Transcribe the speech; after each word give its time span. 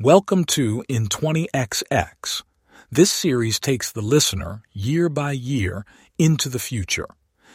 Welcome 0.00 0.44
to 0.44 0.84
In 0.88 1.08
20XX. 1.08 2.42
This 2.88 3.10
series 3.10 3.58
takes 3.58 3.90
the 3.90 4.00
listener, 4.00 4.62
year 4.72 5.08
by 5.08 5.32
year, 5.32 5.84
into 6.16 6.48
the 6.48 6.60
future. 6.60 7.08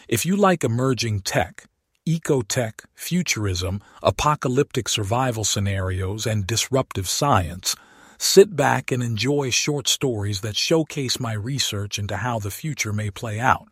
If 0.10 0.26
you 0.26 0.36
like 0.36 0.66
emerging 0.66 1.22
tech, 1.22 1.64
ecotech, 2.06 2.82
futurism, 2.96 3.82
apocalyptic 4.04 4.90
survival 4.90 5.46
scenarios, 5.46 6.26
and 6.26 6.46
disruptive 6.46 7.08
science, 7.08 7.78
sit 8.18 8.58
back 8.58 8.92
and 8.92 9.02
enjoy 9.02 9.50
short 9.50 9.88
stories 9.88 10.42
that 10.42 10.58
showcase 10.58 11.22
my 11.22 11.32
research 11.32 11.98
into 11.98 12.18
how 12.18 12.40
the 12.40 12.52
future 12.52 12.92
may 12.92 13.10
play 13.10 13.40
out. 13.40 13.70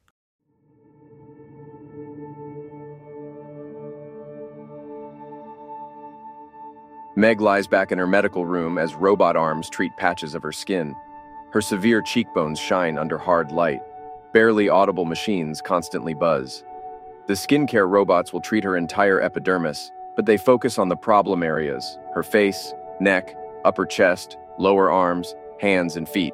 Meg 7.16 7.42
lies 7.42 7.68
back 7.68 7.92
in 7.92 7.98
her 7.98 8.08
medical 8.08 8.46
room 8.46 8.78
as 8.78 8.96
robot 8.96 9.36
arms 9.36 9.70
treat 9.70 9.96
patches 9.98 10.34
of 10.34 10.44
her 10.44 10.54
skin. 10.54 10.96
Her 11.52 11.62
severe 11.62 12.02
cheekbones 12.02 12.58
shine 12.58 12.98
under 12.98 13.18
hard 13.18 13.52
light. 13.52 13.82
Barely 14.32 14.70
audible 14.70 15.04
machines 15.04 15.62
constantly 15.62 16.14
buzz. 16.14 16.64
The 17.28 17.34
skincare 17.34 17.90
robots 17.90 18.32
will 18.32 18.40
treat 18.40 18.64
her 18.64 18.78
entire 18.78 19.20
epidermis, 19.22 19.92
but 20.16 20.26
they 20.26 20.38
focus 20.38 20.78
on 20.78 20.88
the 20.88 20.96
problem 20.96 21.44
areas 21.44 21.98
her 22.14 22.24
face, 22.24 22.74
neck, 23.02 23.36
upper 23.66 23.86
chest, 23.86 24.38
lower 24.58 24.90
arms, 24.90 25.36
hands, 25.60 25.98
and 25.98 26.08
feet. 26.08 26.34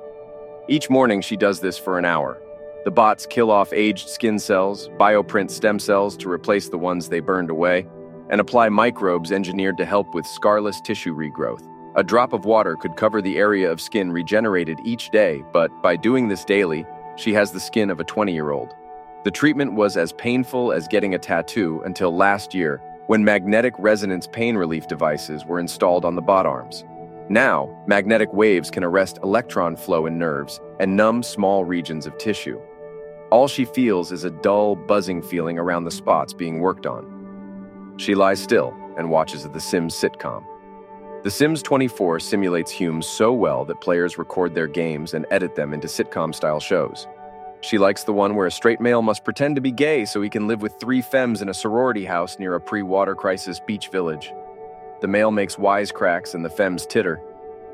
Each 0.68 0.91
morning, 0.91 1.21
she 1.21 1.38
does 1.38 1.59
this 1.59 1.77
for 1.77 1.98
an 1.98 2.05
hour. 2.05 2.40
The 2.85 2.91
bots 2.91 3.26
kill 3.26 3.49
off 3.49 3.73
aged 3.73 4.09
skin 4.09 4.38
cells, 4.38 4.90
bioprint 4.99 5.49
stem 5.49 5.80
cells 5.80 6.16
to 6.18 6.30
replace 6.30 6.70
the 6.70 6.77
ones 6.77 7.09
they 7.09 7.20
burned 7.20 7.49
away, 7.49 7.88
and 8.30 8.41
apply 8.41 8.70
microbes 8.70 9.31
engineered 9.31 9.77
to 9.77 9.86
help 9.86 10.13
with 10.13 10.26
scarless 10.26 10.81
tissue 10.84 11.16
regrowth. 11.16 11.68
A 11.95 12.04
drop 12.04 12.34
of 12.34 12.45
water 12.45 12.76
could 12.76 12.95
cover 12.95 13.22
the 13.22 13.38
area 13.38 13.72
of 13.72 13.81
skin 13.81 14.12
regenerated 14.12 14.80
each 14.84 15.09
day, 15.09 15.44
but 15.52 15.72
by 15.81 15.95
doing 15.95 16.27
this 16.27 16.46
daily, 16.46 16.85
she 17.15 17.34
has 17.34 17.52
the 17.52 17.60
skin 17.60 17.90
of 17.90 17.99
a 17.99 18.04
20 18.04 18.34
year 18.34 18.52
old. 18.52 18.76
The 19.24 19.32
treatment 19.32 19.74
was 19.74 19.98
as 19.98 20.13
painful 20.13 20.71
as 20.71 20.87
getting 20.87 21.15
a 21.15 21.20
tattoo 21.20 21.82
until 21.85 22.15
last 22.15 22.54
year, 22.54 22.82
when 23.07 23.24
magnetic 23.24 23.74
resonance 23.79 24.27
pain 24.27 24.55
relief 24.55 24.87
devices 24.87 25.46
were 25.46 25.59
installed 25.59 26.05
on 26.05 26.15
the 26.15 26.21
bot 26.21 26.46
arms. 26.46 26.85
Now, 27.30 27.84
magnetic 27.87 28.32
waves 28.32 28.70
can 28.70 28.84
arrest 28.84 29.20
electron 29.24 29.76
flow 29.76 30.05
in 30.05 30.18
nerves 30.18 30.62
and 30.80 30.96
numb 30.96 31.24
small 31.24 31.65
regions 31.65 32.05
of 32.05 32.18
tissue. 32.18 32.59
All 33.32 33.48
she 33.48 33.65
feels 33.65 34.12
is 34.12 34.24
a 34.24 34.30
dull, 34.30 34.76
buzzing 34.76 35.21
feeling 35.21 35.57
around 35.57 35.84
the 35.84 35.91
spots 35.91 36.32
being 36.32 36.59
worked 36.59 36.85
on. 36.85 37.16
She 37.98 38.13
lies 38.13 38.41
still 38.41 38.76
and 38.98 39.09
watches 39.09 39.48
The 39.48 39.59
Sims 39.59 39.95
sitcom. 39.95 40.43
The 41.23 41.31
Sims 41.31 41.63
24 41.63 42.20
simulates 42.20 42.71
Humes 42.71 43.07
so 43.07 43.34
well 43.34 43.65
that 43.65 43.81
players 43.81 44.17
record 44.17 44.53
their 44.53 44.67
games 44.67 45.15
and 45.15 45.26
edit 45.31 45.55
them 45.55 45.73
into 45.73 45.87
sitcom 45.87 46.34
style 46.34 46.59
shows. 46.59 47.07
She 47.62 47.79
likes 47.79 48.03
the 48.03 48.13
one 48.13 48.35
where 48.35 48.45
a 48.45 48.51
straight 48.51 48.79
male 48.79 49.01
must 49.01 49.23
pretend 49.23 49.55
to 49.55 49.62
be 49.62 49.71
gay 49.71 50.05
so 50.05 50.21
he 50.21 50.29
can 50.29 50.48
live 50.48 50.62
with 50.62 50.79
three 50.79 51.01
femmes 51.01 51.41
in 51.41 51.49
a 51.49 51.53
sorority 51.53 52.05
house 52.05 52.37
near 52.37 52.53
a 52.53 52.62
pre 52.62 52.84
water 52.84 53.15
crisis 53.15 53.59
beach 53.59 53.90
village. 53.90 54.31
The 55.01 55.07
male 55.07 55.31
makes 55.31 55.55
wisecracks 55.55 56.35
and 56.35 56.45
the 56.45 56.51
femmes 56.51 56.85
titter. 56.85 57.20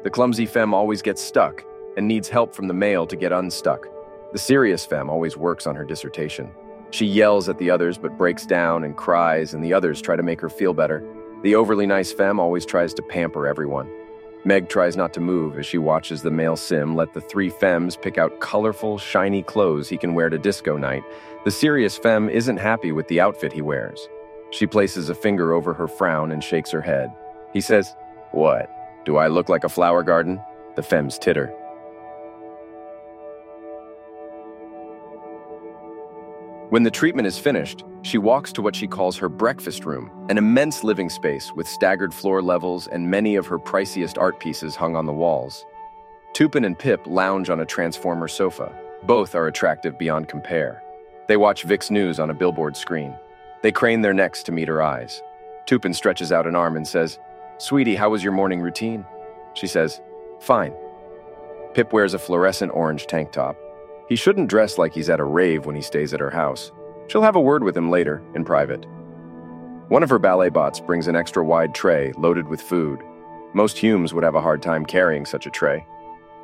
The 0.04 0.10
clumsy 0.10 0.46
femme 0.46 0.74
always 0.74 1.02
gets 1.02 1.22
stuck 1.22 1.64
and 1.98 2.08
needs 2.08 2.30
help 2.30 2.56
from 2.56 2.68
the 2.68 2.74
male 2.74 3.06
to 3.08 3.16
get 3.18 3.34
unstuck. 3.34 3.88
The 4.32 4.40
serious 4.40 4.86
femme 4.86 5.10
always 5.10 5.36
works 5.36 5.68
on 5.68 5.76
her 5.76 5.86
dissertation. 5.86 6.50
She 6.94 7.08
yells 7.08 7.50
at 7.50 7.58
the 7.58 7.72
others 7.72 7.98
but 7.98 8.20
breaks 8.20 8.46
down 8.46 8.84
and 8.84 8.96
cries, 8.96 9.56
and 9.56 9.64
the 9.64 9.74
others 9.74 10.00
try 10.00 10.16
to 10.16 10.22
make 10.22 10.40
her 10.42 10.50
feel 10.50 10.76
better. 10.76 11.04
The 11.42 11.56
overly 11.56 11.88
nice 11.88 12.14
femme 12.14 12.40
always 12.40 12.68
tries 12.68 12.94
to 12.94 13.02
pamper 13.02 13.48
everyone. 13.48 13.90
Meg 14.46 14.70
tries 14.70 14.96
not 14.96 15.12
to 15.14 15.20
move 15.20 15.58
as 15.58 15.66
she 15.66 15.80
watches 15.80 16.22
the 16.22 16.30
male 16.30 16.56
sim 16.56 16.96
let 16.96 17.12
the 17.14 17.22
three 17.22 17.50
femmes 17.50 17.96
pick 17.96 18.20
out 18.20 18.40
colorful, 18.42 19.00
shiny 19.00 19.42
clothes 19.42 19.90
he 19.90 19.98
can 19.98 20.14
wear 20.14 20.30
to 20.30 20.38
disco 20.38 20.78
night. 20.78 21.04
The 21.46 21.50
serious 21.50 21.98
femme 21.98 22.30
isn't 22.30 22.58
happy 22.58 22.92
with 22.92 23.08
the 23.08 23.20
outfit 23.20 23.54
he 23.54 23.64
wears. 23.64 24.08
She 24.52 24.68
places 24.68 25.10
a 25.10 25.16
finger 25.16 25.52
over 25.52 25.74
her 25.74 25.88
frown 25.88 26.32
and 26.32 26.44
shakes 26.44 26.70
her 26.70 26.82
head. 26.82 27.12
He 27.54 27.62
says, 27.62 27.96
What? 28.34 28.70
Do 29.04 29.18
I 29.18 29.30
look 29.30 29.50
like 29.50 29.64
a 29.64 29.70
flower 29.70 30.04
garden? 30.04 30.40
The 30.76 30.84
femmes 30.84 31.18
titter. 31.18 31.52
When 36.74 36.82
the 36.82 36.90
treatment 36.90 37.28
is 37.28 37.38
finished, 37.38 37.84
she 38.02 38.18
walks 38.18 38.52
to 38.54 38.64
what 38.64 38.76
she 38.76 38.88
calls 38.88 39.16
her 39.18 39.30
breakfast 39.30 39.86
room, 39.86 40.10
an 40.30 40.40
immense 40.40 40.84
living 40.84 41.08
space 41.08 41.54
with 41.54 41.68
staggered 41.68 42.12
floor 42.12 42.42
levels 42.42 42.88
and 42.88 43.12
many 43.12 43.36
of 43.36 43.46
her 43.46 43.60
priciest 43.60 44.18
art 44.20 44.40
pieces 44.40 44.76
hung 44.76 44.96
on 44.96 45.06
the 45.06 45.14
walls. 45.14 45.68
Tupin 46.34 46.66
and 46.66 46.80
Pip 46.80 47.06
lounge 47.06 47.52
on 47.52 47.60
a 47.60 47.66
transformer 47.68 48.28
sofa. 48.28 48.76
Both 49.04 49.36
are 49.36 49.46
attractive 49.46 50.00
beyond 50.00 50.28
compare. 50.28 50.82
They 51.28 51.38
watch 51.38 51.62
VIX 51.62 51.92
News 51.92 52.20
on 52.20 52.32
a 52.32 52.34
billboard 52.34 52.76
screen. 52.76 53.16
They 53.62 53.72
crane 53.72 54.02
their 54.02 54.12
necks 54.12 54.42
to 54.42 54.52
meet 54.52 54.68
her 54.68 54.82
eyes. 54.82 55.22
Tupin 55.68 55.94
stretches 55.94 56.32
out 56.32 56.48
an 56.48 56.56
arm 56.56 56.76
and 56.76 56.88
says, 56.88 57.20
Sweetie, 57.60 57.94
how 57.94 58.10
was 58.10 58.24
your 58.24 58.34
morning 58.34 58.62
routine? 58.62 59.06
She 59.54 59.68
says, 59.68 60.02
Fine. 60.40 60.74
Pip 61.76 61.94
wears 61.94 62.16
a 62.16 62.20
fluorescent 62.20 62.72
orange 62.74 63.06
tank 63.06 63.32
top. 63.32 63.58
He 64.10 64.16
shouldn't 64.16 64.50
dress 64.50 64.78
like 64.78 64.94
he's 64.94 65.10
at 65.10 65.20
a 65.20 65.24
rave 65.24 65.66
when 65.66 65.76
he 65.76 65.82
stays 65.82 66.14
at 66.14 66.20
her 66.20 66.30
house. 66.30 66.72
She'll 67.08 67.22
have 67.22 67.36
a 67.36 67.42
word 67.42 67.64
with 67.64 67.76
him 67.76 67.90
later, 67.90 68.22
in 68.36 68.44
private. 68.44 68.86
One 69.88 70.04
of 70.04 70.10
her 70.10 70.20
ballet 70.20 70.50
bots 70.50 70.80
brings 70.80 71.08
an 71.08 71.16
extra 71.16 71.44
wide 71.44 71.76
tray 71.76 72.14
loaded 72.18 72.48
with 72.48 72.62
food. 72.62 73.02
Most 73.54 73.78
Humes 73.78 74.14
would 74.14 74.24
have 74.24 74.36
a 74.36 74.42
hard 74.42 74.62
time 74.62 74.86
carrying 74.86 75.26
such 75.26 75.46
a 75.46 75.52
tray. 75.52 75.86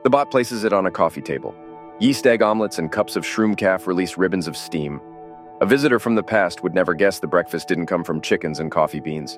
The 0.03 0.09
bot 0.09 0.31
places 0.31 0.63
it 0.63 0.73
on 0.73 0.85
a 0.85 0.91
coffee 0.91 1.21
table. 1.21 1.55
Yeast 1.99 2.25
egg 2.27 2.41
omelets 2.41 2.79
and 2.79 2.91
cups 2.91 3.15
of 3.15 3.25
shroom 3.25 3.57
caf 3.57 3.87
release 3.87 4.17
ribbons 4.17 4.47
of 4.47 4.55
steam. 4.55 5.01
A 5.61 5.65
visitor 5.65 5.99
from 5.99 6.15
the 6.15 6.23
past 6.23 6.63
would 6.63 6.73
never 6.73 6.93
guess 6.93 7.19
the 7.19 7.27
breakfast 7.27 7.67
didn't 7.67 7.87
come 7.87 8.03
from 8.03 8.21
chickens 8.21 8.59
and 8.59 8.71
coffee 8.71 9.01
beans. 9.01 9.37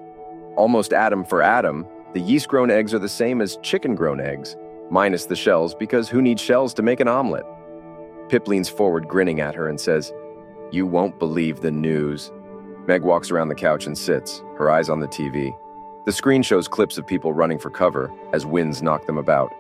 Almost 0.56 0.94
atom 0.94 1.24
for 1.24 1.42
atom, 1.42 1.88
the 2.14 2.20
yeast 2.20 2.48
grown 2.50 2.70
eggs 2.70 2.94
are 2.94 3.00
the 3.00 3.10
same 3.10 3.42
as 3.42 3.58
chicken 3.64 3.96
grown 3.96 4.20
eggs, 4.20 4.56
minus 4.92 5.26
the 5.26 5.36
shells 5.36 5.74
because 5.74 6.10
who 6.10 6.22
needs 6.22 6.42
shells 6.42 6.74
to 6.76 6.84
make 6.84 7.00
an 7.00 7.08
omelet? 7.08 7.46
Pip 8.32 8.48
leans 8.48 8.70
forward, 8.70 9.10
grinning 9.10 9.42
at 9.42 9.56
her, 9.56 9.68
and 9.68 9.78
says, 9.78 10.14
You 10.72 10.86
won't 10.86 11.20
believe 11.20 11.60
the 11.60 11.70
news. 11.70 12.32
Meg 12.88 13.02
walks 13.02 13.30
around 13.30 13.50
the 13.50 13.56
couch 13.56 13.88
and 13.88 13.98
sits, 13.98 14.42
her 14.58 14.72
eyes 14.72 14.88
on 14.88 15.02
the 15.02 15.08
TV. 15.10 15.54
The 16.06 16.14
screen 16.14 16.42
shows 16.42 16.70
clips 16.70 16.98
of 16.98 17.06
people 17.06 17.34
running 17.34 17.60
for 17.60 17.70
cover 17.70 18.10
as 18.32 18.46
winds 18.46 18.82
knock 18.82 19.06
them 19.06 19.18
about. 19.18 19.52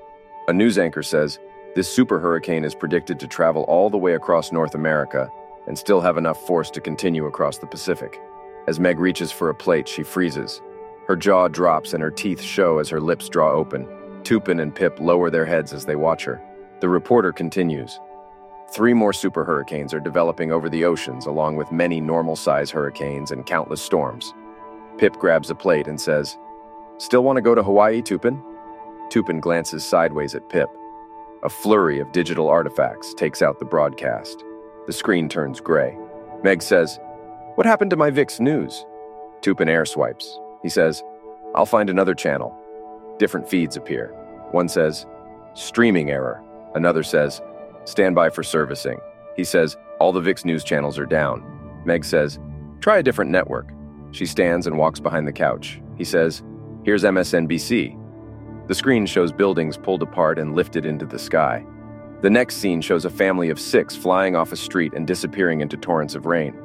A 0.48 0.54
news 0.54 0.78
anchor 0.78 1.04
says, 1.04 1.38
This 1.76 1.94
super 1.94 2.18
hurricane 2.18 2.64
is 2.64 2.74
predicted 2.74 3.20
to 3.20 3.28
travel 3.28 3.64
all 3.64 3.90
the 3.90 3.98
way 3.98 4.14
across 4.14 4.54
North 4.54 4.74
America 4.74 5.30
and 5.68 5.78
still 5.78 6.00
have 6.00 6.16
enough 6.16 6.40
force 6.48 6.72
to 6.72 6.80
continue 6.80 7.26
across 7.26 7.58
the 7.58 7.68
Pacific. 7.68 8.22
As 8.68 8.80
Meg 8.80 9.02
reaches 9.02 9.34
for 9.34 9.50
a 9.50 9.56
plate, 9.56 9.86
she 9.86 10.02
freezes. 10.02 10.62
Her 11.10 11.18
jaw 11.18 11.50
drops 11.50 11.94
and 11.94 12.02
her 12.02 12.10
teeth 12.10 12.42
show 12.42 12.80
as 12.80 12.88
her 12.88 13.02
lips 13.02 13.28
draw 13.28 13.52
open. 13.52 13.86
Tupin 14.24 14.62
and 14.62 14.74
Pip 14.74 14.98
lower 15.02 15.30
their 15.30 15.46
heads 15.46 15.74
as 15.74 15.84
they 15.84 15.98
watch 15.98 16.24
her. 16.24 16.42
The 16.80 16.88
reporter 16.88 17.34
continues. 17.34 18.00
Three 18.74 18.94
more 18.94 19.12
super 19.12 19.44
hurricanes 19.44 19.94
are 19.94 20.00
developing 20.00 20.54
over 20.54 20.70
the 20.70 20.86
oceans, 20.86 21.26
along 21.26 21.58
with 21.58 21.74
many 21.74 22.00
normal 22.00 22.38
size 22.38 22.72
hurricanes 22.72 23.32
and 23.32 23.46
countless 23.46 23.82
storms. 23.82 24.34
Pip 24.98 25.18
grabs 25.18 25.50
a 25.50 25.56
plate 25.56 25.88
and 25.88 26.00
says, 26.00 26.38
Still 26.98 27.24
want 27.24 27.36
to 27.36 27.42
go 27.42 27.54
to 27.54 27.64
Hawaii, 27.64 28.02
Tupin? 28.02 28.42
Tupin 29.10 29.42
glances 29.42 29.84
sideways 29.84 30.36
at 30.36 30.48
Pip. 30.48 30.70
A 31.44 31.50
flurry 31.50 32.00
of 32.00 32.14
digital 32.14 32.48
artifacts 32.48 33.14
takes 33.14 33.42
out 33.42 33.60
the 33.60 33.66
broadcast. 33.66 34.46
The 34.88 34.94
screen 34.94 35.28
turns 35.28 35.60
gray. 35.60 35.98
Meg 36.42 36.62
says, 36.62 36.98
What 37.56 37.68
happened 37.68 37.90
to 37.90 37.98
my 37.98 38.10
VIX 38.10 38.40
news? 38.40 38.86
Tupin 39.42 39.68
air 39.68 39.86
swipes. 39.86 40.40
He 40.64 40.70
says, 40.70 41.04
I'll 41.56 41.66
find 41.66 41.90
another 41.90 42.16
channel. 42.16 42.56
Different 43.20 43.50
feeds 43.50 43.76
appear. 43.76 44.14
One 44.52 44.70
says, 44.70 45.06
Streaming 45.56 46.10
error. 46.10 46.42
Another 46.74 47.04
says, 47.04 47.42
Stand 47.86 48.16
by 48.16 48.30
for 48.30 48.44
servicing. 48.44 49.00
He 49.36 49.44
says, 49.44 49.78
All 50.00 50.12
the 50.12 50.22
VIX 50.22 50.46
news 50.46 50.64
channels 50.64 51.00
are 51.00 51.06
down. 51.06 51.44
Meg 51.86 52.06
says, 52.06 52.40
Try 52.80 52.98
a 52.98 53.04
different 53.04 53.32
network. 53.32 53.70
She 54.12 54.26
stands 54.26 54.68
and 54.68 54.78
walks 54.78 55.00
behind 55.00 55.28
the 55.28 55.32
couch. 55.32 55.82
He 55.98 56.04
says, 56.04 56.44
Here's 56.84 57.04
MSNBC. 57.04 57.98
The 58.68 58.76
screen 58.76 59.06
shows 59.06 59.32
buildings 59.32 59.78
pulled 59.78 60.02
apart 60.02 60.40
and 60.40 60.56
lifted 60.56 60.86
into 60.86 61.06
the 61.06 61.20
sky. 61.20 61.66
The 62.22 62.30
next 62.30 62.58
scene 62.58 62.82
shows 62.82 63.06
a 63.06 63.10
family 63.10 63.50
of 63.50 63.60
six 63.60 63.96
flying 63.96 64.36
off 64.36 64.52
a 64.52 64.56
street 64.56 64.94
and 64.94 65.08
disappearing 65.08 65.62
into 65.62 65.76
torrents 65.78 66.16
of 66.16 66.26
rain. 66.26 66.56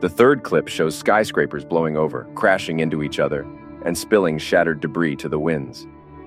The 0.00 0.08
third 0.08 0.42
clip 0.42 0.68
shows 0.68 0.98
skyscrapers 0.98 1.64
blowing 1.64 1.96
over, 1.96 2.26
crashing 2.34 2.80
into 2.80 3.02
each 3.02 3.20
other, 3.20 3.42
and 3.84 3.96
spilling 3.96 4.38
shattered 4.38 4.80
debris 4.80 5.16
to 5.16 5.28
the 5.28 5.38
winds. 5.38 5.86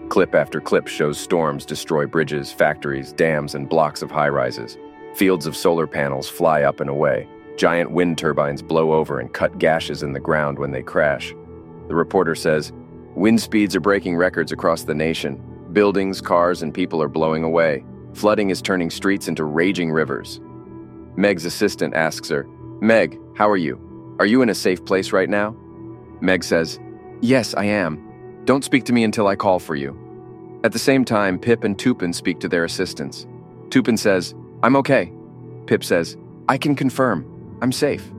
Clip 0.09 0.35
after 0.35 0.61
clip 0.61 0.87
shows 0.87 1.19
storms 1.19 1.65
destroy 1.65 2.05
bridges, 2.05 2.51
factories, 2.51 3.11
dams, 3.11 3.55
and 3.55 3.67
blocks 3.67 4.01
of 4.01 4.11
high 4.11 4.29
rises. 4.29 4.77
Fields 5.15 5.45
of 5.47 5.55
solar 5.55 5.87
panels 5.87 6.29
fly 6.29 6.61
up 6.61 6.79
and 6.79 6.89
away. 6.89 7.27
Giant 7.57 7.89
wind 7.89 8.17
turbines 8.17 8.61
blow 8.61 8.93
over 8.93 9.19
and 9.19 9.33
cut 9.33 9.57
gashes 9.57 10.03
in 10.03 10.13
the 10.13 10.19
ground 10.19 10.59
when 10.59 10.71
they 10.71 10.83
crash. 10.83 11.33
The 11.87 11.95
reporter 11.95 12.35
says, 12.35 12.71
Wind 13.15 13.41
speeds 13.41 13.75
are 13.75 13.81
breaking 13.81 14.15
records 14.17 14.51
across 14.51 14.83
the 14.83 14.93
nation. 14.93 15.41
Buildings, 15.73 16.21
cars, 16.21 16.61
and 16.61 16.73
people 16.73 17.01
are 17.01 17.07
blowing 17.07 17.43
away. 17.43 17.83
Flooding 18.13 18.49
is 18.49 18.61
turning 18.61 18.89
streets 18.89 19.27
into 19.27 19.45
raging 19.45 19.91
rivers. 19.91 20.39
Meg's 21.15 21.45
assistant 21.45 21.93
asks 21.93 22.29
her, 22.29 22.45
Meg, 22.81 23.17
how 23.35 23.49
are 23.49 23.57
you? 23.57 24.15
Are 24.19 24.25
you 24.25 24.41
in 24.41 24.49
a 24.49 24.55
safe 24.55 24.83
place 24.85 25.11
right 25.11 25.29
now? 25.29 25.55
Meg 26.21 26.43
says, 26.43 26.79
Yes, 27.21 27.53
I 27.55 27.65
am. 27.65 28.05
Don't 28.45 28.63
speak 28.63 28.83
to 28.85 28.93
me 28.93 29.03
until 29.03 29.25
I 29.25 29.35
call 29.35 29.57
for 29.57 29.75
you. 29.75 29.97
At 30.63 30.71
the 30.71 30.77
same 30.77 31.03
time, 31.03 31.39
Pip 31.39 31.63
and 31.63 31.77
Tupin 31.77 32.13
speak 32.13 32.39
to 32.41 32.47
their 32.47 32.63
assistants. 32.63 33.25
Tupin 33.71 33.97
says, 33.97 34.35
I'm 34.61 34.75
okay. 34.75 35.11
Pip 35.65 35.83
says, 35.83 36.15
I 36.47 36.59
can 36.59 36.75
confirm. 36.75 37.57
I'm 37.63 37.71
safe. 37.71 38.11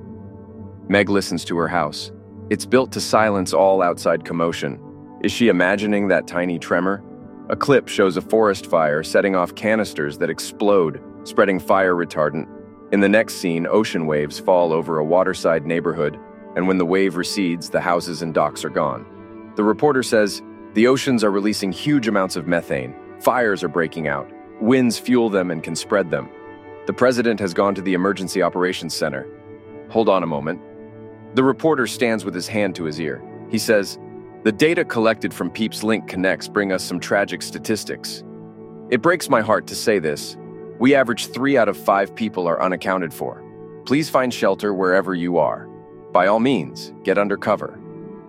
Meg 0.88 1.08
listens 1.08 1.44
to 1.44 1.56
her 1.58 1.68
house. 1.68 2.10
It's 2.50 2.66
built 2.66 2.90
to 2.92 3.00
silence 3.00 3.52
all 3.52 3.82
outside 3.82 4.24
commotion. 4.24 4.80
Is 5.22 5.30
she 5.30 5.46
imagining 5.46 6.08
that 6.08 6.26
tiny 6.26 6.58
tremor? 6.58 7.04
A 7.48 7.54
clip 7.54 7.86
shows 7.86 8.16
a 8.16 8.20
forest 8.20 8.66
fire 8.66 9.04
setting 9.04 9.36
off 9.36 9.54
canisters 9.54 10.18
that 10.18 10.30
explode, 10.30 11.00
spreading 11.22 11.60
fire 11.60 11.94
retardant. 11.94 12.48
In 12.92 12.98
the 12.98 13.08
next 13.08 13.34
scene, 13.34 13.64
ocean 13.68 14.06
waves 14.06 14.40
fall 14.40 14.72
over 14.72 14.98
a 14.98 15.04
waterside 15.04 15.66
neighborhood, 15.66 16.18
and 16.56 16.66
when 16.66 16.78
the 16.78 16.86
wave 16.86 17.16
recedes, 17.16 17.70
the 17.70 17.80
houses 17.80 18.22
and 18.22 18.34
docks 18.34 18.64
are 18.64 18.70
gone. 18.70 19.06
The 19.56 19.64
reporter 19.64 20.02
says, 20.02 20.42
The 20.74 20.86
oceans 20.86 21.24
are 21.24 21.30
releasing 21.30 21.72
huge 21.72 22.08
amounts 22.08 22.36
of 22.36 22.46
methane. 22.46 22.94
Fires 23.20 23.64
are 23.64 23.68
breaking 23.68 24.06
out. 24.06 24.30
Winds 24.60 24.98
fuel 24.98 25.30
them 25.30 25.50
and 25.50 25.62
can 25.62 25.74
spread 25.74 26.10
them. 26.10 26.28
The 26.86 26.92
president 26.92 27.40
has 27.40 27.54
gone 27.54 27.74
to 27.74 27.82
the 27.82 27.94
Emergency 27.94 28.42
Operations 28.42 28.94
Center. 28.94 29.26
Hold 29.88 30.10
on 30.10 30.22
a 30.22 30.26
moment. 30.26 30.60
The 31.34 31.42
reporter 31.42 31.86
stands 31.86 32.24
with 32.24 32.34
his 32.34 32.46
hand 32.46 32.74
to 32.76 32.84
his 32.84 33.00
ear. 33.00 33.22
He 33.50 33.58
says, 33.58 33.98
The 34.44 34.52
data 34.52 34.84
collected 34.84 35.32
from 35.32 35.50
Peeps 35.50 35.82
Link 35.82 36.06
Connects 36.06 36.48
bring 36.48 36.70
us 36.70 36.84
some 36.84 37.00
tragic 37.00 37.40
statistics. 37.40 38.22
It 38.90 39.02
breaks 39.02 39.30
my 39.30 39.40
heart 39.40 39.66
to 39.68 39.74
say 39.74 39.98
this. 39.98 40.36
We 40.78 40.94
average 40.94 41.28
three 41.28 41.56
out 41.56 41.70
of 41.70 41.78
five 41.78 42.14
people 42.14 42.46
are 42.46 42.62
unaccounted 42.62 43.12
for. 43.12 43.42
Please 43.86 44.10
find 44.10 44.32
shelter 44.32 44.74
wherever 44.74 45.14
you 45.14 45.38
are. 45.38 45.66
By 46.12 46.26
all 46.26 46.40
means, 46.40 46.92
get 47.02 47.16
under 47.16 47.38
cover. 47.38 47.80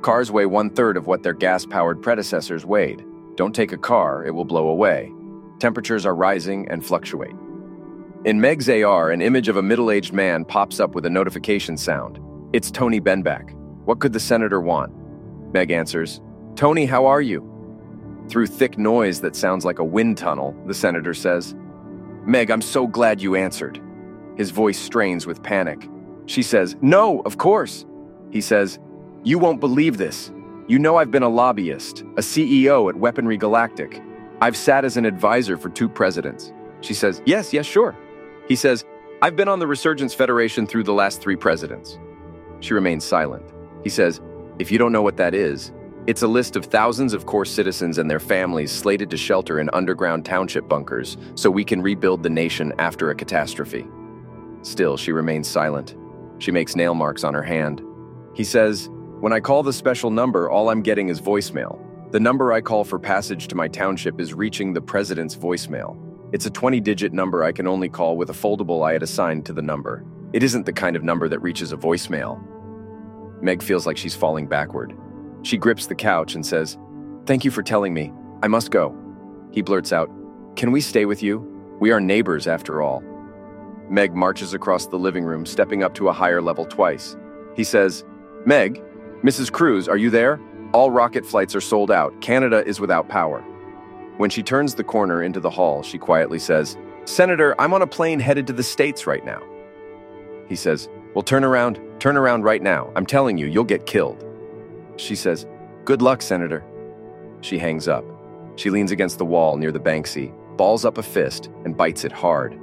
Cars 0.08 0.32
weigh 0.32 0.46
one 0.46 0.70
third 0.70 0.96
of 0.96 1.06
what 1.06 1.22
their 1.22 1.34
gas 1.34 1.66
powered 1.66 2.02
predecessors 2.02 2.66
weighed. 2.66 3.04
Don't 3.36 3.54
take 3.54 3.74
a 3.74 3.78
car, 3.78 4.26
it 4.26 4.32
will 4.32 4.46
blow 4.46 4.70
away. 4.70 5.12
Temperatures 5.60 6.06
are 6.06 6.16
rising 6.16 6.66
and 6.70 6.86
fluctuate. 6.86 7.36
In 8.24 8.40
Meg's 8.40 8.70
AR, 8.70 9.12
an 9.12 9.22
image 9.22 9.50
of 9.50 9.58
a 9.58 9.62
middle 9.62 9.92
aged 9.92 10.14
man 10.14 10.46
pops 10.46 10.80
up 10.80 10.96
with 10.96 11.06
a 11.06 11.10
notification 11.10 11.76
sound. 11.76 12.22
It's 12.54 12.72
Tony 12.72 13.02
Benback. 13.02 13.54
What 13.84 14.00
could 14.00 14.14
the 14.14 14.20
senator 14.22 14.62
want? 14.62 14.94
Meg 15.52 15.72
answers, 15.72 16.22
Tony, 16.56 16.86
how 16.86 17.06
are 17.06 17.22
you? 17.22 17.44
Through 18.30 18.48
thick 18.48 18.78
noise 18.78 19.20
that 19.20 19.36
sounds 19.36 19.66
like 19.66 19.80
a 19.80 19.84
wind 19.84 20.18
tunnel, 20.18 20.56
the 20.68 20.74
senator 20.74 21.14
says, 21.14 21.54
Meg, 22.26 22.50
I'm 22.50 22.62
so 22.62 22.88
glad 22.88 23.22
you 23.22 23.36
answered. 23.36 23.82
His 24.38 24.52
voice 24.52 24.80
strains 24.80 25.28
with 25.28 25.44
panic. 25.44 25.90
She 26.28 26.44
says, 26.44 26.78
No, 26.80 27.20
of 27.24 27.38
course. 27.38 27.86
He 28.32 28.40
says, 28.40 28.80
You 29.24 29.40
won't 29.40 29.60
believe 29.60 29.98
this. 29.98 30.32
You 30.68 30.80
know 30.80 30.98
I've 30.98 31.12
been 31.12 31.24
a 31.24 31.30
lobbyist, 31.30 32.02
a 32.18 32.22
CEO 32.22 32.90
at 32.90 32.96
Weaponry 32.96 33.38
Galactic. 33.38 34.02
I've 34.42 34.56
sat 34.56 34.86
as 34.86 34.98
an 34.98 35.06
advisor 35.06 35.58
for 35.58 35.70
two 35.70 35.90
presidents. 35.90 36.54
She 36.82 36.94
says, 36.94 37.22
Yes, 37.26 37.54
yes, 37.54 37.66
sure. 37.66 37.96
He 38.48 38.56
says, 38.56 38.86
I've 39.22 39.36
been 39.36 39.48
on 39.48 39.60
the 39.60 39.68
Resurgence 39.68 40.14
Federation 40.14 40.68
through 40.68 40.84
the 40.84 40.94
last 40.94 41.22
three 41.22 41.36
presidents. 41.36 41.98
She 42.60 42.74
remains 42.74 43.04
silent. 43.04 43.44
He 43.84 43.90
says, 43.90 44.22
If 44.60 44.72
you 44.72 44.78
don't 44.78 44.92
know 44.92 45.02
what 45.02 45.18
that 45.18 45.34
is, 45.34 45.72
it's 46.06 46.22
a 46.22 46.28
list 46.28 46.56
of 46.56 46.66
thousands 46.66 47.14
of 47.14 47.26
core 47.26 47.44
citizens 47.46 47.98
and 47.98 48.10
their 48.10 48.20
families 48.20 48.72
slated 48.72 49.10
to 49.10 49.18
shelter 49.18 49.60
in 49.60 49.70
underground 49.74 50.24
township 50.24 50.70
bunkers 50.70 51.18
so 51.36 51.50
we 51.50 51.66
can 51.66 51.82
rebuild 51.82 52.24
the 52.24 52.30
nation 52.30 52.74
after 52.78 53.10
a 53.10 53.16
catastrophe. 53.16 53.88
Still, 54.62 54.96
she 54.96 55.12
remains 55.12 55.48
silent. 55.48 55.96
She 56.40 56.52
makes 56.52 56.76
nail 56.76 56.94
marks 56.94 57.24
on 57.24 57.34
her 57.34 57.44
hand. 57.44 57.82
He 58.34 58.44
says, 58.44 58.90
When 59.20 59.34
I 59.34 59.40
call 59.40 59.64
the 59.64 59.74
special 59.74 60.12
number, 60.12 60.48
all 60.48 60.70
I'm 60.70 60.84
getting 60.84 61.10
is 61.10 61.20
voicemail. 61.20 61.80
The 62.12 62.20
number 62.20 62.54
I 62.54 62.62
call 62.62 62.84
for 62.84 63.00
passage 63.00 63.48
to 63.48 63.56
my 63.56 63.68
township 63.68 64.22
is 64.22 64.36
reaching 64.36 64.74
the 64.74 64.82
president's 64.82 65.36
voicemail. 65.36 65.98
It's 66.34 66.46
a 66.46 66.52
20 66.52 66.80
digit 66.82 67.14
number 67.14 67.44
I 67.44 67.52
can 67.52 67.66
only 67.66 67.90
call 67.90 68.16
with 68.16 68.30
a 68.30 68.34
foldable 68.34 68.88
I 68.88 68.94
had 68.94 69.02
assigned 69.02 69.44
to 69.48 69.54
the 69.54 69.62
number. 69.64 70.06
It 70.34 70.44
isn't 70.44 70.68
the 70.68 70.74
kind 70.74 70.96
of 70.96 71.04
number 71.04 71.28
that 71.30 71.40
reaches 71.40 71.72
a 71.72 71.78
voicemail. 71.78 72.40
Meg 73.42 73.64
feels 73.64 73.88
like 73.88 73.98
she's 73.98 74.16
falling 74.16 74.46
backward. 74.46 74.96
She 75.42 75.58
grips 75.58 75.88
the 75.88 75.96
couch 75.96 76.36
and 76.36 76.46
says, 76.46 76.78
Thank 77.26 77.44
you 77.44 77.50
for 77.50 77.64
telling 77.64 77.96
me. 77.96 78.14
I 78.44 78.48
must 78.48 78.70
go. 78.70 78.96
He 79.52 79.64
blurts 79.64 79.92
out, 79.92 80.12
Can 80.56 80.72
we 80.72 80.80
stay 80.80 81.06
with 81.06 81.24
you? 81.24 81.40
We 81.80 81.90
are 81.90 82.00
neighbors 82.00 82.46
after 82.46 82.84
all. 82.84 83.02
Meg 83.90 84.14
marches 84.14 84.54
across 84.54 84.86
the 84.86 85.00
living 85.00 85.24
room, 85.24 85.44
stepping 85.44 85.82
up 85.82 85.96
to 85.96 86.08
a 86.08 86.14
higher 86.14 86.40
level 86.40 86.68
twice. 86.68 87.18
He 87.56 87.64
says, 87.64 88.06
Meg, 88.46 88.82
Mrs. 89.24 89.52
Cruz, 89.52 89.88
are 89.88 89.98
you 89.98 90.10
there? 90.12 90.40
All 90.74 90.92
rocket 90.92 91.26
flights 91.26 91.56
are 91.56 91.62
sold 91.62 91.90
out. 91.90 92.20
Canada 92.22 92.64
is 92.68 92.80
without 92.80 93.10
power. 93.10 93.42
When 94.18 94.30
she 94.30 94.44
turns 94.44 94.76
the 94.76 94.84
corner 94.84 95.24
into 95.24 95.40
the 95.40 95.50
hall, 95.50 95.82
she 95.82 95.98
quietly 95.98 96.38
says, 96.38 96.78
Senator, 97.06 97.60
I'm 97.60 97.74
on 97.74 97.82
a 97.82 97.88
plane 97.88 98.20
headed 98.20 98.46
to 98.48 98.54
the 98.54 98.64
States 98.64 99.08
right 99.08 99.26
now. 99.26 99.42
He 100.48 100.56
says, 100.56 100.88
Well, 101.16 101.24
turn 101.24 101.44
around, 101.44 101.80
turn 102.00 102.16
around 102.16 102.44
right 102.44 102.62
now. 102.62 102.92
I'm 102.96 103.06
telling 103.06 103.38
you, 103.38 103.48
you'll 103.48 103.64
get 103.64 103.88
killed. 103.88 104.24
She 104.98 105.16
says, 105.16 105.48
Good 105.84 106.02
luck, 106.02 106.22
Senator. 106.22 106.64
She 107.42 107.58
hangs 107.58 107.88
up. 107.88 108.06
She 108.56 108.70
leans 108.70 108.92
against 108.92 109.18
the 109.18 109.26
wall 109.26 109.58
near 109.58 109.72
the 109.72 109.80
Banksy, 109.80 110.32
balls 110.58 110.86
up 110.86 110.98
a 110.98 111.04
fist, 111.04 111.50
and 111.66 111.78
bites 111.78 112.04
it 112.04 112.12
hard. 112.12 112.60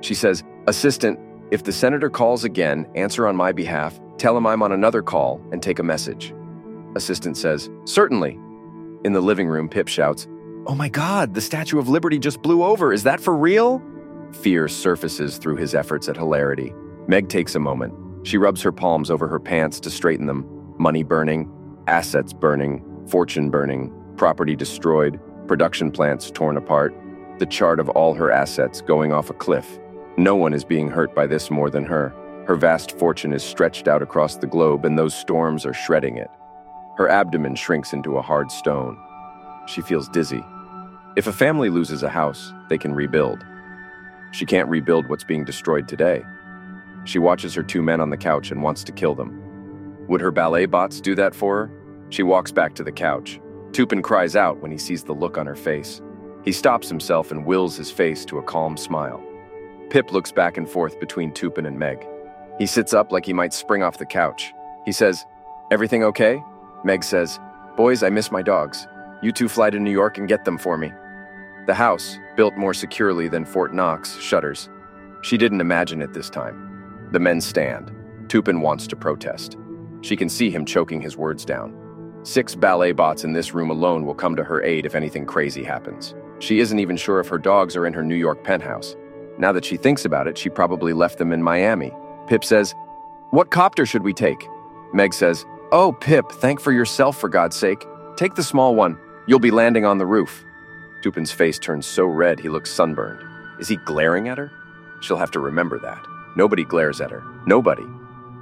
She 0.00 0.14
says, 0.14 0.42
Assistant, 0.66 1.18
if 1.52 1.62
the 1.62 1.72
senator 1.72 2.08
calls 2.08 2.44
again, 2.44 2.88
answer 2.94 3.28
on 3.28 3.36
my 3.36 3.52
behalf, 3.52 4.00
tell 4.16 4.34
him 4.34 4.46
I'm 4.46 4.62
on 4.62 4.72
another 4.72 5.02
call, 5.02 5.38
and 5.52 5.62
take 5.62 5.80
a 5.80 5.82
message. 5.82 6.32
Assistant 6.96 7.36
says, 7.36 7.68
Certainly. 7.84 8.40
In 9.04 9.12
the 9.12 9.20
living 9.20 9.48
room, 9.48 9.68
Pip 9.68 9.86
shouts, 9.86 10.26
Oh 10.66 10.74
my 10.74 10.88
god, 10.88 11.34
the 11.34 11.42
Statue 11.42 11.78
of 11.78 11.90
Liberty 11.90 12.18
just 12.18 12.40
blew 12.40 12.62
over. 12.62 12.90
Is 12.90 13.02
that 13.02 13.20
for 13.20 13.36
real? 13.36 13.82
Fear 14.32 14.66
surfaces 14.66 15.36
through 15.36 15.56
his 15.56 15.74
efforts 15.74 16.08
at 16.08 16.16
hilarity. 16.16 16.72
Meg 17.06 17.28
takes 17.28 17.54
a 17.54 17.60
moment. 17.60 17.92
She 18.26 18.38
rubs 18.38 18.62
her 18.62 18.72
palms 18.72 19.10
over 19.10 19.28
her 19.28 19.38
pants 19.38 19.78
to 19.80 19.90
straighten 19.90 20.24
them. 20.24 20.46
Money 20.78 21.02
burning, 21.02 21.52
assets 21.86 22.32
burning, 22.32 22.82
fortune 23.06 23.50
burning, 23.50 23.92
property 24.16 24.56
destroyed, 24.56 25.20
production 25.46 25.90
plants 25.90 26.30
torn 26.30 26.56
apart, 26.56 26.94
the 27.38 27.46
chart 27.46 27.78
of 27.78 27.90
all 27.90 28.14
her 28.14 28.30
assets 28.30 28.80
going 28.80 29.12
off 29.12 29.28
a 29.28 29.34
cliff. 29.34 29.78
No 30.18 30.36
one 30.36 30.52
is 30.52 30.64
being 30.64 30.90
hurt 30.90 31.14
by 31.14 31.26
this 31.26 31.50
more 31.50 31.70
than 31.70 31.84
her. 31.84 32.12
Her 32.46 32.54
vast 32.54 32.98
fortune 32.98 33.32
is 33.32 33.42
stretched 33.42 33.88
out 33.88 34.02
across 34.02 34.36
the 34.36 34.46
globe, 34.46 34.84
and 34.84 34.98
those 34.98 35.14
storms 35.14 35.64
are 35.64 35.72
shredding 35.72 36.18
it. 36.18 36.30
Her 36.98 37.08
abdomen 37.08 37.54
shrinks 37.54 37.94
into 37.94 38.18
a 38.18 38.22
hard 38.22 38.50
stone. 38.52 38.98
She 39.66 39.80
feels 39.80 40.08
dizzy. 40.08 40.44
If 41.16 41.26
a 41.26 41.32
family 41.32 41.70
loses 41.70 42.02
a 42.02 42.10
house, 42.10 42.52
they 42.68 42.76
can 42.76 42.94
rebuild. 42.94 43.44
She 44.32 44.44
can't 44.44 44.68
rebuild 44.68 45.08
what's 45.08 45.24
being 45.24 45.44
destroyed 45.44 45.88
today. 45.88 46.22
She 47.04 47.18
watches 47.18 47.54
her 47.54 47.62
two 47.62 47.82
men 47.82 48.00
on 48.00 48.10
the 48.10 48.16
couch 48.16 48.50
and 48.50 48.62
wants 48.62 48.84
to 48.84 48.92
kill 48.92 49.14
them. 49.14 50.06
Would 50.08 50.20
her 50.20 50.30
ballet 50.30 50.66
bots 50.66 51.00
do 51.00 51.14
that 51.14 51.34
for 51.34 51.56
her? 51.56 51.70
She 52.10 52.22
walks 52.22 52.52
back 52.52 52.74
to 52.74 52.84
the 52.84 52.92
couch. 52.92 53.40
Tupin 53.72 54.02
cries 54.02 54.36
out 54.36 54.60
when 54.60 54.70
he 54.70 54.78
sees 54.78 55.04
the 55.04 55.14
look 55.14 55.38
on 55.38 55.46
her 55.46 55.54
face. 55.54 56.02
He 56.44 56.52
stops 56.52 56.88
himself 56.88 57.30
and 57.30 57.46
wills 57.46 57.76
his 57.76 57.90
face 57.90 58.26
to 58.26 58.38
a 58.38 58.42
calm 58.42 58.76
smile. 58.76 59.22
Pip 59.90 60.12
looks 60.12 60.32
back 60.32 60.56
and 60.56 60.68
forth 60.68 60.98
between 61.00 61.32
Tupin 61.32 61.66
and 61.66 61.78
Meg. 61.78 62.06
He 62.58 62.66
sits 62.66 62.94
up 62.94 63.12
like 63.12 63.26
he 63.26 63.32
might 63.32 63.52
spring 63.52 63.82
off 63.82 63.98
the 63.98 64.06
couch. 64.06 64.52
He 64.84 64.92
says, 64.92 65.24
Everything 65.70 66.04
okay? 66.04 66.42
Meg 66.84 67.04
says, 67.04 67.38
Boys, 67.76 68.02
I 68.02 68.10
miss 68.10 68.30
my 68.30 68.42
dogs. 68.42 68.86
You 69.22 69.32
two 69.32 69.48
fly 69.48 69.70
to 69.70 69.78
New 69.78 69.90
York 69.90 70.18
and 70.18 70.28
get 70.28 70.44
them 70.44 70.58
for 70.58 70.76
me. 70.76 70.92
The 71.66 71.74
house, 71.74 72.18
built 72.36 72.56
more 72.56 72.74
securely 72.74 73.28
than 73.28 73.44
Fort 73.44 73.72
Knox, 73.72 74.18
shudders. 74.18 74.68
She 75.22 75.38
didn't 75.38 75.60
imagine 75.60 76.02
it 76.02 76.12
this 76.12 76.28
time. 76.28 77.08
The 77.12 77.20
men 77.20 77.40
stand. 77.40 77.92
Tupin 78.28 78.60
wants 78.60 78.86
to 78.88 78.96
protest. 78.96 79.56
She 80.00 80.16
can 80.16 80.28
see 80.28 80.50
him 80.50 80.64
choking 80.64 81.00
his 81.00 81.16
words 81.16 81.44
down. 81.44 81.78
Six 82.24 82.54
ballet 82.54 82.92
bots 82.92 83.24
in 83.24 83.32
this 83.32 83.54
room 83.54 83.70
alone 83.70 84.04
will 84.04 84.14
come 84.14 84.36
to 84.36 84.44
her 84.44 84.62
aid 84.62 84.86
if 84.86 84.94
anything 84.94 85.26
crazy 85.26 85.62
happens. 85.62 86.14
She 86.40 86.58
isn't 86.60 86.78
even 86.78 86.96
sure 86.96 87.20
if 87.20 87.28
her 87.28 87.38
dogs 87.38 87.76
are 87.76 87.86
in 87.86 87.92
her 87.92 88.02
New 88.02 88.16
York 88.16 88.42
penthouse. 88.42 88.96
Now 89.38 89.52
that 89.52 89.64
she 89.64 89.76
thinks 89.76 90.04
about 90.04 90.26
it, 90.26 90.36
she 90.36 90.48
probably 90.48 90.92
left 90.92 91.18
them 91.18 91.32
in 91.32 91.42
Miami. 91.42 91.92
Pip 92.26 92.44
says, 92.44 92.74
What 93.30 93.50
copter 93.50 93.86
should 93.86 94.02
we 94.02 94.12
take? 94.12 94.48
Meg 94.92 95.14
says, 95.14 95.44
Oh, 95.72 95.92
Pip, 95.92 96.30
thank 96.30 96.60
for 96.60 96.72
yourself 96.72 97.18
for 97.18 97.28
God's 97.28 97.56
sake. 97.56 97.86
Take 98.16 98.34
the 98.34 98.42
small 98.42 98.74
one. 98.74 98.98
You'll 99.26 99.38
be 99.38 99.50
landing 99.50 99.84
on 99.84 99.98
the 99.98 100.06
roof. 100.06 100.44
Tupin's 101.02 101.32
face 101.32 101.58
turns 101.58 101.86
so 101.86 102.04
red 102.04 102.38
he 102.38 102.48
looks 102.48 102.70
sunburned. 102.70 103.22
Is 103.58 103.68
he 103.68 103.76
glaring 103.76 104.28
at 104.28 104.38
her? 104.38 104.52
She'll 105.00 105.16
have 105.16 105.30
to 105.32 105.40
remember 105.40 105.78
that. 105.80 106.04
Nobody 106.36 106.64
glares 106.64 107.00
at 107.00 107.10
her. 107.10 107.22
Nobody. 107.46 107.86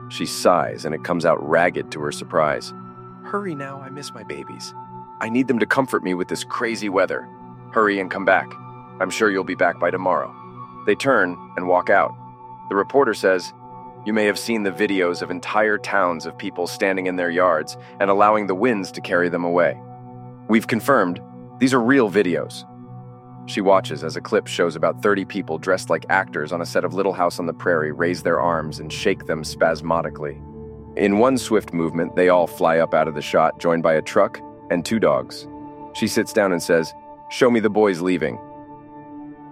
She 0.09 0.27
sighs, 0.27 0.85
and 0.85 0.95
it 0.95 1.05
comes 1.05 1.25
out 1.25 1.49
ragged 1.49 1.91
to 1.93 2.01
her 2.01 2.13
surprise. 2.13 2.75
Hurry 3.23 3.55
now, 3.55 3.81
I 3.81 3.91
miss 3.91 4.13
my 4.13 4.25
babies. 4.25 4.75
I 5.21 5.29
need 5.29 5.47
them 5.47 5.59
to 5.61 5.67
comfort 5.67 6.03
me 6.03 6.15
with 6.15 6.29
this 6.29 6.45
crazy 6.45 6.89
weather. 6.89 7.29
Hurry 7.73 8.01
and 8.01 8.11
come 8.11 8.25
back. 8.25 8.53
I'm 9.01 9.11
sure 9.11 9.31
you'll 9.31 9.45
be 9.45 9.55
back 9.55 9.79
by 9.79 9.91
tomorrow. 9.91 10.35
They 10.87 10.95
turn 10.95 11.37
and 11.57 11.69
walk 11.69 11.91
out. 11.91 12.15
The 12.69 12.77
reporter 12.77 13.15
says, 13.15 13.53
You 14.07 14.13
may 14.13 14.25
have 14.25 14.39
seen 14.39 14.63
the 14.63 14.73
videos 14.73 15.23
of 15.23 15.31
entire 15.31 15.79
towns 15.79 16.27
of 16.27 16.39
people 16.39 16.67
standing 16.67 17.07
in 17.07 17.17
their 17.17 17.31
yards 17.31 17.77
and 18.01 18.11
allowing 18.11 18.47
the 18.47 18.55
winds 18.55 18.93
to 18.93 19.01
carry 19.01 19.29
them 19.29 19.45
away. 19.45 19.81
We've 20.49 20.67
confirmed 20.67 21.21
these 21.59 21.75
are 21.75 21.81
real 21.81 22.11
videos. 22.11 22.65
She 23.47 23.61
watches 23.61 24.05
as 24.05 24.17
a 24.17 24.21
clip 24.21 24.47
shows 24.47 24.77
about 24.77 25.03
30 25.03 25.25
people 25.25 25.59
dressed 25.59 25.91
like 25.91 26.07
actors 26.09 26.53
on 26.53 26.61
a 26.61 26.67
set 26.67 26.85
of 26.85 26.95
Little 26.95 27.13
House 27.13 27.39
on 27.39 27.47
the 27.47 27.53
Prairie 27.53 27.93
raise 27.93 28.23
their 28.23 28.41
arms 28.41 28.81
and 28.81 28.93
shake 28.93 29.27
them 29.27 29.45
spasmodically. 29.45 30.41
In 30.97 31.19
one 31.19 31.37
swift 31.37 31.73
movement, 31.73 32.17
they 32.17 32.29
all 32.29 32.47
fly 32.47 32.79
up 32.79 32.95
out 32.95 33.09
of 33.09 33.15
the 33.15 33.23
shot, 33.23 33.59
joined 33.59 33.83
by 33.83 33.95
a 33.95 34.03
truck 34.03 34.41
and 34.71 34.85
two 34.85 34.99
dogs. 34.99 35.47
She 35.93 36.07
sits 36.07 36.33
down 36.33 36.53
and 36.53 36.63
says, 36.63 36.95
Show 37.29 37.51
me 37.51 37.61
the 37.61 37.71
boys 37.71 38.01
leaving. 38.01 38.39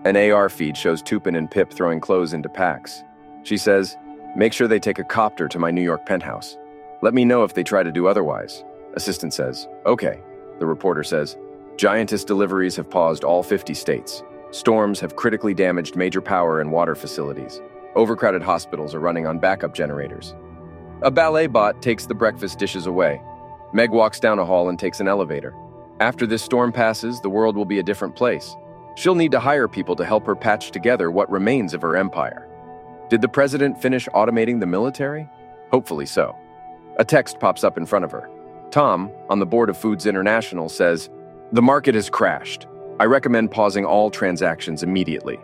An 0.05 0.17
AR 0.17 0.49
feed 0.49 0.77
shows 0.77 1.03
Tupin 1.03 1.35
and 1.35 1.51
Pip 1.51 1.73
throwing 1.73 2.01
clothes 2.01 2.33
into 2.33 2.49
packs. 2.49 3.03
She 3.43 3.57
says, 3.57 3.97
Make 4.37 4.53
sure 4.53 4.69
they 4.69 4.79
take 4.79 4.99
a 4.99 5.05
copter 5.05 5.49
to 5.49 5.59
my 5.59 5.71
New 5.71 5.83
York 5.83 6.07
penthouse. 6.07 6.57
Let 7.03 7.15
me 7.15 7.25
know 7.25 7.43
if 7.43 7.55
they 7.55 7.65
try 7.65 7.83
to 7.83 7.91
do 7.91 8.07
otherwise. 8.07 8.65
Assistant 8.95 9.35
says, 9.35 9.69
Okay. 9.87 10.21
The 10.61 10.67
reporter 10.67 11.03
says, 11.03 11.37
Giantess 11.77 12.25
deliveries 12.25 12.77
have 12.77 12.91
paused 12.91 13.25
all 13.25 13.43
50 13.43 13.75
states. 13.75 14.23
Storms 14.51 14.99
have 15.01 15.17
critically 15.17 15.55
damaged 15.55 15.95
major 15.95 16.21
power 16.21 16.61
and 16.61 16.73
water 16.73 16.95
facilities. 16.95 17.61
Overcrowded 17.95 18.43
hospitals 18.43 18.95
are 18.95 19.01
running 19.01 19.27
on 19.27 19.39
backup 19.39 19.75
generators. 19.75 20.35
A 21.03 21.11
ballet 21.11 21.47
bot 21.47 21.81
takes 21.83 22.07
the 22.07 22.15
breakfast 22.15 22.59
dishes 22.59 22.87
away. 22.87 23.21
Meg 23.73 23.91
walks 23.91 24.19
down 24.19 24.39
a 24.39 24.45
hall 24.45 24.69
and 24.69 24.79
takes 24.79 25.01
an 25.01 25.09
elevator. 25.09 25.55
After 26.01 26.27
this 26.27 26.43
storm 26.43 26.73
passes, 26.73 27.21
the 27.21 27.31
world 27.31 27.57
will 27.57 27.65
be 27.65 27.79
a 27.79 27.85
different 27.85 28.17
place. 28.17 28.57
She'll 28.99 29.15
need 29.15 29.31
to 29.31 29.39
hire 29.39 29.69
people 29.69 29.95
to 29.95 30.05
help 30.05 30.27
her 30.27 30.35
patch 30.35 30.73
together 30.73 31.09
what 31.09 31.31
remains 31.31 31.73
of 31.73 31.83
her 31.83 31.97
empire. 31.97 32.49
Did 33.09 33.21
the 33.21 33.29
president 33.29 33.81
finish 33.81 34.09
automating 34.09 34.59
the 34.59 34.67
military? 34.67 35.29
Hopefully 35.71 36.05
so. 36.05 36.35
A 36.99 37.05
text 37.05 37.39
pops 37.39 37.63
up 37.63 37.79
in 37.79 37.87
front 37.87 38.05
of 38.05 38.11
her. 38.11 38.29
Tom, 38.73 39.13
on 39.31 39.39
the 39.39 39.47
board 39.47 39.71
of 39.71 39.79
Foods 39.79 40.05
International, 40.05 40.69
says, 40.69 41.11
The 41.53 41.63
market 41.63 41.95
has 41.95 42.11
crashed. 42.11 42.67
I 42.99 43.05
recommend 43.05 43.53
pausing 43.53 43.85
all 43.85 44.11
transactions 44.11 44.83
immediately. 44.83 45.39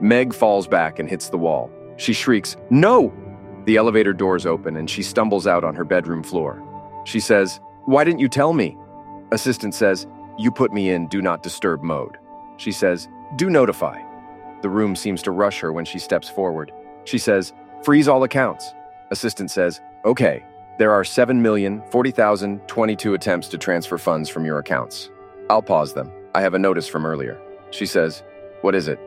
Meg 0.00 0.34
falls 0.34 0.66
back 0.66 0.98
and 0.98 1.08
hits 1.08 1.28
the 1.28 1.38
wall. 1.38 1.70
She 1.98 2.12
shrieks, 2.12 2.56
No! 2.70 3.14
The 3.66 3.76
elevator 3.76 4.14
doors 4.14 4.46
open 4.46 4.78
and 4.78 4.90
she 4.90 5.04
stumbles 5.04 5.46
out 5.46 5.62
on 5.62 5.76
her 5.76 5.84
bedroom 5.84 6.24
floor. 6.24 6.60
She 7.04 7.20
says, 7.20 7.60
Why 7.84 8.02
didn't 8.02 8.18
you 8.18 8.28
tell 8.28 8.52
me? 8.52 8.76
Assistant 9.30 9.76
says, 9.76 10.08
You 10.40 10.50
put 10.50 10.72
me 10.72 10.90
in 10.90 11.06
do 11.06 11.22
not 11.22 11.44
disturb 11.44 11.84
mode. 11.84 12.18
She 12.56 12.72
says, 12.72 13.08
Do 13.36 13.50
notify. 13.50 14.00
The 14.62 14.70
room 14.70 14.96
seems 14.96 15.22
to 15.22 15.30
rush 15.30 15.60
her 15.60 15.72
when 15.72 15.84
she 15.84 15.98
steps 15.98 16.28
forward. 16.28 16.72
She 17.04 17.18
says, 17.18 17.52
Freeze 17.82 18.08
all 18.08 18.24
accounts. 18.24 18.72
Assistant 19.10 19.50
says, 19.50 19.80
Okay, 20.04 20.44
there 20.78 20.92
are 20.92 21.02
7,040,022 21.02 23.14
attempts 23.14 23.48
to 23.48 23.58
transfer 23.58 23.98
funds 23.98 24.28
from 24.28 24.44
your 24.44 24.58
accounts. 24.58 25.10
I'll 25.48 25.62
pause 25.62 25.94
them. 25.94 26.10
I 26.34 26.40
have 26.40 26.54
a 26.54 26.58
notice 26.58 26.88
from 26.88 27.06
earlier. 27.06 27.40
She 27.70 27.86
says, 27.86 28.24
What 28.62 28.74
is 28.74 28.88
it? 28.88 28.98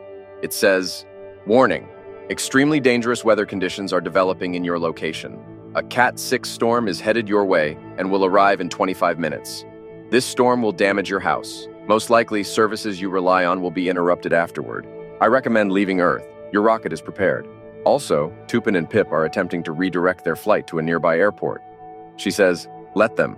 It 0.42 0.54
says, 0.54 1.06
Warning. 1.46 1.90
Extremely 2.30 2.80
dangerous 2.80 3.26
weather 3.26 3.46
conditions 3.46 3.92
are 3.92 4.02
developing 4.02 4.56
in 4.56 4.64
your 4.64 4.80
location. 4.80 5.38
A 5.76 5.84
Cat 5.84 6.20
6 6.20 6.50
storm 6.50 6.88
is 6.88 7.00
headed 7.00 7.28
your 7.28 7.46
way 7.46 7.78
and 7.98 8.12
will 8.12 8.26
arrive 8.26 8.62
in 8.62 8.70
25 8.70 9.20
minutes. 9.20 9.66
This 10.10 10.26
storm 10.26 10.62
will 10.62 10.72
damage 10.72 11.10
your 11.10 11.20
house. 11.20 11.68
Most 11.90 12.12
likely, 12.12 12.44
services 12.44 13.02
you 13.02 13.10
rely 13.10 13.46
on 13.46 13.64
will 13.64 13.72
be 13.72 13.90
interrupted 13.90 14.32
afterward. 14.32 14.88
I 15.20 15.26
recommend 15.26 15.72
leaving 15.72 16.02
Earth. 16.02 16.24
Your 16.54 16.62
rocket 16.62 16.94
is 16.94 17.02
prepared. 17.02 17.48
Also, 17.84 18.32
Tupin 18.46 18.76
and 18.76 18.88
Pip 18.88 19.12
are 19.12 19.26
attempting 19.26 19.64
to 19.64 19.72
redirect 19.72 20.24
their 20.24 20.36
flight 20.36 20.68
to 20.68 20.78
a 20.78 20.84
nearby 20.84 21.18
airport. 21.18 21.64
She 22.16 22.30
says, 22.30 22.68
Let 22.94 23.16
them. 23.16 23.38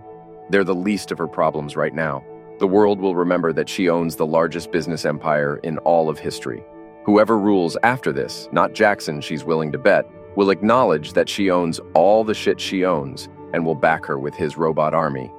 They're 0.49 0.65
the 0.65 0.75
least 0.75 1.13
of 1.13 1.17
her 1.17 1.29
problems 1.29 1.77
right 1.77 1.93
now. 1.93 2.25
The 2.59 2.67
world 2.67 2.99
will 2.99 3.15
remember 3.15 3.53
that 3.53 3.69
she 3.69 3.87
owns 3.87 4.17
the 4.17 4.25
largest 4.25 4.69
business 4.73 5.05
empire 5.05 5.61
in 5.63 5.77
all 5.77 6.09
of 6.09 6.19
history. 6.19 6.61
Whoever 7.05 7.39
rules 7.39 7.77
after 7.83 8.11
this, 8.11 8.49
not 8.51 8.73
Jackson, 8.73 9.21
she's 9.21 9.45
willing 9.45 9.71
to 9.71 9.77
bet, 9.77 10.05
will 10.35 10.49
acknowledge 10.49 11.13
that 11.13 11.29
she 11.29 11.49
owns 11.49 11.79
all 11.93 12.25
the 12.25 12.33
shit 12.33 12.59
she 12.59 12.83
owns 12.83 13.29
and 13.53 13.65
will 13.65 13.75
back 13.75 14.05
her 14.05 14.19
with 14.19 14.35
his 14.35 14.57
robot 14.57 14.93
army. 14.93 15.31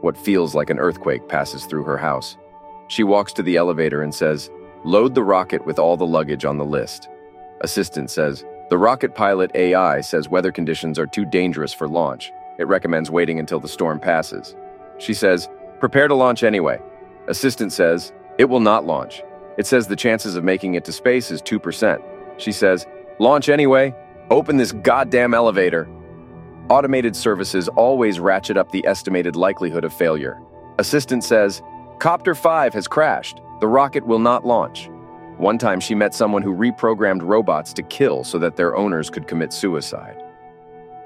What 0.00 0.18
feels 0.18 0.56
like 0.56 0.70
an 0.70 0.80
earthquake 0.80 1.28
passes 1.28 1.64
through 1.64 1.84
her 1.84 1.96
house. 1.96 2.36
She 2.88 3.04
walks 3.04 3.32
to 3.34 3.42
the 3.42 3.56
elevator 3.56 4.02
and 4.02 4.14
says, 4.14 4.50
Load 4.84 5.14
the 5.14 5.22
rocket 5.22 5.64
with 5.66 5.78
all 5.78 5.96
the 5.96 6.06
luggage 6.06 6.44
on 6.44 6.56
the 6.56 6.64
list. 6.64 7.08
Assistant 7.60 8.10
says, 8.10 8.44
The 8.70 8.78
rocket 8.78 9.14
pilot 9.14 9.50
AI 9.54 10.00
says 10.00 10.28
weather 10.28 10.52
conditions 10.52 10.98
are 10.98 11.06
too 11.06 11.24
dangerous 11.24 11.72
for 11.72 11.88
launch. 11.88 12.32
It 12.58 12.66
recommends 12.66 13.10
waiting 13.10 13.38
until 13.38 13.60
the 13.60 13.68
storm 13.68 14.00
passes. 14.00 14.56
She 14.98 15.14
says, 15.14 15.48
Prepare 15.80 16.08
to 16.08 16.14
launch 16.14 16.42
anyway. 16.42 16.80
Assistant 17.28 17.72
says, 17.72 18.12
It 18.38 18.46
will 18.46 18.60
not 18.60 18.86
launch. 18.86 19.22
It 19.58 19.66
says 19.66 19.86
the 19.86 19.96
chances 19.96 20.36
of 20.36 20.44
making 20.44 20.74
it 20.74 20.84
to 20.86 20.92
space 20.92 21.30
is 21.30 21.42
2%. 21.42 22.02
She 22.38 22.52
says, 22.52 22.86
Launch 23.18 23.48
anyway. 23.48 23.94
Open 24.30 24.56
this 24.56 24.72
goddamn 24.72 25.34
elevator. 25.34 25.88
Automated 26.68 27.16
services 27.16 27.68
always 27.68 28.20
ratchet 28.20 28.56
up 28.56 28.70
the 28.70 28.86
estimated 28.86 29.36
likelihood 29.36 29.84
of 29.84 29.92
failure. 29.92 30.40
Assistant 30.78 31.24
says, 31.24 31.62
Copter 31.98 32.36
5 32.36 32.74
has 32.74 32.86
crashed. 32.86 33.40
The 33.58 33.66
rocket 33.66 34.06
will 34.06 34.20
not 34.20 34.46
launch. 34.46 34.88
One 35.36 35.58
time 35.58 35.80
she 35.80 35.96
met 35.96 36.14
someone 36.14 36.42
who 36.42 36.54
reprogrammed 36.54 37.22
robots 37.22 37.72
to 37.72 37.82
kill 37.82 38.22
so 38.22 38.38
that 38.38 38.54
their 38.54 38.76
owners 38.76 39.10
could 39.10 39.26
commit 39.26 39.52
suicide. 39.52 40.22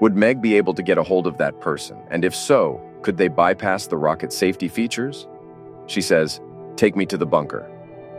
Would 0.01 0.15
Meg 0.15 0.39
be 0.39 0.55
able 0.55 0.75
to 0.75 0.83
get 0.83 0.99
a 0.99 1.03
hold 1.03 1.25
of 1.25 1.37
that 1.39 1.59
person? 1.59 1.97
And 2.11 2.23
if 2.23 2.35
so, 2.35 2.79
could 3.01 3.17
they 3.17 3.27
bypass 3.27 3.87
the 3.87 3.97
rocket 3.97 4.31
safety 4.31 4.67
features? 4.67 5.27
She 5.87 5.99
says, 5.99 6.41
Take 6.75 6.95
me 6.95 7.07
to 7.07 7.17
the 7.17 7.25
bunker. 7.25 7.67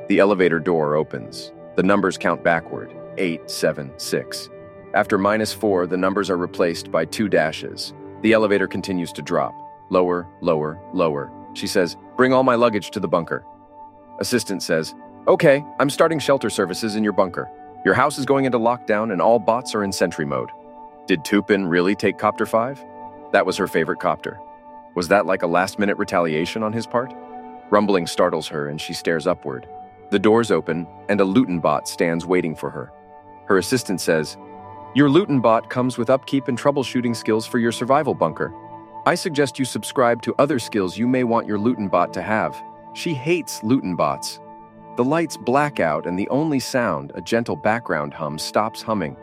The 0.08 0.18
elevator 0.18 0.58
door 0.58 0.96
opens. 0.96 1.52
The 1.76 1.82
numbers 1.84 2.18
count 2.18 2.42
backward 2.42 2.92
eight, 3.18 3.48
seven, 3.48 3.92
six. 3.98 4.50
After 4.94 5.16
minus 5.16 5.52
four, 5.52 5.86
the 5.86 5.96
numbers 5.96 6.28
are 6.28 6.36
replaced 6.36 6.90
by 6.90 7.04
two 7.04 7.28
dashes. 7.28 7.94
The 8.22 8.32
elevator 8.32 8.66
continues 8.66 9.12
to 9.12 9.22
drop. 9.22 9.54
Lower, 9.90 10.26
lower, 10.40 10.80
lower. 10.92 11.30
She 11.54 11.66
says, 11.66 11.96
Bring 12.16 12.32
all 12.32 12.42
my 12.42 12.54
luggage 12.54 12.90
to 12.90 13.00
the 13.00 13.08
bunker. 13.08 13.44
Assistant 14.20 14.62
says, 14.62 14.94
Okay, 15.26 15.64
I'm 15.80 15.88
starting 15.88 16.18
shelter 16.18 16.50
services 16.50 16.96
in 16.96 17.02
your 17.02 17.14
bunker. 17.14 17.50
Your 17.84 17.94
house 17.94 18.18
is 18.18 18.26
going 18.26 18.44
into 18.44 18.58
lockdown 18.58 19.12
and 19.12 19.22
all 19.22 19.38
bots 19.38 19.74
are 19.74 19.84
in 19.84 19.92
sentry 19.92 20.26
mode. 20.26 20.50
Did 21.06 21.24
Tupin 21.24 21.66
really 21.66 21.94
take 21.94 22.18
Copter 22.18 22.46
5? 22.46 22.84
That 23.32 23.46
was 23.46 23.56
her 23.56 23.66
favorite 23.66 24.00
copter. 24.00 24.38
Was 24.94 25.08
that 25.08 25.26
like 25.26 25.42
a 25.42 25.46
last 25.46 25.78
minute 25.78 25.96
retaliation 25.98 26.62
on 26.62 26.72
his 26.72 26.86
part? 26.86 27.12
Rumbling 27.70 28.06
startles 28.06 28.48
her 28.48 28.68
and 28.68 28.80
she 28.80 28.92
stares 28.92 29.26
upward. 29.26 29.68
The 30.10 30.18
doors 30.18 30.50
open 30.50 30.86
and 31.08 31.20
a 31.20 31.24
Lutin 31.24 31.60
bot 31.60 31.88
stands 31.88 32.24
waiting 32.26 32.54
for 32.54 32.70
her. 32.70 32.92
Her 33.46 33.58
assistant 33.58 34.00
says, 34.00 34.36
Your 34.94 35.08
Lutin 35.08 35.42
bot 35.42 35.68
comes 35.68 35.98
with 35.98 36.10
upkeep 36.10 36.48
and 36.48 36.58
troubleshooting 36.58 37.16
skills 37.16 37.46
for 37.46 37.58
your 37.58 37.72
survival 37.72 38.14
bunker. 38.14 38.54
I 39.06 39.14
suggest 39.14 39.58
you 39.58 39.66
subscribe 39.66 40.22
to 40.22 40.34
other 40.38 40.58
skills 40.58 40.96
you 40.96 41.06
may 41.06 41.24
want 41.24 41.46
your 41.46 41.58
Lutin 41.58 41.90
bot 41.90 42.14
to 42.14 42.22
have. 42.22 42.56
She 42.94 43.12
hates 43.12 43.60
Lutin 43.60 43.98
bots. 43.98 44.40
The 44.96 45.04
lights 45.04 45.36
black 45.36 45.78
out, 45.78 46.06
and 46.06 46.18
the 46.18 46.28
only 46.30 46.58
sound, 46.58 47.12
a 47.14 47.20
gentle 47.20 47.54
background 47.54 48.14
hum, 48.14 48.38
stops 48.38 48.80
humming. 48.80 49.14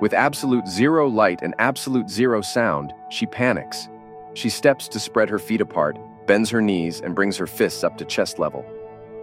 With 0.00 0.14
absolute 0.14 0.66
zero 0.66 1.06
light 1.06 1.40
and 1.42 1.54
absolute 1.58 2.08
zero 2.08 2.40
sound, 2.40 2.94
she 3.10 3.26
panics. 3.26 3.88
She 4.32 4.48
steps 4.48 4.88
to 4.88 4.98
spread 4.98 5.28
her 5.28 5.38
feet 5.38 5.60
apart, 5.60 5.98
bends 6.26 6.48
her 6.48 6.62
knees, 6.62 7.02
and 7.02 7.14
brings 7.14 7.36
her 7.36 7.46
fists 7.46 7.84
up 7.84 7.98
to 7.98 8.06
chest 8.06 8.38
level. 8.38 8.64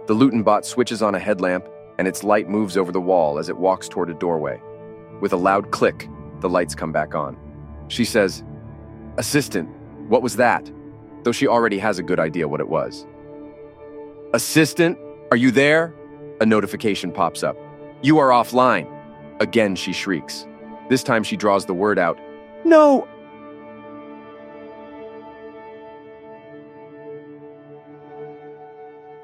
The 0.06 0.14
Lutin 0.14 0.44
bot 0.44 0.64
switches 0.64 1.02
on 1.02 1.16
a 1.16 1.18
headlamp, 1.18 1.66
and 1.98 2.06
its 2.06 2.22
light 2.22 2.48
moves 2.48 2.76
over 2.76 2.92
the 2.92 3.00
wall 3.00 3.36
as 3.36 3.48
it 3.48 3.56
walks 3.56 3.88
toward 3.88 4.10
a 4.10 4.14
doorway. 4.14 4.62
With 5.20 5.32
a 5.32 5.36
loud 5.36 5.72
click, 5.72 6.08
the 6.38 6.48
lights 6.48 6.76
come 6.76 6.92
back 6.92 7.16
on. 7.16 7.36
She 7.88 8.04
says, 8.04 8.44
Assistant, 9.16 9.68
what 10.08 10.22
was 10.22 10.36
that? 10.36 10.70
Though 11.22 11.32
she 11.32 11.46
already 11.46 11.78
has 11.78 11.98
a 11.98 12.02
good 12.02 12.20
idea 12.20 12.48
what 12.48 12.60
it 12.60 12.68
was. 12.68 13.06
Assistant, 14.32 14.98
are 15.30 15.36
you 15.36 15.50
there? 15.50 15.94
A 16.40 16.46
notification 16.46 17.12
pops 17.12 17.42
up. 17.42 17.56
You 18.02 18.18
are 18.18 18.28
offline. 18.28 18.90
Again, 19.40 19.74
she 19.76 19.92
shrieks. 19.92 20.46
This 20.88 21.02
time 21.02 21.22
she 21.22 21.36
draws 21.36 21.64
the 21.64 21.74
word 21.74 21.98
out. 21.98 22.18
No! 22.64 23.08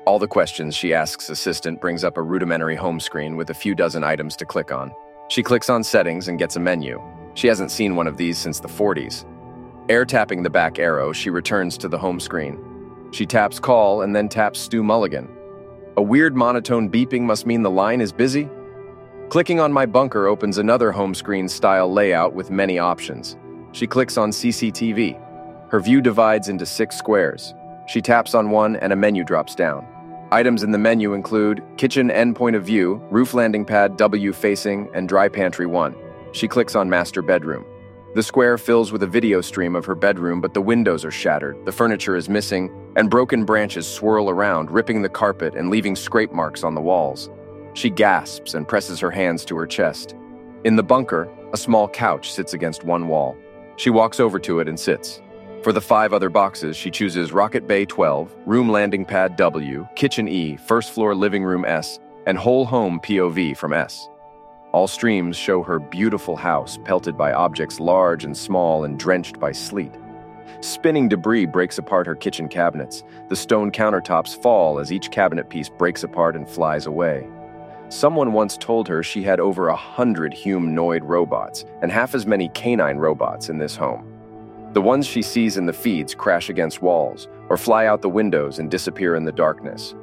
All 0.07 0.19
the 0.19 0.27
questions 0.27 0.75
she 0.75 0.95
asks 0.95 1.29
Assistant 1.29 1.81
brings 1.81 2.03
up 2.03 2.17
a 2.17 2.23
rudimentary 2.23 2.75
home 2.75 2.99
screen 2.99 3.37
with 3.37 3.51
a 3.51 3.55
few 3.55 3.75
dozen 3.75 4.03
items 4.03 4.35
to 4.37 4.45
click 4.45 4.73
on. 4.73 4.91
She 5.29 5.43
clicks 5.43 5.71
on 5.71 5.85
Settings 5.85 6.27
and 6.27 6.39
gets 6.39 6.57
a 6.57 6.61
menu. 6.61 7.01
She 7.35 7.47
hasn't 7.47 7.71
seen 7.71 7.95
one 7.95 8.07
of 8.09 8.17
these 8.17 8.37
since 8.37 8.59
the 8.59 8.69
40s. 8.69 9.25
Air 9.91 10.05
tapping 10.05 10.45
the 10.45 10.51
back 10.51 10.79
arrow, 10.79 11.13
she 11.13 11.31
returns 11.31 11.77
to 11.79 11.89
the 11.89 11.99
home 11.99 12.21
screen. 12.21 12.57
She 13.11 13.27
taps 13.27 13.59
Call 13.59 14.03
and 14.03 14.15
then 14.15 14.29
taps 14.29 14.61
Stu 14.61 14.85
Mulligan. 14.85 15.29
A 15.97 16.03
weird 16.03 16.37
monotone 16.37 16.89
beeping 16.89 17.23
must 17.23 17.45
mean 17.45 17.63
the 17.65 17.73
line 17.73 18.01
is 18.01 18.13
busy? 18.13 18.49
Clicking 19.31 19.59
on 19.59 19.73
My 19.73 19.87
Bunker 19.87 20.29
opens 20.29 20.59
another 20.59 20.93
home 20.93 21.13
screen 21.13 21.49
style 21.49 21.93
layout 21.93 22.35
with 22.35 22.53
many 22.53 22.79
options. 22.79 23.37
She 23.73 23.89
clicks 23.89 24.17
on 24.17 24.31
CCTV. 24.31 25.19
Her 25.73 25.81
view 25.81 26.01
divides 26.01 26.49
into 26.49 26.67
six 26.67 26.97
squares. 26.97 27.53
She 27.89 28.01
taps 28.01 28.33
on 28.33 28.51
one 28.51 28.77
and 28.77 28.93
a 28.93 28.97
menu 28.97 29.25
drops 29.25 29.57
down. 29.57 29.85
Items 30.31 30.63
in 30.63 30.71
the 30.71 30.79
menu 30.79 31.15
include 31.15 31.65
kitchen 31.79 32.13
end 32.13 32.37
point 32.37 32.55
of 32.55 32.65
view, 32.65 33.03
roof 33.11 33.35
landing 33.35 33.65
pad 33.65 33.97
W 33.97 34.33
facing, 34.33 34.89
and 34.95 35.09
dry 35.09 35.29
pantry 35.29 35.67
1. 35.67 35.97
She 36.31 36.47
clicks 36.47 36.77
on 36.77 36.89
master 36.89 37.23
bedroom. 37.23 37.65
The 38.13 38.25
square 38.25 38.59
fills 38.59 38.91
with 38.91 39.05
a 39.05 39.07
video 39.07 39.41
stream 39.41 39.77
of 39.77 39.85
her 39.85 39.95
bedroom, 39.95 40.41
but 40.41 40.53
the 40.53 40.61
windows 40.61 41.05
are 41.05 41.13
shattered, 41.13 41.65
the 41.65 41.71
furniture 41.71 42.17
is 42.17 42.29
missing, 42.29 42.69
and 42.97 43.09
broken 43.09 43.45
branches 43.45 43.87
swirl 43.87 44.29
around, 44.29 44.69
ripping 44.69 45.01
the 45.01 45.09
carpet 45.09 45.55
and 45.55 45.71
leaving 45.71 45.95
scrape 45.95 46.33
marks 46.33 46.65
on 46.65 46.75
the 46.75 46.81
walls. 46.81 47.31
She 47.75 47.89
gasps 47.89 48.55
and 48.55 48.67
presses 48.67 48.99
her 48.99 49.13
hands 49.13 49.45
to 49.45 49.57
her 49.57 49.67
chest. 49.67 50.17
In 50.65 50.75
the 50.75 50.83
bunker, 50.83 51.29
a 51.53 51.57
small 51.57 51.87
couch 51.87 52.33
sits 52.33 52.53
against 52.53 52.83
one 52.83 53.07
wall. 53.07 53.37
She 53.77 53.91
walks 53.91 54.19
over 54.19 54.41
to 54.41 54.59
it 54.59 54.67
and 54.67 54.79
sits. 54.79 55.23
For 55.63 55.73
the 55.73 55.81
five 55.81 56.13
other 56.13 56.31
boxes, 56.31 56.77
she 56.77 56.91
chooses 56.91 57.33
Rocket 57.33 57.69
Bay 57.69 57.85
12, 57.85 58.35
Room 58.45 58.71
Landing 58.71 59.05
Pad 59.05 59.37
W, 59.37 59.87
Kitchen 59.95 60.27
E, 60.27 60.57
First 60.57 60.91
Floor 60.91 61.15
Living 61.15 61.45
Room 61.45 61.65
S, 61.65 62.01
and 62.27 62.37
Whole 62.37 62.65
Home 62.65 62.99
POV 62.99 63.57
from 63.57 63.73
S. 63.73 64.10
All 64.73 64.87
streams 64.87 65.37
show 65.37 65.65
her 65.65 65.81
beautiful 65.81 66.37
house 66.37 66.79
pelted 66.85 67.19
by 67.19 67.33
objects 67.33 67.81
large 67.81 68.25
and 68.25 68.37
small 68.37 68.85
and 68.85 68.97
drenched 68.97 69.41
by 69.41 69.51
sleet. 69.51 69.93
Spinning 70.61 71.09
debris 71.09 71.47
breaks 71.47 71.79
apart 71.79 72.07
her 72.07 72.15
kitchen 72.15 72.49
cabinets. 72.49 73.03
The 73.29 73.37
stone 73.37 73.73
countertops 73.73 74.41
fall 74.41 74.79
as 74.79 74.93
each 74.93 75.11
cabinet 75.11 75.49
piece 75.49 75.69
breaks 75.69 76.05
apart 76.05 76.37
and 76.37 76.49
flies 76.49 76.87
away. 76.87 77.27
Someone 77.89 78.33
once 78.33 78.57
told 78.57 78.87
her 78.87 79.03
she 79.03 79.25
had 79.25 79.41
over 79.41 79.69
a 79.69 79.77
hundred 79.77 80.33
humanoid 80.33 81.03
robots 81.03 81.65
and 81.83 81.91
half 81.91 82.15
as 82.15 82.25
many 82.25 82.49
canine 82.51 82.99
robots 82.99 83.49
in 83.49 83.59
this 83.59 83.75
home. 83.75 84.07
The 84.73 84.83
ones 84.83 85.05
she 85.05 85.23
sees 85.23 85.57
in 85.57 85.67
the 85.67 85.73
feeds 85.73 86.15
crash 86.15 86.49
against 86.49 86.81
walls 86.81 87.27
or 87.49 87.57
fly 87.57 87.87
out 87.87 88.03
the 88.03 88.09
windows 88.09 88.61
and 88.61 88.71
disappear 88.71 89.17
in 89.17 89.25
the 89.25 89.33
darkness. 89.33 89.97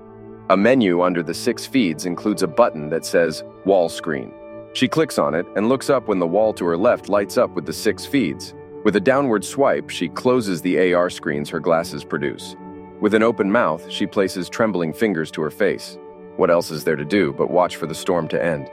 A 0.49 0.57
menu 0.57 1.03
under 1.03 1.23
the 1.23 1.33
six 1.33 1.65
feeds 1.65 2.05
includes 2.05 2.43
a 2.43 2.47
button 2.47 2.89
that 2.89 3.05
says 3.05 3.45
Wall 3.63 3.87
Screen. 3.87 4.33
She 4.73 4.87
clicks 4.87 5.17
on 5.17 5.33
it 5.33 5.45
and 5.55 5.69
looks 5.69 5.89
up 5.89 6.07
when 6.07 6.19
the 6.19 6.27
wall 6.27 6.53
to 6.53 6.65
her 6.65 6.77
left 6.77 7.09
lights 7.09 7.37
up 7.37 7.51
with 7.51 7.65
the 7.65 7.73
six 7.73 8.05
feeds. 8.05 8.53
With 8.83 8.95
a 8.95 9.01
downward 9.01 9.43
swipe, 9.43 9.89
she 9.89 10.07
closes 10.07 10.61
the 10.61 10.93
AR 10.93 11.09
screens 11.09 11.49
her 11.49 11.59
glasses 11.59 12.03
produce. 12.03 12.55
With 12.99 13.13
an 13.13 13.23
open 13.23 13.51
mouth, 13.51 13.89
she 13.89 14.05
places 14.05 14.49
trembling 14.49 14.93
fingers 14.93 15.31
to 15.31 15.41
her 15.41 15.51
face. 15.51 15.97
What 16.35 16.49
else 16.49 16.71
is 16.71 16.83
there 16.83 16.95
to 16.95 17.05
do 17.05 17.33
but 17.33 17.49
watch 17.49 17.75
for 17.75 17.87
the 17.87 17.95
storm 17.95 18.27
to 18.29 18.43
end? 18.43 18.69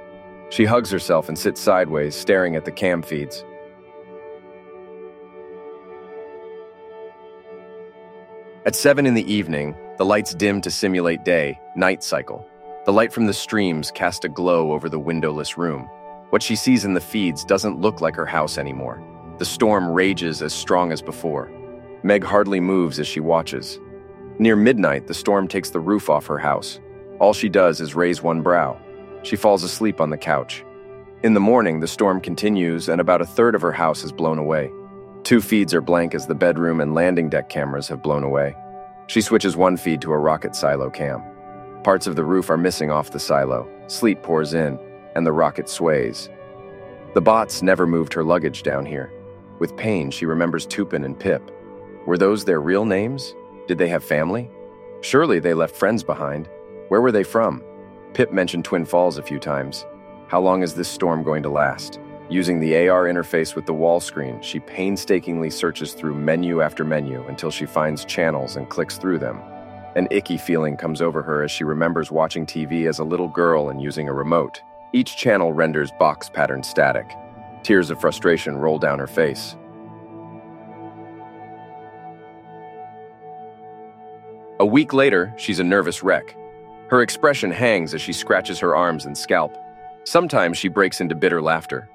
She 0.51 0.65
hugs 0.65 0.91
herself 0.91 1.29
and 1.29 1.39
sits 1.39 1.61
sideways, 1.61 2.15
staring 2.15 2.55
at 2.55 2.65
the 2.65 2.71
cam 2.71 3.03
feeds. 3.03 3.45
At 8.67 8.75
7 8.75 9.05
in 9.05 9.15
the 9.15 9.31
evening, 9.31 9.75
the 9.99 10.05
lights 10.07 10.35
dim 10.35 10.61
to 10.63 10.71
simulate 10.71 11.25
day, 11.25 11.59
night 11.77 12.03
cycle. 12.03 12.47
The 12.85 12.93
light 12.93 13.14
from 13.14 13.25
the 13.25 13.33
streams 13.33 13.91
cast 13.91 14.26
a 14.26 14.29
glow 14.29 14.73
over 14.73 14.91
the 14.91 14.99
windowless 14.99 15.57
room. 15.57 15.88
What 16.29 16.43
she 16.43 16.55
sees 16.55 16.85
in 16.85 16.93
the 16.93 17.00
feeds 17.00 17.43
doesn't 17.43 17.81
look 17.81 18.03
like 18.03 18.14
her 18.14 18.26
house 18.26 18.59
anymore. 18.59 19.03
The 19.38 19.47
storm 19.47 19.91
rages 19.91 20.43
as 20.43 20.53
strong 20.53 20.93
as 20.93 21.00
before. 21.00 21.50
Meg 22.03 22.23
hardly 22.23 22.61
moves 22.61 23.00
as 23.00 23.07
she 23.07 23.21
watches. 23.21 23.81
Near 24.38 24.55
midnight, 24.55 25.07
the 25.07 25.14
storm 25.14 25.49
takes 25.49 25.71
the 25.71 25.81
roof 25.81 26.11
off 26.11 26.26
her 26.26 26.37
house. 26.37 26.79
All 27.21 27.33
she 27.33 27.49
does 27.49 27.81
is 27.81 27.95
raise 27.95 28.23
one 28.23 28.43
brow. 28.43 28.79
She 29.23 29.37
falls 29.37 29.64
asleep 29.64 29.99
on 29.99 30.11
the 30.11 30.19
couch. 30.19 30.62
In 31.23 31.33
the 31.33 31.41
morning, 31.41 31.80
the 31.80 31.89
storm 31.89 32.21
continues 32.21 32.91
and 32.91 33.00
about 33.00 33.23
a 33.23 33.26
third 33.26 33.54
of 33.54 33.63
her 33.63 33.73
house 33.73 34.04
is 34.04 34.13
blown 34.13 34.39
away. 34.39 34.71
Two 35.23 35.41
feeds 35.41 35.73
are 35.73 35.80
blank 35.80 36.15
as 36.15 36.26
the 36.26 36.35
bedroom 36.35 36.82
and 36.82 36.95
landing 36.95 37.30
deck 37.30 37.49
cameras 37.49 37.89
have 37.89 38.02
blown 38.02 38.25
away. 38.25 38.54
She 39.06 39.23
switches 39.23 39.56
one 39.56 39.78
feed 39.78 40.02
to 40.02 40.13
a 40.13 40.19
rocket 40.19 40.54
silo 40.54 40.91
cam. 40.91 41.23
Parts 41.84 42.06
of 42.06 42.16
the 42.16 42.25
roof 42.25 42.49
are 42.49 42.56
missing 42.56 42.90
off 42.90 43.10
the 43.10 43.20
silo. 43.20 43.68
Sleet 43.88 44.23
pours 44.23 44.54
in, 44.54 44.78
and 45.14 45.26
the 45.26 45.32
rocket 45.32 45.68
sways. 45.68 46.30
The 47.12 47.20
bots 47.20 47.60
never 47.60 47.86
moved 47.86 48.14
her 48.14 48.25
luggage 48.25 48.62
down 48.62 48.86
here. 48.86 49.12
With 49.58 49.76
pain, 49.76 50.10
she 50.10 50.25
remembers 50.25 50.64
Tupin 50.64 51.04
and 51.04 51.18
Pip. 51.18 51.50
Were 52.06 52.16
those 52.16 52.42
their 52.42 52.62
real 52.62 52.86
names? 52.86 53.34
Did 53.68 53.76
they 53.76 53.88
have 53.88 54.02
family? 54.02 54.50
Surely 55.02 55.40
they 55.40 55.52
left 55.52 55.76
friends 55.76 56.02
behind. 56.02 56.49
Where 56.88 57.02
were 57.02 57.12
they 57.12 57.23
from? 57.23 57.62
Pip 58.14 58.32
mentioned 58.32 58.64
Twin 58.64 58.86
Falls 58.86 59.18
a 59.18 59.23
few 59.23 59.38
times. 59.38 59.84
How 60.28 60.40
long 60.40 60.62
is 60.62 60.73
this 60.73 60.88
storm 60.88 61.23
going 61.23 61.42
to 61.42 61.50
last? 61.50 62.00
Using 62.30 62.60
the 62.60 62.88
AR 62.88 63.04
interface 63.04 63.54
with 63.54 63.66
the 63.66 63.75
wall 63.75 64.00
screen, 64.00 64.40
she 64.40 64.58
painstakingly 64.58 65.50
searches 65.50 65.92
through 65.92 66.14
menu 66.14 66.62
after 66.62 66.82
menu 66.82 67.23
until 67.26 67.50
she 67.50 67.66
finds 67.66 68.06
channels 68.06 68.56
and 68.56 68.70
clicks 68.70 68.97
through 68.97 69.18
them. 69.18 69.38
An 69.97 70.09
icky 70.11 70.37
feeling 70.37 70.76
comes 70.76 71.00
over 71.00 71.23
her 71.23 71.45
as 71.45 71.52
she 71.52 71.63
remembers 71.63 72.11
watching 72.11 72.47
TV 72.47 72.89
as 72.89 72.99
a 72.99 73.04
little 73.04 73.28
girl 73.28 73.69
and 73.69 73.80
using 73.80 74.09
a 74.09 74.13
remote. 74.13 74.61
Each 74.93 75.17
channel 75.17 75.52
renders 75.52 75.93
box 75.93 76.28
pattern 76.28 76.65
static. 76.65 77.17
Tears 77.63 77.91
of 77.91 78.00
frustration 78.00 78.57
roll 78.57 78.78
down 78.78 78.99
her 78.99 79.07
face. 79.07 79.57
A 84.59 84.67
week 84.67 84.93
later, 84.93 85.33
she's 85.37 85.61
a 85.61 85.65
nervous 85.65 86.02
wreck. 86.02 86.37
Her 86.89 87.02
expression 87.02 87.52
hangs 87.52 87.95
as 87.95 88.00
she 88.00 88.13
scratches 88.13 88.59
her 88.59 88.75
arms 88.75 89.07
and 89.07 89.17
scalp. 89.17 89.57
Sometimes 90.02 90.59
she 90.59 90.69
breaks 90.69 91.00
into 91.00 91.15
bitter 91.15 91.41
laughter. 91.41 91.89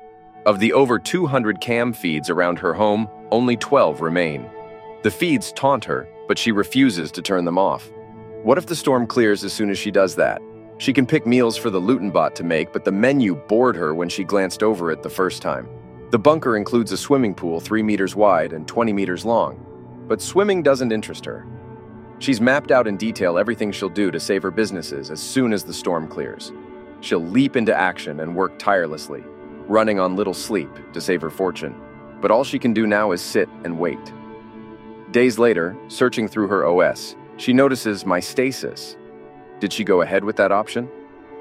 Of 0.45 0.59
the 0.59 0.71
over 0.71 0.99
200 0.99 1.59
cam 1.59 1.91
feeds 1.91 2.29
around 2.29 2.59
her 2.59 2.73
home, 2.73 3.09
only 3.29 3.57
12 3.57 4.01
remain. 4.01 4.49
The 5.03 5.11
feeds 5.11 5.51
taunt 5.51 5.85
her, 5.85 6.07
but 6.29 6.37
she 6.37 6.51
refuses 6.51 7.11
to 7.11 7.23
turn 7.23 7.43
them 7.43 7.57
off. 7.57 7.89
What 8.43 8.59
if 8.59 8.67
the 8.67 8.75
storm 8.75 9.07
clears 9.07 9.43
as 9.43 9.51
soon 9.51 9.71
as 9.71 9.79
she 9.79 9.89
does 9.89 10.15
that? 10.17 10.39
She 10.77 10.93
can 10.93 11.07
pick 11.07 11.25
meals 11.25 11.57
for 11.57 11.71
the 11.71 11.81
Lutinbot 11.81 12.35
to 12.35 12.43
make, 12.43 12.71
but 12.71 12.85
the 12.85 12.91
menu 12.91 13.33
bored 13.33 13.75
her 13.75 13.95
when 13.95 14.09
she 14.09 14.23
glanced 14.23 14.61
over 14.61 14.91
it 14.91 15.01
the 15.01 15.09
first 15.09 15.41
time. 15.41 15.67
The 16.11 16.19
bunker 16.19 16.55
includes 16.55 16.91
a 16.91 16.97
swimming 16.97 17.33
pool 17.33 17.59
3 17.59 17.81
meters 17.81 18.15
wide 18.15 18.53
and 18.53 18.67
20 18.67 18.93
meters 18.93 19.25
long, 19.25 19.65
but 20.07 20.21
swimming 20.21 20.61
doesn't 20.61 20.91
interest 20.91 21.25
her. 21.25 21.47
She's 22.19 22.39
mapped 22.39 22.69
out 22.69 22.87
in 22.87 22.95
detail 22.95 23.39
everything 23.39 23.71
she'll 23.71 23.89
do 23.89 24.11
to 24.11 24.19
save 24.19 24.43
her 24.43 24.51
businesses 24.51 25.09
as 25.09 25.19
soon 25.19 25.51
as 25.51 25.63
the 25.63 25.73
storm 25.73 26.07
clears. 26.07 26.53
She'll 27.01 27.25
leap 27.25 27.55
into 27.55 27.75
action 27.75 28.19
and 28.19 28.35
work 28.35 28.59
tirelessly, 28.59 29.23
running 29.67 29.99
on 29.99 30.15
little 30.15 30.35
sleep 30.35 30.69
to 30.93 31.01
save 31.01 31.21
her 31.21 31.31
fortune. 31.31 31.75
But 32.21 32.29
all 32.29 32.43
she 32.43 32.59
can 32.59 32.71
do 32.71 32.85
now 32.85 33.13
is 33.13 33.21
sit 33.21 33.49
and 33.63 33.79
wait. 33.79 34.13
Days 35.11 35.39
later, 35.39 35.75
searching 35.87 36.27
through 36.27 36.47
her 36.49 36.67
OS, 36.67 37.15
she 37.37 37.51
notices 37.51 38.05
my 38.05 38.19
stasis. 38.19 38.95
Did 39.59 39.73
she 39.73 39.83
go 39.83 40.01
ahead 40.01 40.23
with 40.23 40.35
that 40.35 40.51
option? 40.51 40.87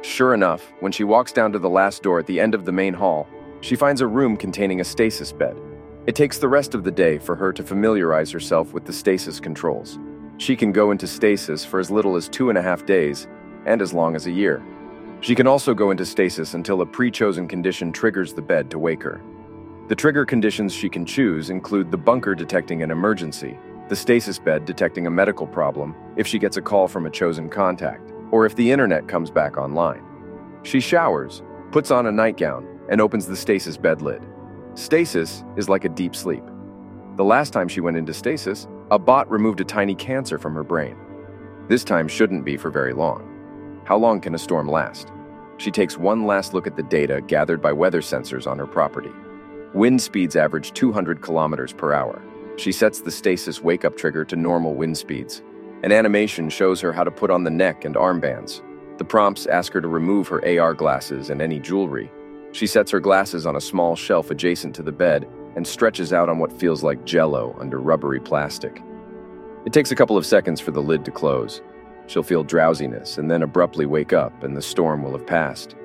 Sure 0.01 0.33
enough, 0.33 0.73
when 0.81 0.91
she 0.91 1.05
walks 1.05 1.33
down 1.33 1.53
to 1.53 1.59
the 1.59 1.69
last 1.69 2.03
door 2.03 2.19
at 2.19 2.27
the 2.27 2.41
end 2.41 2.55
of 2.55 2.65
the 2.65 2.73
main 2.73 2.95
hall, 2.95 3.29
she 3.61 3.77
finds 3.77 4.01
a 4.01 4.07
room 4.07 4.39
containing 4.39 4.81
a 4.81 4.85
stasis 4.85 5.33
bed. 5.33 5.61
It 6.07 6.15
takes 6.15 6.39
the 6.39 6.49
rest 6.49 6.75
of 6.75 6.83
the 6.83 6.91
day 6.91 7.19
for 7.19 7.37
her 7.37 7.53
to 7.53 7.63
familiarize 7.63 8.31
herself 8.31 8.73
with 8.73 8.87
the 8.87 8.93
stasis 8.93 9.39
controls. 9.39 9.99
She 10.39 10.57
can 10.57 10.73
go 10.73 10.91
into 10.91 11.07
stasis 11.07 11.63
for 11.63 11.79
as 11.79 11.91
little 11.91 12.17
as 12.17 12.27
two 12.27 12.49
and 12.49 12.57
a 12.57 12.63
half 12.63 12.87
days 12.87 13.29
and 13.67 13.83
as 13.83 13.93
long 13.93 14.17
as 14.17 14.27
a 14.27 14.31
year. 14.31 14.65
She 15.21 15.35
can 15.35 15.47
also 15.47 15.75
go 15.75 15.91
into 15.91 16.07
stasis 16.07 16.55
until 16.55 16.81
a 16.81 16.87
pre-chosen 16.87 17.47
condition 17.47 17.93
triggers 17.93 18.33
the 18.33 18.41
bed 18.41 18.71
to 18.71 18.79
wake 18.79 19.03
her. 19.03 19.21
The 19.89 19.97
trigger 19.97 20.27
conditions 20.27 20.75
she 20.75 20.91
can 20.91 21.07
choose 21.07 21.49
include 21.49 21.91
the 21.91 21.97
bunker 21.97 22.35
detecting 22.35 22.83
an 22.83 22.91
emergency, 22.91 23.59
the 23.89 23.97
stasis 23.97 24.39
bed 24.39 24.67
detecting 24.67 25.07
a 25.07 25.11
medical 25.11 25.47
problem 25.47 25.95
if 26.15 26.27
she 26.27 26.39
gets 26.39 26.59
a 26.59 26.63
call 26.63 26.89
from 26.89 27.07
a 27.07 27.11
chosen 27.11 27.49
contact, 27.49 28.13
or 28.31 28.45
if 28.45 28.55
the 28.55 28.71
internet 28.71 29.09
comes 29.09 29.31
back 29.31 29.57
online. 29.57 30.05
She 30.63 30.79
showers, 30.79 31.43
puts 31.73 31.91
on 31.91 32.05
a 32.05 32.13
nightgown, 32.13 32.69
and 32.91 33.01
opens 33.01 33.27
the 33.27 33.35
stasis 33.35 33.79
bed 33.79 34.03
lid. 34.03 34.23
Stasis 34.75 35.43
is 35.57 35.71
like 35.71 35.87
a 35.87 35.89
deep 35.89 36.15
sleep. 36.15 36.45
The 37.17 37.25
last 37.25 37.55
time 37.55 37.67
she 37.67 37.81
went 37.81 37.97
into 37.97 38.13
stasis, 38.13 38.69
a 38.91 38.99
bot 38.99 39.31
removed 39.31 39.63
a 39.63 39.65
tiny 39.65 39.95
cancer 39.95 40.39
from 40.39 40.53
her 40.55 40.65
brain. 40.65 40.99
This 41.69 41.83
time 41.83 42.09
shouldn't 42.09 42.45
be 42.45 42.59
for 42.59 42.71
very 42.71 42.93
long. 42.93 43.83
How 43.87 43.97
long 43.97 44.21
can 44.21 44.35
a 44.35 44.39
storm 44.39 44.69
last? 44.69 45.09
She 45.57 45.71
takes 45.71 45.97
one 45.97 46.27
last 46.27 46.53
look 46.53 46.67
at 46.67 46.77
the 46.77 46.83
data 46.83 47.23
gathered 47.23 47.63
by 47.63 47.73
weather 47.73 48.03
sensors 48.03 48.47
on 48.47 48.59
her 48.59 48.67
property. 48.67 49.13
Wind 49.75 50.01
speeds 50.01 50.35
average 50.35 50.73
200 50.73 51.21
kilometers 51.21 51.75
per 51.75 51.93
hour. 51.93 52.23
She 52.57 52.73
sets 52.73 53.03
the 53.03 53.11
stasis 53.11 53.63
wake 53.63 53.85
up 53.85 53.99
trigger 53.99 54.25
to 54.25 54.35
normal 54.35 54.75
wind 54.75 54.97
speeds. 54.97 55.43
An 55.83 55.93
animation 55.93 56.49
shows 56.49 56.81
her 56.81 56.91
how 56.91 57.05
to 57.05 57.11
put 57.11 57.31
on 57.31 57.45
the 57.45 57.51
neck 57.51 57.85
and 57.85 57.95
armbands. 57.95 58.63
The 58.97 59.05
prompts 59.05 59.47
ask 59.47 59.73
her 59.75 59.83
to 59.83 59.89
remove 59.89 60.27
her 60.29 60.61
AR 60.61 60.73
glasses 60.73 61.29
and 61.29 61.43
any 61.43 61.61
jewelry. 61.61 62.11
She 62.53 62.67
sets 62.67 62.91
her 62.91 62.99
glasses 62.99 63.45
on 63.45 63.57
a 63.57 63.61
small 63.61 63.95
shelf 63.95 64.31
adjacent 64.31 64.75
to 64.77 64.83
the 64.83 64.91
bed 64.91 65.29
and 65.55 65.67
stretches 65.67 66.15
out 66.15 66.31
on 66.31 66.39
what 66.39 66.59
feels 66.59 66.83
like 66.83 67.05
jello 67.05 67.55
under 67.61 67.79
rubbery 67.79 68.21
plastic. 68.21 68.83
It 69.67 69.75
takes 69.75 69.91
a 69.91 69.97
couple 69.97 70.17
of 70.17 70.25
seconds 70.25 70.61
for 70.61 70.71
the 70.71 70.83
lid 70.83 71.05
to 71.05 71.11
close. 71.11 71.61
She'll 72.07 72.23
feel 72.23 72.43
drowsiness 72.43 73.19
and 73.19 73.31
then 73.31 73.43
abruptly 73.43 73.85
wake 73.85 74.15
up, 74.15 74.43
and 74.43 74.57
the 74.57 74.63
storm 74.63 75.03
will 75.03 75.13
have 75.13 75.27
passed. 75.27 75.77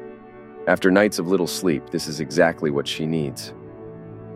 After 0.68 0.90
nights 0.90 1.20
of 1.20 1.28
little 1.28 1.48
sleep, 1.48 1.90
this 1.90 2.08
is 2.08 2.22
exactly 2.22 2.72
what 2.72 2.88
she 2.88 3.06
needs. 3.06 3.54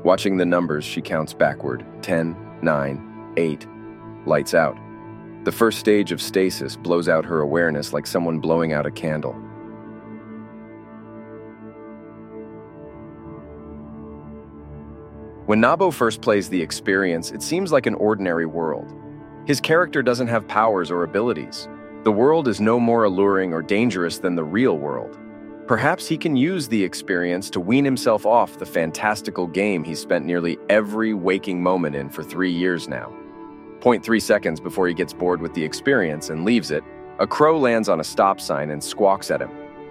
Watching 0.07 0.37
the 0.37 0.45
numbers, 0.45 0.85
she 0.85 1.01
counts 1.01 1.33
backward 1.33 1.85
10, 2.01 2.61
9, 2.61 3.33
8, 3.35 3.67
lights 4.25 4.53
out. 4.53 4.77
The 5.43 5.51
first 5.51 5.79
stage 5.79 6.13
of 6.13 6.21
stasis 6.21 6.77
blows 6.77 7.09
out 7.09 7.25
her 7.25 7.41
awareness 7.41 7.91
like 7.91 8.07
someone 8.07 8.39
blowing 8.39 8.71
out 8.71 8.85
a 8.85 8.89
candle. 8.89 9.33
When 15.45 15.59
Nabo 15.59 15.91
first 15.91 16.21
plays 16.21 16.47
the 16.47 16.61
experience, 16.61 17.31
it 17.31 17.41
seems 17.43 17.73
like 17.73 17.85
an 17.85 17.95
ordinary 17.95 18.45
world. 18.45 18.95
His 19.45 19.59
character 19.59 20.01
doesn't 20.01 20.27
have 20.27 20.47
powers 20.47 20.89
or 20.89 21.03
abilities. 21.03 21.67
The 22.05 22.13
world 22.13 22.47
is 22.47 22.61
no 22.61 22.79
more 22.79 23.03
alluring 23.03 23.53
or 23.53 23.61
dangerous 23.61 24.19
than 24.19 24.35
the 24.35 24.45
real 24.45 24.77
world. 24.77 25.19
Perhaps 25.67 26.07
he 26.07 26.17
can 26.17 26.37
use 26.37 26.69
the 26.69 26.81
experience 26.81 27.49
to 27.49 27.59
wean 27.59 27.83
himself 27.83 28.25
off 28.25 28.57
the 28.57 28.65
fantastical 28.65 29.45
game 29.45 29.83
he 29.83 29.95
spent 29.95 30.23
nearly 30.23 30.57
every 30.69 31.13
waking 31.13 31.61
moment 31.61 31.93
in 31.93 32.09
for 32.09 32.23
three 32.23 32.51
years 32.51 32.87
now. 32.87 33.13
0.3 33.81 34.21
seconds 34.21 34.61
before 34.61 34.87
he 34.87 34.93
gets 34.93 35.11
bored 35.11 35.41
with 35.41 35.53
the 35.53 35.63
experience 35.63 36.29
and 36.29 36.45
leaves 36.45 36.71
it, 36.71 36.85
a 37.19 37.27
crow 37.27 37.59
lands 37.59 37.89
on 37.89 37.99
a 37.99 38.03
stop 38.03 38.39
sign 38.39 38.69
and 38.69 38.81
squawks 38.81 39.29
at 39.29 39.41
him. 39.41 39.49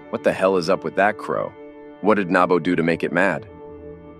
What 0.09 0.23
the 0.23 0.33
hell 0.33 0.57
is 0.57 0.67
up 0.67 0.83
with 0.83 0.95
that 0.95 1.19
crow? 1.19 1.53
What 2.01 2.15
did 2.15 2.29
Nabo 2.29 2.61
do 2.61 2.75
to 2.75 2.81
make 2.81 3.03
it 3.03 3.13
mad? 3.13 3.47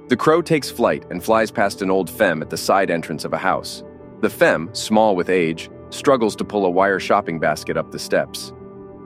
The 0.10 0.18
crow 0.18 0.44
takes 0.44 0.70
flight 0.70 1.06
and 1.10 1.24
flies 1.24 1.50
past 1.50 1.82
an 1.82 1.90
old 1.90 2.08
femme 2.08 2.44
at 2.44 2.52
the 2.52 2.58
side 2.58 2.92
entrance 2.92 3.26
of 3.26 3.34
a 3.34 3.38
house. 3.38 3.84
The 4.22 4.30
femme, 4.30 4.70
small 4.74 5.16
with 5.16 5.30
age, 5.30 5.72
struggles 5.90 6.36
to 6.36 6.46
pull 6.46 6.68
a 6.68 6.70
wire 6.70 7.00
shopping 7.00 7.40
basket 7.40 7.78
up 7.78 7.92
the 7.92 7.98
steps. 7.98 8.54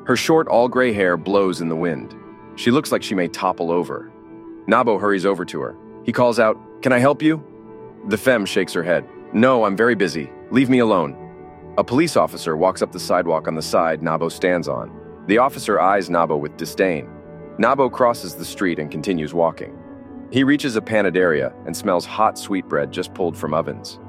Her 0.05 0.17
short, 0.17 0.49
all 0.49 0.67
gray 0.67 0.91
hair 0.91 1.15
blows 1.15 1.61
in 1.61 1.69
the 1.69 1.75
wind. 1.77 2.13
She 2.55 2.71
looks 2.71 2.91
like 2.91 3.03
she 3.03 3.15
may 3.15 3.27
topple 3.27 3.71
over. 3.71 4.11
Nabo 4.67 4.99
hurries 4.99 5.25
over 5.25 5.45
to 5.45 5.61
her. 5.61 5.75
He 6.03 6.11
calls 6.11 6.39
out, 6.39 6.57
Can 6.81 6.91
I 6.91 6.99
help 6.99 7.21
you? 7.21 7.43
The 8.07 8.17
femme 8.17 8.45
shakes 8.45 8.73
her 8.73 8.83
head. 8.83 9.07
No, 9.33 9.63
I'm 9.63 9.77
very 9.77 9.95
busy. 9.95 10.29
Leave 10.49 10.69
me 10.69 10.79
alone. 10.79 11.17
A 11.77 11.83
police 11.83 12.17
officer 12.17 12.57
walks 12.57 12.81
up 12.81 12.91
the 12.91 12.99
sidewalk 12.99 13.47
on 13.47 13.55
the 13.55 13.61
side 13.61 14.01
Nabo 14.01 14.31
stands 14.31 14.67
on. 14.67 14.91
The 15.27 15.37
officer 15.37 15.79
eyes 15.79 16.09
Nabo 16.09 16.39
with 16.39 16.57
disdain. 16.57 17.09
Nabo 17.57 17.91
crosses 17.91 18.35
the 18.35 18.45
street 18.45 18.79
and 18.79 18.91
continues 18.91 19.33
walking. 19.33 19.77
He 20.31 20.43
reaches 20.43 20.75
a 20.75 20.81
panaderia 20.81 21.53
and 21.65 21.75
smells 21.75 22.05
hot 22.05 22.37
sweetbread 22.37 22.91
just 22.91 23.13
pulled 23.13 23.37
from 23.37 23.53
ovens. 23.53 23.99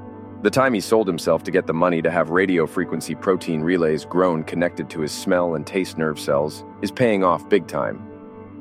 The 0.41 0.49
time 0.49 0.73
he 0.73 0.81
sold 0.81 1.07
himself 1.07 1.43
to 1.43 1.51
get 1.51 1.67
the 1.67 1.73
money 1.73 2.01
to 2.01 2.11
have 2.11 2.29
radio 2.29 2.67
frequency 2.67 3.15
protein 3.15 3.61
relays 3.61 4.03
grown 4.03 4.43
connected 4.43 4.89
to 4.89 4.99
his 5.01 5.11
smell 5.11 5.55
and 5.55 5.65
taste 5.65 5.97
nerve 5.97 6.19
cells 6.19 6.65
is 6.81 6.91
paying 6.91 7.23
off 7.23 7.47
big 7.47 7.67
time. 7.67 8.12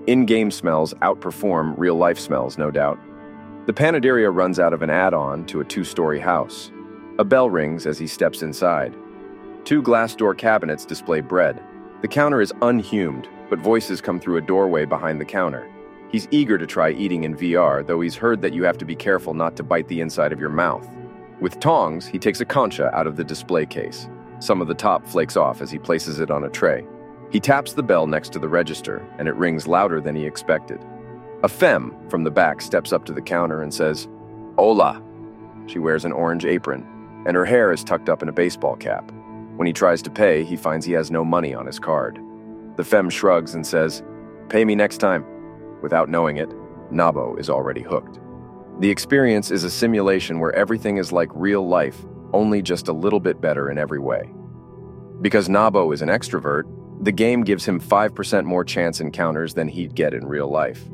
In 0.09 0.27
game 0.27 0.51
smells 0.51 0.95
outperform 0.95 1.75
real 1.77 1.95
life 1.95 2.19
smells, 2.19 2.59
no 2.59 2.73
doubt. 2.73 2.99
The 3.67 3.73
panaderia 3.73 4.35
runs 4.35 4.59
out 4.59 4.73
of 4.73 4.83
an 4.83 4.91
add 4.91 5.15
on 5.15 5.47
to 5.47 5.61
a 5.61 5.65
two 5.65 5.85
story 5.85 6.19
house. 6.19 6.73
A 7.21 7.25
bell 7.25 7.49
rings 7.49 7.87
as 7.87 8.01
he 8.01 8.09
steps 8.09 8.43
inside. 8.43 8.97
Two 9.65 9.81
glass 9.81 10.17
door 10.17 10.35
cabinets 10.35 10.85
display 10.85 11.21
bread. 11.21 11.63
The 12.01 12.09
counter 12.09 12.41
is 12.41 12.53
unhumed, 12.63 13.29
but 13.49 13.61
voices 13.61 14.01
come 14.01 14.19
through 14.19 14.39
a 14.39 14.47
doorway 14.47 14.87
behind 14.87 15.21
the 15.21 15.25
counter. 15.25 15.71
He's 16.11 16.27
eager 16.33 16.59
to 16.59 16.67
try 16.67 16.91
eating 16.91 17.23
in 17.23 17.37
VR, 17.37 17.87
though 17.87 18.01
he's 18.01 18.17
heard 18.17 18.43
that 18.43 18.53
you 18.53 18.65
have 18.65 18.79
to 18.79 18.85
be 18.85 18.97
careful 18.97 19.35
not 19.35 19.55
to 19.57 19.63
bite 19.63 19.87
the 19.87 20.01
inside 20.01 20.33
of 20.33 20.41
your 20.41 20.51
mouth. 20.51 20.89
With 21.41 21.61
tongs, 21.61 22.07
he 22.07 22.19
takes 22.19 22.41
a 22.41 22.45
concha 22.45 22.93
out 22.93 23.07
of 23.07 23.15
the 23.15 23.25
display 23.25 23.67
case. 23.67 24.09
Some 24.41 24.61
of 24.61 24.67
the 24.67 24.75
top 24.75 25.07
flakes 25.07 25.37
off 25.37 25.63
as 25.63 25.71
he 25.71 25.79
places 25.79 26.19
it 26.19 26.31
on 26.31 26.43
a 26.43 26.51
tray. 26.51 26.85
He 27.33 27.41
taps 27.41 27.73
the 27.73 27.83
bell 27.83 28.07
next 28.07 28.33
to 28.35 28.39
the 28.39 28.49
register, 28.49 29.05
and 29.19 29.27
it 29.27 29.35
rings 29.35 29.67
louder 29.67 30.01
than 30.01 30.15
he 30.15 30.25
expected. 30.25 30.85
A 31.43 31.49
femme 31.49 31.97
from 32.09 32.23
the 32.23 32.31
back 32.31 32.61
steps 32.61 32.93
up 32.93 33.05
to 33.07 33.13
the 33.13 33.23
counter 33.23 33.63
and 33.63 33.75
says, 33.75 34.07
Hola. 34.57 35.03
She 35.67 35.81
wears 35.81 36.05
an 36.05 36.13
orange 36.13 36.45
apron 36.45 36.87
and 37.27 37.37
her 37.37 37.45
hair 37.45 37.73
is 37.73 37.85
tucked 37.85 38.09
up 38.09 38.23
in 38.23 38.29
a 38.29 38.33
baseball 38.33 38.77
cap. 38.77 39.11
When 39.57 39.67
he 39.67 39.73
tries 39.73 40.03
to 40.03 40.11
pay, 40.11 40.45
he 40.45 40.57
finds 40.57 40.85
he 40.85 40.93
has 40.93 41.11
no 41.11 41.25
money 41.25 41.55
on 41.55 41.67
his 41.67 41.79
card. 41.79 42.21
The 42.77 42.85
femme 42.85 43.11
shrugs 43.11 43.55
and 43.55 43.67
says, 43.67 44.03
Pay 44.49 44.65
me 44.65 44.75
next 44.75 44.99
time. 44.99 45.25
Without 45.83 46.09
knowing 46.09 46.39
it, 46.39 46.51
Nabo 46.91 47.39
is 47.39 47.49
already 47.49 47.83
hooked. 47.83 48.19
The 48.81 48.91
experience 48.91 49.51
is 49.51 49.65
a 49.65 49.71
simulation 49.71 50.41
where 50.41 50.55
everything 50.55 50.97
is 50.97 51.13
like 51.13 51.29
real 51.35 51.67
life, 51.67 52.05
only 52.33 52.63
just 52.63 52.89
a 52.89 52.93
little 52.93 53.21
bit 53.21 53.41
better 53.41 53.71
in 53.71 53.79
every 53.79 54.01
way. 54.01 54.31
Because 55.21 55.49
Nabo 55.49 55.93
is 55.95 56.03
an 56.03 56.09
extrovert, 56.09 56.65
the 57.03 57.13
game 57.13 57.43
gives 57.43 57.65
him 57.65 57.81
5% 57.81 58.45
more 58.45 58.65
chance 58.65 59.01
encounters 59.01 59.55
than 59.55 59.67
he'd 59.67 59.95
get 59.95 60.15
in 60.15 60.25
real 60.25 60.49
life. 60.49 60.85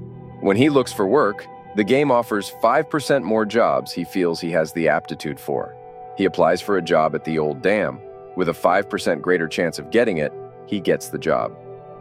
When 0.40 0.56
he 0.56 0.70
looks 0.70 0.90
for 0.90 1.06
work, 1.06 1.46
the 1.76 1.84
game 1.84 2.10
offers 2.10 2.50
5% 2.62 3.22
more 3.22 3.44
jobs 3.44 3.92
he 3.92 4.04
feels 4.04 4.40
he 4.40 4.50
has 4.52 4.72
the 4.72 4.88
aptitude 4.88 5.38
for. 5.38 5.76
He 6.16 6.24
applies 6.24 6.62
for 6.62 6.78
a 6.78 6.82
job 6.82 7.14
at 7.14 7.24
the 7.24 7.38
old 7.38 7.60
dam. 7.60 8.00
With 8.36 8.48
a 8.48 8.52
5% 8.52 9.20
greater 9.20 9.46
chance 9.46 9.78
of 9.78 9.90
getting 9.90 10.16
it, 10.16 10.32
he 10.66 10.80
gets 10.80 11.10
the 11.10 11.18
job. 11.18 11.54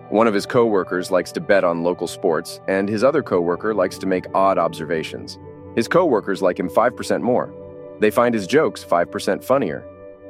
One 0.10 0.26
of 0.26 0.34
his 0.34 0.46
coworkers 0.46 1.12
likes 1.12 1.34
to 1.34 1.42
bet 1.42 1.66
on 1.66 1.84
local 1.84 2.08
sports, 2.08 2.62
and 2.70 2.88
his 2.88 3.04
other 3.04 3.22
coworker 3.22 3.74
likes 3.74 3.98
to 3.98 4.08
make 4.08 4.34
odd 4.34 4.58
observations. 4.58 5.38
His 5.76 5.90
coworkers 5.90 6.42
like 6.42 6.58
him 6.58 6.70
5% 6.70 7.22
more. 7.22 7.54
They 8.00 8.10
find 8.10 8.34
his 8.34 8.48
jokes 8.48 8.86
5% 8.86 9.44
funnier. 9.44 9.86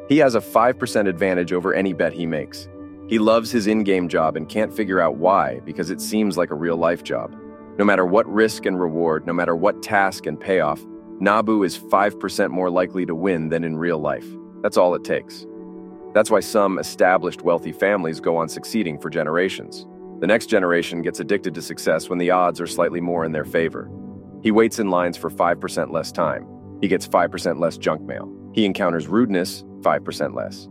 He 0.09 0.17
has 0.17 0.33
a 0.33 0.41
5% 0.41 1.07
advantage 1.07 1.53
over 1.53 1.75
any 1.75 1.93
bet 1.93 2.13
he 2.13 2.25
makes. 2.25 2.67
He 3.07 3.19
loves 3.19 3.51
his 3.51 3.67
in 3.67 3.83
game 3.83 4.09
job 4.09 4.35
and 4.35 4.49
can't 4.49 4.73
figure 4.73 4.99
out 4.99 5.15
why 5.15 5.61
because 5.61 5.89
it 5.89 6.01
seems 6.01 6.37
like 6.37 6.51
a 6.51 6.55
real 6.55 6.75
life 6.75 7.03
job. 7.03 7.33
No 7.77 7.85
matter 7.85 8.05
what 8.05 8.27
risk 8.31 8.65
and 8.65 8.79
reward, 8.79 9.25
no 9.25 9.33
matter 9.33 9.55
what 9.55 9.81
task 9.81 10.25
and 10.25 10.39
payoff, 10.39 10.81
Nabo 11.21 11.65
is 11.65 11.77
5% 11.77 12.49
more 12.49 12.69
likely 12.69 13.05
to 13.05 13.15
win 13.15 13.49
than 13.49 13.63
in 13.63 13.77
real 13.77 13.97
life. 13.97 14.25
That's 14.61 14.77
all 14.77 14.93
it 14.93 15.03
takes. 15.03 15.45
That's 16.13 16.29
why 16.29 16.41
some 16.41 16.79
established 16.79 17.43
wealthy 17.43 17.71
families 17.71 18.19
go 18.19 18.35
on 18.35 18.49
succeeding 18.49 18.99
for 18.99 19.09
generations. 19.09 19.85
The 20.19 20.27
next 20.27 20.47
generation 20.47 21.01
gets 21.01 21.19
addicted 21.19 21.53
to 21.55 21.61
success 21.61 22.09
when 22.09 22.19
the 22.19 22.31
odds 22.31 22.59
are 22.59 22.67
slightly 22.67 22.99
more 22.99 23.23
in 23.23 23.31
their 23.31 23.45
favor. 23.45 23.89
He 24.43 24.51
waits 24.51 24.79
in 24.79 24.89
lines 24.89 25.15
for 25.15 25.29
5% 25.29 25.91
less 25.91 26.11
time. 26.11 26.45
He 26.81 26.87
gets 26.87 27.07
5% 27.07 27.59
less 27.59 27.77
junk 27.77 28.01
mail. 28.01 28.31
He 28.53 28.65
encounters 28.65 29.07
rudeness, 29.07 29.63
5% 29.81 30.35
less. 30.35 30.67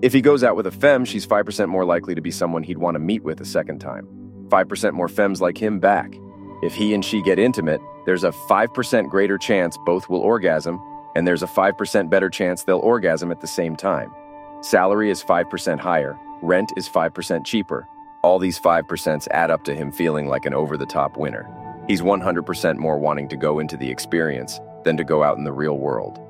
If 0.00 0.12
he 0.12 0.20
goes 0.20 0.44
out 0.44 0.54
with 0.54 0.68
a 0.68 0.70
femme, 0.70 1.04
she's 1.04 1.26
5% 1.26 1.68
more 1.68 1.84
likely 1.84 2.14
to 2.14 2.20
be 2.20 2.30
someone 2.30 2.62
he'd 2.62 2.78
want 2.78 2.94
to 2.94 3.00
meet 3.00 3.24
with 3.24 3.40
a 3.40 3.44
second 3.44 3.80
time. 3.80 4.06
5% 4.46 4.92
more 4.92 5.08
femmes 5.08 5.40
like 5.40 5.58
him 5.58 5.80
back. 5.80 6.14
If 6.62 6.72
he 6.72 6.94
and 6.94 7.04
she 7.04 7.20
get 7.20 7.40
intimate, 7.40 7.80
there's 8.06 8.22
a 8.22 8.30
5% 8.30 9.10
greater 9.10 9.36
chance 9.38 9.76
both 9.84 10.08
will 10.08 10.20
orgasm, 10.20 10.80
and 11.16 11.26
there's 11.26 11.42
a 11.42 11.48
5% 11.48 12.10
better 12.10 12.30
chance 12.30 12.62
they'll 12.62 12.78
orgasm 12.78 13.32
at 13.32 13.40
the 13.40 13.48
same 13.48 13.74
time. 13.74 14.12
Salary 14.60 15.10
is 15.10 15.20
5% 15.20 15.80
higher, 15.80 16.16
rent 16.42 16.72
is 16.76 16.88
5% 16.88 17.44
cheaper. 17.44 17.88
All 18.22 18.38
these 18.38 18.58
5% 18.60 19.26
add 19.32 19.50
up 19.50 19.64
to 19.64 19.74
him 19.74 19.90
feeling 19.90 20.28
like 20.28 20.46
an 20.46 20.54
over 20.54 20.76
the 20.76 20.86
top 20.86 21.16
winner. 21.16 21.48
He's 21.88 22.02
100% 22.02 22.76
more 22.76 22.98
wanting 22.98 23.28
to 23.30 23.36
go 23.36 23.58
into 23.58 23.76
the 23.76 23.90
experience 23.90 24.60
than 24.84 24.96
to 24.96 25.02
go 25.02 25.24
out 25.24 25.38
in 25.38 25.44
the 25.44 25.52
real 25.52 25.76
world. 25.76 26.20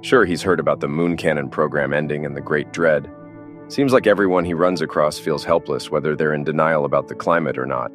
Sure, 0.00 0.24
he's 0.24 0.42
heard 0.42 0.60
about 0.60 0.80
the 0.80 0.88
Moon 0.88 1.16
Cannon 1.16 1.50
program 1.50 1.92
ending 1.92 2.24
and 2.24 2.36
the 2.36 2.40
Great 2.40 2.72
Dread, 2.72 3.10
Seems 3.68 3.92
like 3.92 4.06
everyone 4.06 4.46
he 4.46 4.54
runs 4.54 4.80
across 4.80 5.18
feels 5.18 5.44
helpless, 5.44 5.90
whether 5.90 6.16
they're 6.16 6.32
in 6.32 6.42
denial 6.42 6.86
about 6.86 7.06
the 7.06 7.14
climate 7.14 7.58
or 7.58 7.66
not. 7.66 7.92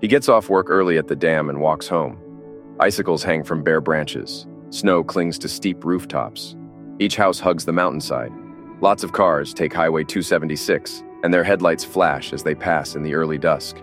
He 0.00 0.08
gets 0.08 0.30
off 0.30 0.48
work 0.48 0.70
early 0.70 0.96
at 0.96 1.08
the 1.08 1.16
dam 1.16 1.50
and 1.50 1.60
walks 1.60 1.86
home. 1.86 2.18
Icicles 2.80 3.22
hang 3.22 3.44
from 3.44 3.62
bare 3.62 3.82
branches. 3.82 4.46
Snow 4.70 5.04
clings 5.04 5.38
to 5.40 5.48
steep 5.48 5.84
rooftops. 5.84 6.56
Each 6.98 7.16
house 7.16 7.38
hugs 7.38 7.66
the 7.66 7.72
mountainside. 7.72 8.32
Lots 8.80 9.04
of 9.04 9.12
cars 9.12 9.52
take 9.52 9.74
Highway 9.74 10.04
276, 10.04 11.02
and 11.22 11.34
their 11.34 11.44
headlights 11.44 11.84
flash 11.84 12.32
as 12.32 12.42
they 12.42 12.54
pass 12.54 12.94
in 12.94 13.02
the 13.02 13.14
early 13.14 13.36
dusk. 13.36 13.76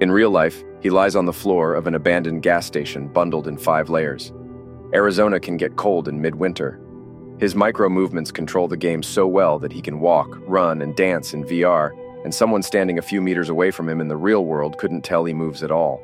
In 0.00 0.10
real 0.10 0.30
life, 0.30 0.64
he 0.80 0.90
lies 0.90 1.14
on 1.14 1.26
the 1.26 1.32
floor 1.32 1.74
of 1.74 1.86
an 1.86 1.94
abandoned 1.94 2.42
gas 2.42 2.66
station 2.66 3.06
bundled 3.06 3.46
in 3.46 3.58
five 3.58 3.90
layers. 3.90 4.32
Arizona 4.94 5.38
can 5.38 5.56
get 5.56 5.76
cold 5.76 6.08
in 6.08 6.20
midwinter, 6.20 6.80
his 7.38 7.54
micro 7.54 7.88
movements 7.88 8.32
control 8.32 8.66
the 8.66 8.76
game 8.76 9.00
so 9.00 9.24
well 9.24 9.60
that 9.60 9.72
he 9.72 9.80
can 9.80 10.00
walk, 10.00 10.28
run, 10.48 10.82
and 10.82 10.96
dance 10.96 11.34
in 11.34 11.44
VR, 11.44 11.92
and 12.24 12.34
someone 12.34 12.62
standing 12.62 12.98
a 12.98 13.02
few 13.02 13.20
meters 13.22 13.48
away 13.48 13.70
from 13.70 13.88
him 13.88 14.00
in 14.00 14.08
the 14.08 14.16
real 14.16 14.44
world 14.44 14.76
couldn't 14.76 15.02
tell 15.02 15.24
he 15.24 15.32
moves 15.32 15.62
at 15.62 15.70
all. 15.70 16.02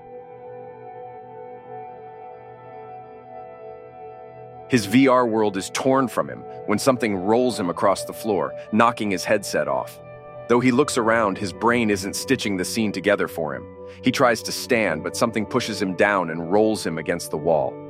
His 4.69 4.87
VR 4.87 5.29
world 5.29 5.57
is 5.57 5.71
torn 5.71 6.07
from 6.07 6.29
him 6.29 6.41
when 6.67 6.79
something 6.79 7.17
rolls 7.17 7.59
him 7.59 7.69
across 7.69 8.05
the 8.05 8.13
floor, 8.13 8.55
knocking 8.71 9.11
his 9.11 9.25
headset 9.25 9.67
off. 9.67 10.01
Though 10.49 10.61
he 10.61 10.71
looks 10.71 10.97
around, 10.97 11.37
his 11.37 11.53
brain 11.53 11.91
isn't 11.91 12.15
stitching 12.15 12.57
the 12.57 12.65
scene 12.65 12.93
together 12.93 13.27
for 13.27 13.55
him. 13.57 13.67
He 14.03 14.13
tries 14.13 14.41
to 14.45 14.53
stand, 14.53 15.03
but 15.03 15.17
something 15.17 15.47
pushes 15.47 15.83
him 15.83 15.95
down 15.97 16.31
and 16.31 16.53
rolls 16.53 16.87
him 16.87 16.99
against 16.99 17.33
the 17.33 17.37
wall. 17.37 17.84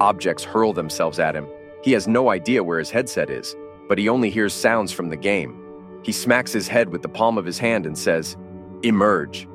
Objects 0.00 0.44
hurl 0.44 0.72
themselves 0.72 1.18
at 1.18 1.36
him, 1.36 1.46
He 1.82 1.92
has 1.92 2.08
no 2.08 2.30
idea 2.30 2.64
where 2.64 2.78
his 2.78 2.90
headset 2.90 3.28
is, 3.28 3.54
but 3.88 3.98
he 3.98 4.08
only 4.08 4.30
hears 4.30 4.54
sounds 4.54 4.92
from 4.92 5.10
the 5.10 5.16
game. 5.16 5.60
He 6.02 6.12
smacks 6.12 6.52
his 6.52 6.68
head 6.68 6.88
with 6.88 7.02
the 7.02 7.08
palm 7.08 7.36
of 7.36 7.44
his 7.44 7.58
hand 7.58 7.84
and 7.84 7.96
says, 7.96 8.36
Emerge. 8.82 9.46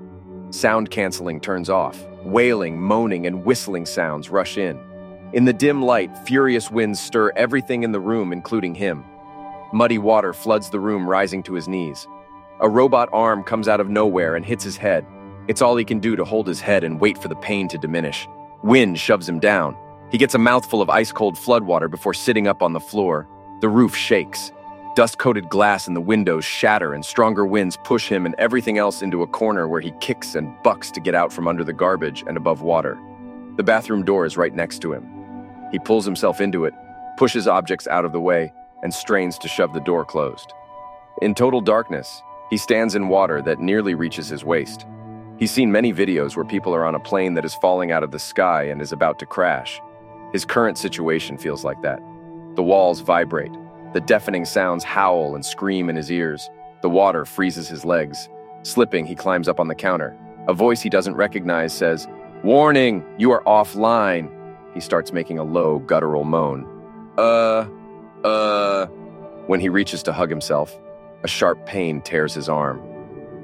Sound 0.52 0.92
canceling 0.92 1.40
turns 1.40 1.70
off. 1.70 2.06
Wailing, 2.24 2.80
moaning, 2.80 3.26
and 3.26 3.44
whistling 3.44 3.86
sounds 3.86 4.30
rush 4.30 4.58
in. 4.58 4.80
In 5.34 5.46
the 5.46 5.54
dim 5.54 5.82
light, 5.82 6.16
furious 6.20 6.70
winds 6.70 7.00
stir 7.00 7.32
everything 7.36 7.84
in 7.84 7.92
the 7.92 8.00
room, 8.00 8.32
including 8.32 8.76
him. 8.76 9.04
Muddy 9.74 9.98
water 9.98 10.32
floods 10.32 10.70
the 10.70 10.80
room, 10.80 11.10
rising 11.10 11.42
to 11.44 11.54
his 11.54 11.68
knees. 11.68 12.08
A 12.62 12.70
robot 12.70 13.10
arm 13.12 13.44
comes 13.44 13.68
out 13.68 13.80
of 13.80 13.90
nowhere 13.90 14.36
and 14.36 14.46
hits 14.46 14.64
his 14.64 14.78
head. 14.78 15.06
It's 15.48 15.62
all 15.62 15.76
he 15.76 15.84
can 15.84 16.00
do 16.00 16.16
to 16.16 16.24
hold 16.24 16.48
his 16.48 16.62
head 16.62 16.84
and 16.84 17.00
wait 17.02 17.18
for 17.18 17.28
the 17.28 17.36
pain 17.36 17.68
to 17.70 17.78
diminish. 17.78 18.28
Wind 18.64 19.00
shoves 19.00 19.28
him 19.28 19.40
down. 19.40 19.76
He 20.12 20.18
gets 20.18 20.36
a 20.36 20.40
mouthful 20.40 20.82
of 20.82 20.90
ice 20.90 21.12
cold 21.12 21.36
floodwater 21.36 21.90
before 21.90 22.14
sitting 22.14 22.48
up 22.48 22.62
on 22.62 22.74
the 22.74 22.80
floor. 22.80 23.28
The 23.62 23.70
roof 23.70 23.96
shakes. 23.96 24.52
Dust 24.96 25.18
coated 25.18 25.50
glass 25.50 25.88
in 25.88 25.94
the 25.94 26.02
windows 26.02 26.46
shatter, 26.46 26.94
and 26.94 27.04
stronger 27.04 27.46
winds 27.46 27.78
push 27.84 28.08
him 28.08 28.26
and 28.26 28.36
everything 28.38 28.78
else 28.78 29.02
into 29.02 29.24
a 29.24 29.28
corner 29.28 29.68
where 29.68 29.82
he 29.82 29.92
kicks 30.00 30.36
and 30.36 30.56
bucks 30.64 30.90
to 30.92 31.02
get 31.02 31.16
out 31.16 31.34
from 31.34 31.48
under 31.48 31.64
the 31.64 31.74
garbage 31.74 32.24
and 32.28 32.38
above 32.38 32.62
water. 32.62 32.98
The 33.58 33.64
bathroom 33.64 34.06
door 34.06 34.26
is 34.26 34.38
right 34.38 34.54
next 34.54 34.80
to 34.84 34.94
him. 34.94 35.06
He 35.72 35.80
pulls 35.80 36.06
himself 36.06 36.40
into 36.40 36.66
it, 36.66 36.74
pushes 37.18 37.48
objects 37.48 37.88
out 37.88 38.06
of 38.06 38.14
the 38.14 38.22
way, 38.22 38.54
and 38.84 38.94
strains 38.94 39.38
to 39.40 39.48
shove 39.48 39.74
the 39.74 39.80
door 39.82 40.06
closed. 40.06 40.54
In 41.22 41.34
total 41.34 41.62
darkness, 41.62 42.22
he 42.50 42.58
stands 42.58 42.96
in 42.96 43.10
water 43.10 43.42
that 43.42 43.60
nearly 43.60 43.96
reaches 43.96 44.30
his 44.30 44.46
waist. 44.46 44.86
He's 45.38 45.52
seen 45.52 45.72
many 45.72 45.92
videos 45.92 46.36
where 46.36 46.46
people 46.46 46.74
are 46.74 46.86
on 46.86 46.96
a 46.96 47.00
plane 47.00 47.34
that 47.34 47.46
is 47.46 47.56
falling 47.56 47.92
out 47.92 48.04
of 48.04 48.12
the 48.12 48.20
sky 48.20 48.64
and 48.64 48.82
is 48.82 48.94
about 48.94 49.20
to 49.20 49.26
crash. 49.26 49.82
His 50.36 50.44
current 50.44 50.78
situation 50.78 51.38
feels 51.38 51.64
like 51.64 51.82
that. 51.82 52.02
The 52.56 52.62
walls 52.62 53.00
vibrate, 53.00 53.54
the 53.94 54.02
deafening 54.02 54.44
sounds 54.44 54.84
howl 54.84 55.34
and 55.34 55.46
scream 55.46 55.90
in 55.90 55.96
his 55.96 56.12
ears. 56.12 56.50
The 56.82 56.90
water 56.90 57.24
freezes 57.24 57.70
his 57.70 57.86
legs. 57.86 58.28
Slipping, 58.64 59.06
he 59.06 59.16
climbs 59.16 59.48
up 59.48 59.62
on 59.62 59.70
the 59.70 59.76
counter. 59.76 60.14
A 60.50 60.54
voice 60.54 60.82
he 60.82 60.90
doesn't 60.90 61.16
recognize 61.16 61.72
says, 61.72 62.10
Warning, 62.44 63.02
you 63.18 63.32
are 63.32 63.46
offline. 63.46 64.30
He 64.74 64.82
starts 64.82 65.14
making 65.14 65.40
a 65.40 65.44
low, 65.46 65.80
guttural 65.80 66.26
moan. 66.26 66.68
Uh, 67.18 67.66
uh. 68.26 68.88
When 69.48 69.62
he 69.62 69.70
reaches 69.70 70.04
to 70.04 70.12
hug 70.12 70.30
himself, 70.30 70.78
a 71.24 71.30
sharp 71.30 71.66
pain 71.66 72.02
tears 72.02 72.34
his 72.34 72.50
arm. 72.50 72.82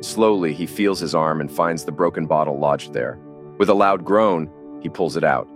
Slowly, 0.01 0.53
he 0.53 0.65
feels 0.65 0.99
his 0.99 1.15
arm 1.15 1.39
and 1.39 1.49
finds 1.49 1.85
the 1.85 1.93
broken 1.93 2.25
bottle 2.25 2.59
lodged 2.59 2.91
there. 2.91 3.17
With 3.59 3.69
a 3.69 3.73
loud 3.73 4.03
groan, 4.03 4.51
he 4.81 4.89
pulls 4.89 5.15
it 5.15 5.23
out. 5.23 5.47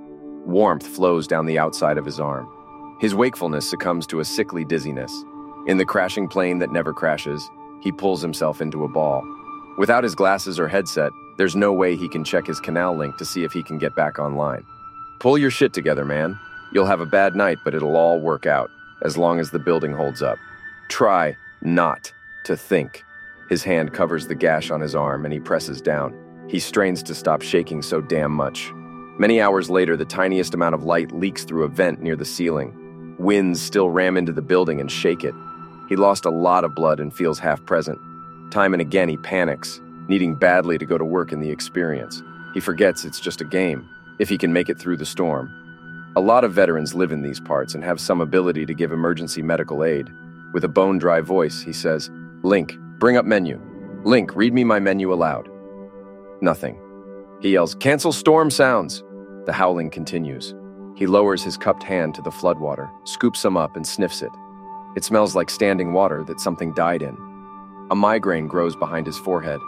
Warmth 0.46 0.86
flows 0.86 1.28
down 1.28 1.46
the 1.46 1.60
outside 1.60 1.98
of 1.98 2.06
his 2.06 2.20
arm. 2.20 2.48
His 3.00 3.16
wakefulness 3.16 3.70
succumbs 3.70 4.06
to 4.08 4.20
a 4.20 4.26
sickly 4.26 4.64
dizziness. 4.64 5.12
In 5.68 5.78
the 5.78 5.86
crashing 5.86 6.28
plane 6.28 6.60
that 6.60 6.72
never 6.72 6.94
crashes, 6.94 7.50
he 7.82 7.92
pulls 7.92 8.22
himself 8.22 8.62
into 8.62 8.84
a 8.84 8.88
ball. 8.88 9.24
Without 9.78 10.04
his 10.04 10.16
glasses 10.16 10.60
or 10.60 10.68
headset, 10.68 11.12
there's 11.38 11.56
no 11.56 11.74
way 11.74 11.96
he 11.96 12.08
can 12.08 12.24
check 12.24 12.46
his 12.46 12.60
canal 12.60 12.96
link 12.96 13.18
to 13.18 13.26
see 13.26 13.44
if 13.44 13.52
he 13.52 13.64
can 13.64 13.78
get 13.78 13.96
back 13.96 14.20
online. 14.20 14.64
Pull 15.20 15.38
your 15.38 15.52
shit 15.52 15.74
together, 15.74 16.06
man. 16.06 16.38
You'll 16.72 16.86
have 16.86 17.02
a 17.02 17.06
bad 17.06 17.36
night, 17.36 17.58
but 17.64 17.74
it'll 17.74 17.98
all 17.98 18.20
work 18.20 18.46
out, 18.46 18.70
as 19.04 19.18
long 19.18 19.40
as 19.40 19.50
the 19.50 19.60
building 19.60 19.94
holds 19.94 20.22
up. 20.22 20.38
Try 20.90 21.36
not 21.62 22.14
to 22.46 22.56
think. 22.56 23.04
His 23.50 23.64
hand 23.64 23.94
covers 23.94 24.28
the 24.28 24.36
gash 24.36 24.72
on 24.72 24.82
his 24.82 24.96
arm 24.96 25.26
and 25.26 25.34
he 25.34 25.40
presses 25.40 25.82
down. 25.82 26.16
He 26.48 26.60
strains 26.60 27.04
to 27.04 27.16
stop 27.16 27.42
shaking 27.42 27.82
so 27.82 28.02
damn 28.02 28.32
much. 28.32 28.72
Many 29.18 29.40
hours 29.40 29.70
later, 29.70 29.96
the 29.96 30.04
tiniest 30.04 30.54
amount 30.54 30.76
of 30.76 30.84
light 30.84 31.12
leaks 31.14 31.46
through 31.46 31.64
a 31.64 31.70
vent 31.70 32.02
near 32.02 32.18
the 32.18 32.26
ceiling. 32.26 33.16
Winds 33.18 33.62
still 33.62 33.90
ram 33.90 34.18
into 34.18 34.34
the 34.34 34.42
building 34.42 34.82
and 34.82 34.92
shake 34.92 35.24
it. 35.24 35.34
He 35.88 35.96
lost 35.96 36.26
a 36.26 36.30
lot 36.30 36.66
of 36.66 36.76
blood 36.76 37.00
and 37.00 37.14
feels 37.14 37.40
half 37.40 37.66
present. 37.66 37.98
Time 38.52 38.74
and 38.74 38.82
again, 38.82 39.08
he 39.08 39.16
panics, 39.16 39.80
needing 40.10 40.36
badly 40.36 40.78
to 40.78 40.86
go 40.86 40.98
to 40.98 41.06
work 41.06 41.32
in 41.32 41.40
the 41.40 41.50
experience. 41.50 42.22
He 42.54 42.60
forgets 42.60 43.06
it's 43.06 43.22
just 43.22 43.40
a 43.40 43.46
game, 43.46 43.88
if 44.20 44.28
he 44.28 44.38
can 44.38 44.52
make 44.52 44.68
it 44.68 44.78
through 44.78 44.98
the 44.98 45.06
storm. 45.06 45.50
A 46.18 46.22
lot 46.22 46.44
of 46.44 46.54
veterans 46.54 46.94
live 46.94 47.14
in 47.14 47.22
these 47.22 47.40
parts 47.40 47.74
and 47.74 47.84
have 47.86 48.02
some 48.02 48.20
ability 48.20 48.66
to 48.66 48.74
give 48.74 48.92
emergency 48.92 49.42
medical 49.42 49.84
aid. 49.86 50.10
With 50.54 50.66
a 50.66 50.70
bone 50.70 50.98
dry 50.98 51.22
voice, 51.22 51.62
he 51.62 51.72
says, 51.72 52.10
Link, 52.44 52.78
bring 53.00 53.16
up 53.16 53.26
menu. 53.26 53.62
Link, 54.04 54.36
read 54.36 54.54
me 54.54 54.66
my 54.66 54.80
menu 54.80 55.14
aloud. 55.14 55.50
Nothing. 56.42 56.82
He 57.42 57.52
yells, 57.52 57.76
Cancel 57.76 58.12
storm 58.12 58.50
sounds. 58.50 59.04
The 59.46 59.54
howling 59.54 59.90
continues. 59.92 60.56
He 60.96 61.08
lowers 61.08 61.44
his 61.44 61.58
cupped 61.58 61.84
hand 61.84 62.16
to 62.16 62.22
the 62.22 62.30
floodwater, 62.32 62.90
scoops 63.06 63.42
some 63.42 63.58
up, 63.58 63.76
and 63.76 63.86
sniffs 63.86 64.22
it. 64.22 64.32
It 64.96 65.04
smells 65.04 65.36
like 65.36 65.50
standing 65.50 65.94
water 65.94 66.24
that 66.24 66.40
something 66.40 66.74
died 66.74 67.02
in. 67.02 67.18
A 67.92 67.96
migraine 67.96 68.48
grows 68.48 68.76
behind 68.76 69.06
his 69.06 69.18
forehead. 69.20 69.60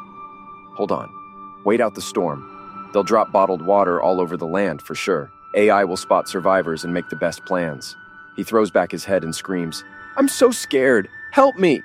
Hold 0.76 0.92
on. 0.92 1.10
Wait 1.66 1.82
out 1.82 1.96
the 1.96 2.02
storm. 2.02 2.90
They'll 2.94 3.04
drop 3.04 3.32
bottled 3.32 3.62
water 3.62 4.02
all 4.02 4.22
over 4.22 4.38
the 4.38 4.48
land 4.48 4.82
for 4.82 4.96
sure. 4.96 5.30
AI 5.56 5.84
will 5.84 5.98
spot 5.98 6.30
survivors 6.30 6.84
and 6.84 6.94
make 6.94 7.10
the 7.10 7.16
best 7.16 7.46
plans. 7.46 7.96
He 8.36 8.44
throws 8.44 8.72
back 8.72 8.92
his 8.92 9.04
head 9.06 9.24
and 9.24 9.36
screams, 9.36 9.84
I'm 10.16 10.28
so 10.28 10.50
scared. 10.50 11.10
Help 11.32 11.58
me. 11.58 11.84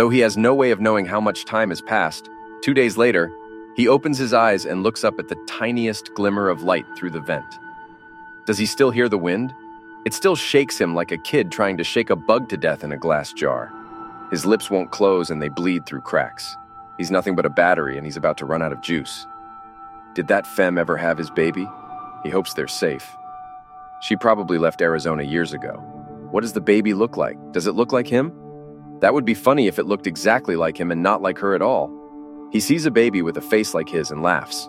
Though 0.00 0.08
he 0.08 0.20
has 0.20 0.38
no 0.38 0.54
way 0.54 0.70
of 0.70 0.80
knowing 0.80 1.04
how 1.04 1.20
much 1.20 1.44
time 1.44 1.68
has 1.68 1.82
passed, 1.82 2.30
Two 2.62 2.74
days 2.74 2.98
later, 2.98 3.30
he 3.74 3.88
opens 3.88 4.18
his 4.18 4.34
eyes 4.34 4.66
and 4.66 4.82
looks 4.82 5.02
up 5.02 5.18
at 5.18 5.28
the 5.28 5.44
tiniest 5.46 6.12
glimmer 6.14 6.48
of 6.50 6.62
light 6.62 6.84
through 6.96 7.10
the 7.10 7.20
vent. 7.20 7.58
Does 8.46 8.58
he 8.58 8.66
still 8.66 8.90
hear 8.90 9.08
the 9.08 9.18
wind? 9.18 9.54
It 10.04 10.12
still 10.12 10.36
shakes 10.36 10.78
him 10.78 10.94
like 10.94 11.10
a 11.10 11.18
kid 11.18 11.50
trying 11.50 11.78
to 11.78 11.84
shake 11.84 12.10
a 12.10 12.16
bug 12.16 12.50
to 12.50 12.58
death 12.58 12.84
in 12.84 12.92
a 12.92 12.98
glass 12.98 13.32
jar. 13.32 13.72
His 14.30 14.44
lips 14.44 14.70
won't 14.70 14.90
close 14.90 15.30
and 15.30 15.40
they 15.40 15.48
bleed 15.48 15.86
through 15.86 16.02
cracks. 16.02 16.54
He's 16.98 17.10
nothing 17.10 17.34
but 17.34 17.46
a 17.46 17.50
battery 17.50 17.96
and 17.96 18.04
he's 18.04 18.18
about 18.18 18.36
to 18.38 18.46
run 18.46 18.62
out 18.62 18.72
of 18.72 18.82
juice. 18.82 19.26
Did 20.14 20.28
that 20.28 20.46
femme 20.46 20.76
ever 20.76 20.98
have 20.98 21.16
his 21.16 21.30
baby? 21.30 21.66
He 22.22 22.28
hopes 22.28 22.52
they're 22.52 22.68
safe. 22.68 23.16
She 24.02 24.16
probably 24.16 24.58
left 24.58 24.82
Arizona 24.82 25.22
years 25.22 25.54
ago. 25.54 25.74
What 26.30 26.42
does 26.42 26.52
the 26.52 26.60
baby 26.60 26.92
look 26.92 27.16
like? 27.16 27.38
Does 27.52 27.66
it 27.66 27.74
look 27.74 27.92
like 27.92 28.06
him? 28.06 28.32
That 29.00 29.14
would 29.14 29.24
be 29.24 29.34
funny 29.34 29.66
if 29.66 29.78
it 29.78 29.86
looked 29.86 30.06
exactly 30.06 30.56
like 30.56 30.78
him 30.78 30.90
and 30.90 31.02
not 31.02 31.22
like 31.22 31.38
her 31.38 31.54
at 31.54 31.62
all. 31.62 31.90
He 32.52 32.60
sees 32.60 32.86
a 32.86 32.90
baby 32.90 33.22
with 33.22 33.36
a 33.36 33.40
face 33.42 33.74
like 33.74 33.88
his 33.88 34.10
and 34.10 34.22
laughs. 34.22 34.68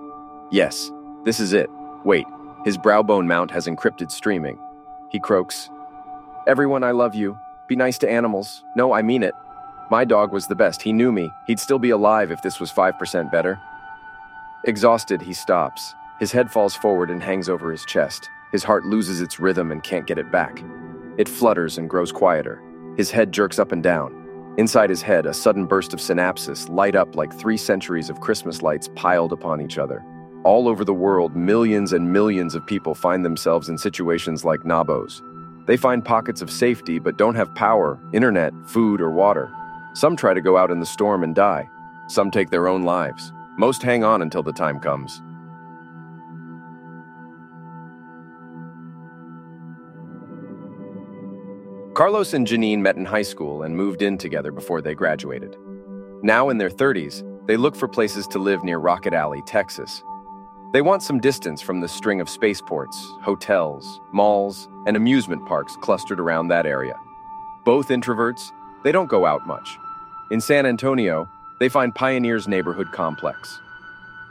Yes, 0.52 0.91
this 1.26 1.39
is 1.39 1.54
it. 1.54 1.70
Wait, 2.06 2.26
his 2.63 2.78
brow 2.78 3.04
bone 3.04 3.28
mount 3.28 3.52
has 3.52 3.67
encrypted 3.67 4.12
streaming. 4.12 4.60
He 5.10 5.20
croaks, 5.20 5.70
Everyone, 6.48 6.84
I 6.84 6.91
love 6.91 7.13
you. 7.13 7.38
Be 7.67 7.76
nice 7.76 7.98
to 8.00 8.10
animals. 8.10 8.63
No, 8.76 8.94
I 8.94 9.02
mean 9.02 9.24
it. 9.24 9.34
My 9.89 10.06
dog 10.06 10.32
was 10.32 10.48
the 10.48 10.56
best. 10.56 10.82
He 10.82 10.94
knew 10.94 11.12
me. 11.12 11.30
He'd 11.48 11.60
still 11.60 11.80
be 11.80 11.89
alive 11.89 12.32
if 12.32 12.41
this 12.41 12.60
was 12.60 12.72
5% 12.72 13.32
better. 13.32 13.60
Exhausted, 14.63 15.22
he 15.22 15.34
stops. 15.34 15.94
His 16.20 16.32
head 16.32 16.52
falls 16.52 16.76
forward 16.76 17.10
and 17.10 17.22
hangs 17.22 17.50
over 17.50 17.72
his 17.72 17.84
chest. 17.86 18.30
His 18.52 18.63
heart 18.63 18.86
loses 18.86 19.22
its 19.22 19.39
rhythm 19.39 19.72
and 19.72 19.84
can't 19.84 20.08
get 20.08 20.17
it 20.17 20.32
back. 20.32 20.63
It 21.17 21.28
flutters 21.28 21.78
and 21.78 21.89
grows 21.89 22.12
quieter. 22.12 22.62
His 22.96 23.12
head 23.12 23.32
jerks 23.32 23.60
up 23.60 23.72
and 23.72 23.82
down. 23.82 24.20
Inside 24.58 24.90
his 24.90 25.02
head, 25.02 25.26
a 25.26 25.34
sudden 25.34 25.66
burst 25.66 25.94
of 25.94 26.00
synapses 26.00 26.70
light 26.70 26.96
up 26.96 27.16
like 27.16 27.34
three 27.34 27.56
centuries 27.56 28.10
of 28.10 28.20
Christmas 28.20 28.62
lights 28.62 28.90
piled 28.96 29.32
upon 29.32 29.62
each 29.62 29.78
other. 29.78 30.04
All 30.44 30.68
over 30.68 30.84
the 30.84 30.94
world, 30.94 31.36
millions 31.36 31.94
and 31.94 32.12
millions 32.12 32.54
of 32.54 32.66
people 32.66 32.94
find 32.94 33.24
themselves 33.24 33.70
in 33.70 33.78
situations 33.78 34.44
like 34.44 34.66
Nabo's. 34.66 35.22
They 35.68 35.78
find 35.78 36.04
pockets 36.04 36.42
of 36.42 36.52
safety 36.52 37.00
but 37.00 37.18
don't 37.18 37.36
have 37.36 37.56
power, 37.56 37.98
internet, 38.12 38.52
food, 38.66 39.00
or 39.00 39.12
water. 39.12 39.50
Some 39.94 40.18
try 40.18 40.34
to 40.34 40.42
go 40.42 40.58
out 40.58 40.72
in 40.72 40.80
the 40.80 40.86
storm 40.86 41.24
and 41.24 41.34
die. 41.34 41.70
Some 42.08 42.30
take 42.30 42.50
their 42.50 42.68
own 42.68 42.84
lives. 42.84 43.32
Most 43.58 43.82
hang 43.82 44.04
on 44.04 44.22
until 44.22 44.44
the 44.44 44.52
time 44.52 44.80
comes. 44.80 45.22
Carlos 51.93 52.34
and 52.34 52.47
Janine 52.47 52.80
met 52.80 52.95
in 52.95 53.04
high 53.04 53.21
school 53.21 53.63
and 53.63 53.75
moved 53.75 54.01
in 54.01 54.17
together 54.17 54.54
before 54.54 54.82
they 54.82 54.95
graduated. 54.95 55.58
Now 56.23 56.47
in 56.47 56.58
their 56.58 56.69
30s, 56.69 57.21
they 57.47 57.58
look 57.58 57.75
for 57.75 57.89
places 57.89 58.27
to 58.27 58.39
live 58.39 58.63
near 58.63 58.77
Rocket 58.77 59.13
Alley, 59.13 59.41
Texas. 59.45 60.01
They 60.71 60.82
want 60.82 61.04
some 61.04 61.19
distance 61.19 61.62
from 61.62 61.82
the 61.82 61.89
string 61.89 62.21
of 62.21 62.30
spaceports, 62.30 62.97
hotels, 63.21 63.99
malls, 64.13 64.69
and 64.88 64.95
amusement 64.95 65.45
parks 65.45 65.75
clustered 65.82 66.21
around 66.21 66.47
that 66.47 66.65
area. 66.65 66.95
Both 67.65 67.89
introverts, 67.89 68.51
they 68.86 68.93
don't 68.93 69.10
go 69.10 69.25
out 69.25 69.45
much. 69.45 69.77
In 70.32 70.39
San 70.39 70.65
Antonio, 70.65 71.27
they 71.60 71.67
find 71.67 71.93
Pioneer's 71.93 72.47
neighborhood 72.47 72.93
complex. 72.93 73.60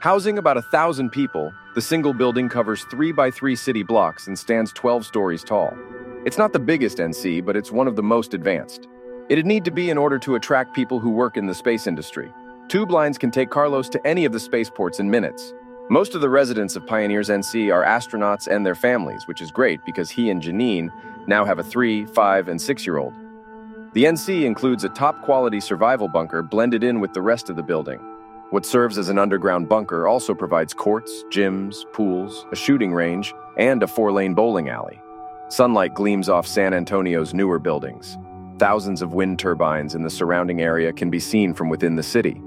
Housing 0.01 0.39
about 0.39 0.57
a 0.57 0.63
thousand 0.63 1.11
people, 1.11 1.53
the 1.75 1.83
single 1.83 2.15
building 2.15 2.49
covers 2.49 2.85
three 2.85 3.13
by 3.13 3.31
three 3.31 3.55
city 3.55 3.83
blocks 3.83 4.29
and 4.29 4.39
stands 4.39 4.73
12 4.73 5.05
stories 5.05 5.45
tall. 5.45 5.77
It's 6.23 6.37
not 6.37 6.53
the 6.53 6.59
biggest 6.59 6.99
NC, 6.99 7.47
but 7.47 7.57
it's 7.57 7.73
one 7.73 7.89
of 7.89 7.97
the 7.97 8.03
most 8.03 8.35
advanced. 8.35 8.89
It'd 9.31 9.47
need 9.47 9.65
to 9.65 9.71
be 9.71 9.89
in 9.89 9.97
order 9.97 10.19
to 10.19 10.35
attract 10.35 10.75
people 10.75 11.01
who 11.01 11.09
work 11.09 11.39
in 11.39 11.47
the 11.47 11.55
space 11.55 11.87
industry. 11.87 12.31
Tube 12.69 12.91
lines 12.91 13.17
can 13.17 13.31
take 13.31 13.49
Carlos 13.49 13.89
to 13.89 14.07
any 14.07 14.27
of 14.27 14.33
the 14.33 14.39
spaceports 14.39 15.01
in 15.01 15.11
minutes. 15.11 15.55
Most 15.89 16.15
of 16.15 16.21
the 16.21 16.29
residents 16.29 16.77
of 16.77 16.87
Pioneers 16.87 17.31
NC 17.31 17.75
are 17.75 17.87
astronauts 17.87 18.49
and 18.49 18.67
their 18.67 18.75
families, 18.75 19.27
which 19.27 19.41
is 19.41 19.51
great 19.51 19.81
because 19.87 20.11
he 20.11 20.29
and 20.29 20.43
Janine 20.43 20.91
now 21.27 21.47
have 21.47 21.59
a 21.59 21.65
three, 21.65 22.05
five, 22.05 22.49
and 22.49 22.61
six 22.61 22.87
year 22.87 22.99
old. 22.99 23.15
The 23.95 24.05
NC 24.05 24.45
includes 24.45 24.85
a 24.85 24.91
top 24.91 25.23
quality 25.23 25.59
survival 25.59 26.07
bunker 26.07 26.43
blended 26.43 26.85
in 26.85 27.01
with 27.01 27.15
the 27.15 27.23
rest 27.23 27.49
of 27.49 27.57
the 27.57 27.63
building. 27.63 27.99
What 28.51 28.67
serves 28.67 28.99
as 28.99 29.09
an 29.09 29.19
underground 29.19 29.71
bunker 29.71 30.07
also 30.07 30.35
provides 30.35 30.75
courts, 30.75 31.25
gyms, 31.31 31.91
pools, 31.95 32.45
a 32.53 32.57
shooting 32.57 32.93
range, 32.93 33.33
and 33.57 33.83
a 33.83 33.87
four 33.87 34.13
lane 34.13 34.35
bowling 34.35 34.69
alley. 34.69 35.01
Sunlight 35.51 35.95
gleams 35.95 36.29
off 36.29 36.47
San 36.47 36.73
Antonio's 36.73 37.35
newer 37.35 37.59
buildings. 37.59 38.17
Thousands 38.61 39.03
of 39.03 39.15
wind 39.15 39.41
turbines 39.41 39.97
in 39.97 40.03
the 40.03 40.09
surrounding 40.09 40.63
area 40.63 40.93
can 40.93 41.11
be 41.11 41.19
seen 41.19 41.55
from 41.55 41.69
within 41.69 41.97
the 41.97 42.05
city. 42.05 42.41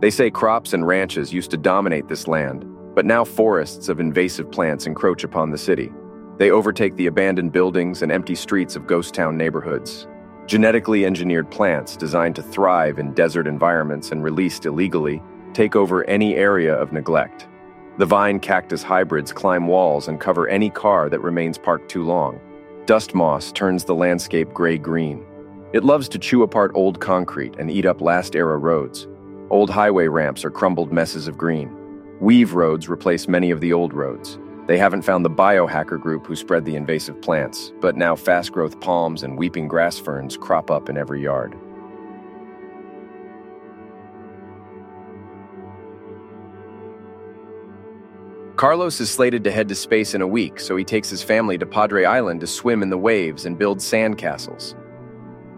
They 0.00 0.10
say 0.10 0.30
crops 0.30 0.74
and 0.74 0.86
ranches 0.86 1.32
used 1.32 1.50
to 1.52 1.56
dominate 1.56 2.06
this 2.06 2.28
land, 2.28 2.66
but 2.94 3.06
now 3.06 3.24
forests 3.24 3.88
of 3.88 3.98
invasive 3.98 4.52
plants 4.52 4.86
encroach 4.86 5.24
upon 5.24 5.50
the 5.50 5.56
city. 5.56 5.90
They 6.36 6.50
overtake 6.50 6.94
the 6.96 7.06
abandoned 7.06 7.50
buildings 7.50 8.02
and 8.02 8.12
empty 8.12 8.34
streets 8.34 8.76
of 8.76 8.86
ghost 8.86 9.14
town 9.14 9.38
neighborhoods. 9.38 10.06
Genetically 10.44 11.06
engineered 11.06 11.50
plants 11.50 11.96
designed 11.96 12.36
to 12.36 12.42
thrive 12.42 12.98
in 12.98 13.14
desert 13.14 13.46
environments 13.46 14.12
and 14.12 14.22
released 14.22 14.66
illegally 14.66 15.22
take 15.54 15.76
over 15.76 16.04
any 16.04 16.34
area 16.34 16.74
of 16.74 16.92
neglect. 16.92 17.48
The 17.96 18.04
vine 18.04 18.38
cactus 18.38 18.82
hybrids 18.82 19.32
climb 19.32 19.66
walls 19.66 20.08
and 20.08 20.20
cover 20.20 20.46
any 20.46 20.68
car 20.68 21.08
that 21.08 21.22
remains 21.22 21.56
parked 21.56 21.90
too 21.90 22.04
long. 22.04 22.38
Dust 22.90 23.14
moss 23.14 23.52
turns 23.52 23.84
the 23.84 23.94
landscape 23.94 24.52
gray 24.52 24.76
green. 24.76 25.24
It 25.72 25.84
loves 25.84 26.08
to 26.08 26.18
chew 26.18 26.42
apart 26.42 26.72
old 26.74 26.98
concrete 26.98 27.54
and 27.56 27.70
eat 27.70 27.86
up 27.86 28.00
last 28.00 28.34
era 28.34 28.58
roads. 28.58 29.06
Old 29.48 29.70
highway 29.70 30.08
ramps 30.08 30.44
are 30.44 30.50
crumbled 30.50 30.92
messes 30.92 31.28
of 31.28 31.38
green. 31.38 31.70
Weave 32.20 32.52
roads 32.52 32.88
replace 32.88 33.28
many 33.28 33.52
of 33.52 33.60
the 33.60 33.72
old 33.72 33.94
roads. 33.94 34.40
They 34.66 34.76
haven't 34.76 35.02
found 35.02 35.24
the 35.24 35.30
biohacker 35.30 36.00
group 36.00 36.26
who 36.26 36.34
spread 36.34 36.64
the 36.64 36.74
invasive 36.74 37.22
plants, 37.22 37.72
but 37.80 37.96
now 37.96 38.16
fast 38.16 38.50
growth 38.50 38.80
palms 38.80 39.22
and 39.22 39.38
weeping 39.38 39.68
grass 39.68 39.96
ferns 39.96 40.36
crop 40.36 40.68
up 40.68 40.88
in 40.88 40.98
every 40.98 41.22
yard. 41.22 41.56
Carlos 48.60 49.00
is 49.00 49.10
slated 49.10 49.42
to 49.42 49.50
head 49.50 49.68
to 49.68 49.74
space 49.74 50.12
in 50.12 50.20
a 50.20 50.26
week, 50.26 50.60
so 50.60 50.76
he 50.76 50.84
takes 50.84 51.08
his 51.08 51.22
family 51.22 51.56
to 51.56 51.64
Padre 51.64 52.04
Island 52.04 52.42
to 52.42 52.46
swim 52.46 52.82
in 52.82 52.90
the 52.90 52.98
waves 52.98 53.46
and 53.46 53.58
build 53.58 53.80
sand 53.80 54.18
castles. 54.18 54.76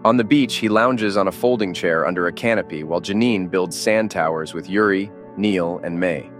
On 0.05 0.15
the 0.15 0.23
beach, 0.23 0.55
he 0.55 0.69
lounges 0.69 1.17
on 1.17 1.27
a 1.27 1.31
folding 1.33 1.73
chair 1.73 2.07
under 2.07 2.27
a 2.27 2.31
canopy 2.31 2.85
while 2.85 3.01
Janine 3.01 3.51
builds 3.51 3.77
sand 3.77 4.09
towers 4.09 4.53
with 4.53 4.69
Yuri, 4.69 5.11
Neil, 5.35 5.81
and 5.83 5.99
May. 5.99 6.31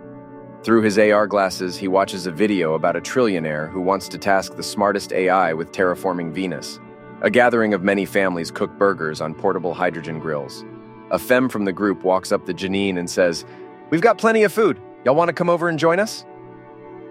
Through 0.64 0.84
his 0.84 0.98
AR 0.98 1.28
glasses, 1.28 1.76
he 1.76 1.90
watches 1.90 2.28
a 2.28 2.32
video 2.32 2.76
about 2.76 2.96
a 2.96 3.02
trillionaire 3.02 3.70
who 3.70 3.82
wants 3.82 4.08
to 4.08 4.18
task 4.18 4.56
the 4.56 4.64
smartest 4.64 5.12
AI 5.12 5.52
with 5.52 5.74
terraforming 5.74 6.32
Venus. 6.32 6.80
A 7.24 7.30
gathering 7.30 7.74
of 7.74 7.84
many 7.84 8.06
families 8.06 8.52
cook 8.52 8.72
burgers 8.78 9.20
on 9.20 9.36
portable 9.36 9.74
hydrogen 9.74 10.18
grills. 10.18 10.64
A 11.12 11.20
femme 11.20 11.50
from 11.50 11.66
the 11.66 11.74
group 11.74 12.06
walks 12.06 12.32
up 12.32 12.46
to 12.46 12.54
Janine 12.54 12.98
and 12.98 13.10
says, 13.10 13.44
We've 13.90 14.00
got 14.00 14.18
plenty 14.18 14.44
of 14.44 14.54
food. 14.54 14.80
Y'all 15.04 15.16
want 15.16 15.28
to 15.28 15.34
come 15.34 15.50
over 15.50 15.68
and 15.68 15.78
join 15.78 16.00
us? 16.00 16.24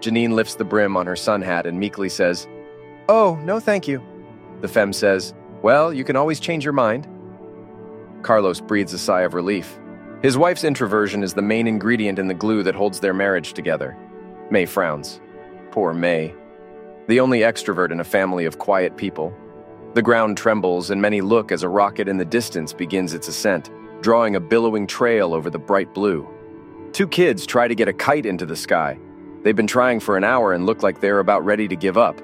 Janine 0.03 0.33
lifts 0.33 0.55
the 0.55 0.65
brim 0.65 0.97
on 0.97 1.07
her 1.07 1.15
sun 1.15 1.41
hat 1.41 1.65
and 1.65 1.79
meekly 1.79 2.09
says, 2.09 2.45
Oh, 3.07 3.35
no 3.43 3.61
thank 3.61 3.87
you. 3.87 4.03
The 4.59 4.67
femme 4.67 4.91
says, 4.91 5.33
Well, 5.61 5.93
you 5.93 6.03
can 6.03 6.17
always 6.17 6.41
change 6.41 6.65
your 6.65 6.73
mind. 6.73 7.07
Carlos 8.21 8.59
breathes 8.59 8.93
a 8.93 8.99
sigh 8.99 9.21
of 9.21 9.33
relief. 9.33 9.79
His 10.21 10.37
wife's 10.37 10.65
introversion 10.65 11.23
is 11.23 11.33
the 11.33 11.41
main 11.41 11.67
ingredient 11.67 12.19
in 12.19 12.27
the 12.27 12.33
glue 12.33 12.63
that 12.63 12.75
holds 12.75 12.99
their 12.99 13.13
marriage 13.13 13.53
together. 13.53 13.97
May 14.49 14.65
frowns. 14.65 15.21
Poor 15.71 15.93
May. 15.93 16.33
The 17.07 17.21
only 17.21 17.39
extrovert 17.39 17.91
in 17.91 18.01
a 18.01 18.05
family 18.05 18.43
of 18.43 18.59
quiet 18.59 18.97
people. 18.97 19.33
The 19.93 20.01
ground 20.01 20.35
trembles, 20.35 20.89
and 20.89 21.01
many 21.01 21.21
look 21.21 21.51
as 21.53 21.63
a 21.63 21.69
rocket 21.69 22.09
in 22.09 22.17
the 22.17 22.25
distance 22.25 22.73
begins 22.73 23.13
its 23.13 23.29
ascent, 23.29 23.69
drawing 24.01 24.35
a 24.35 24.41
billowing 24.41 24.85
trail 24.85 25.33
over 25.33 25.49
the 25.49 25.59
bright 25.59 25.93
blue. 25.93 26.27
Two 26.91 27.07
kids 27.07 27.45
try 27.45 27.69
to 27.69 27.75
get 27.75 27.87
a 27.87 27.93
kite 27.93 28.25
into 28.25 28.45
the 28.45 28.55
sky, 28.55 28.99
They've 29.43 29.55
been 29.55 29.67
trying 29.67 29.99
for 29.99 30.15
an 30.15 30.23
hour 30.23 30.53
and 30.53 30.65
look 30.65 30.83
like 30.83 31.01
they're 31.01 31.19
about 31.19 31.43
ready 31.43 31.67
to 31.67 31.75
give 31.75 31.97
up. 31.97 32.19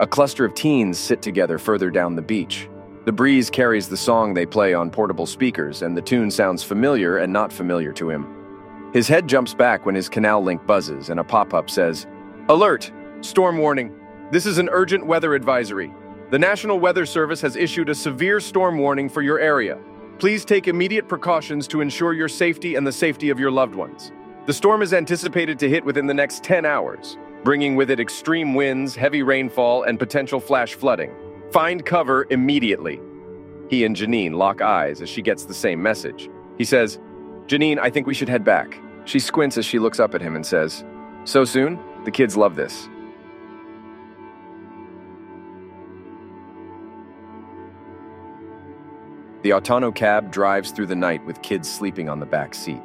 A 0.00 0.06
cluster 0.06 0.44
of 0.44 0.54
teens 0.54 0.98
sit 0.98 1.20
together 1.20 1.58
further 1.58 1.90
down 1.90 2.16
the 2.16 2.22
beach. 2.22 2.68
The 3.04 3.12
breeze 3.12 3.50
carries 3.50 3.88
the 3.88 3.98
song 3.98 4.32
they 4.32 4.46
play 4.46 4.72
on 4.72 4.90
portable 4.90 5.26
speakers, 5.26 5.82
and 5.82 5.94
the 5.94 6.00
tune 6.00 6.30
sounds 6.30 6.64
familiar 6.64 7.18
and 7.18 7.30
not 7.30 7.52
familiar 7.52 7.92
to 7.92 8.08
him. 8.08 8.90
His 8.94 9.06
head 9.06 9.28
jumps 9.28 9.52
back 9.52 9.84
when 9.84 9.94
his 9.94 10.08
canal 10.08 10.42
link 10.42 10.64
buzzes 10.66 11.10
and 11.10 11.20
a 11.20 11.24
pop 11.24 11.52
up 11.52 11.68
says, 11.68 12.06
Alert! 12.48 12.90
Storm 13.20 13.58
warning. 13.58 13.94
This 14.30 14.46
is 14.46 14.56
an 14.58 14.70
urgent 14.72 15.06
weather 15.06 15.34
advisory. 15.34 15.92
The 16.30 16.38
National 16.38 16.80
Weather 16.80 17.04
Service 17.04 17.42
has 17.42 17.56
issued 17.56 17.90
a 17.90 17.94
severe 17.94 18.40
storm 18.40 18.78
warning 18.78 19.10
for 19.10 19.20
your 19.20 19.38
area. 19.38 19.78
Please 20.18 20.44
take 20.44 20.66
immediate 20.66 21.08
precautions 21.08 21.68
to 21.68 21.82
ensure 21.82 22.14
your 22.14 22.28
safety 22.28 22.74
and 22.76 22.86
the 22.86 22.92
safety 22.92 23.28
of 23.28 23.38
your 23.38 23.50
loved 23.50 23.74
ones. 23.74 24.12
The 24.46 24.52
storm 24.52 24.82
is 24.82 24.92
anticipated 24.92 25.58
to 25.60 25.70
hit 25.70 25.86
within 25.86 26.06
the 26.06 26.12
next 26.12 26.44
10 26.44 26.66
hours, 26.66 27.16
bringing 27.44 27.76
with 27.76 27.90
it 27.90 27.98
extreme 27.98 28.52
winds, 28.52 28.94
heavy 28.94 29.22
rainfall, 29.22 29.84
and 29.84 29.98
potential 29.98 30.38
flash 30.38 30.74
flooding. 30.74 31.14
Find 31.50 31.82
cover 31.82 32.26
immediately. 32.28 33.00
He 33.70 33.86
and 33.86 33.96
Janine 33.96 34.34
lock 34.34 34.60
eyes 34.60 35.00
as 35.00 35.08
she 35.08 35.22
gets 35.22 35.46
the 35.46 35.54
same 35.54 35.82
message. 35.82 36.28
He 36.58 36.64
says, 36.64 36.98
Janine, 37.46 37.78
I 37.78 37.88
think 37.88 38.06
we 38.06 38.12
should 38.12 38.28
head 38.28 38.44
back. 38.44 38.78
She 39.06 39.18
squints 39.18 39.56
as 39.56 39.64
she 39.64 39.78
looks 39.78 39.98
up 39.98 40.14
at 40.14 40.20
him 40.20 40.36
and 40.36 40.44
says, 40.44 40.84
So 41.24 41.46
soon? 41.46 41.78
The 42.04 42.10
kids 42.10 42.36
love 42.36 42.54
this. 42.54 42.90
The 49.40 49.50
Autono 49.50 49.94
cab 49.94 50.30
drives 50.30 50.70
through 50.70 50.86
the 50.86 50.96
night 50.96 51.24
with 51.24 51.40
kids 51.40 51.70
sleeping 51.70 52.10
on 52.10 52.20
the 52.20 52.26
back 52.26 52.54
seat. 52.54 52.82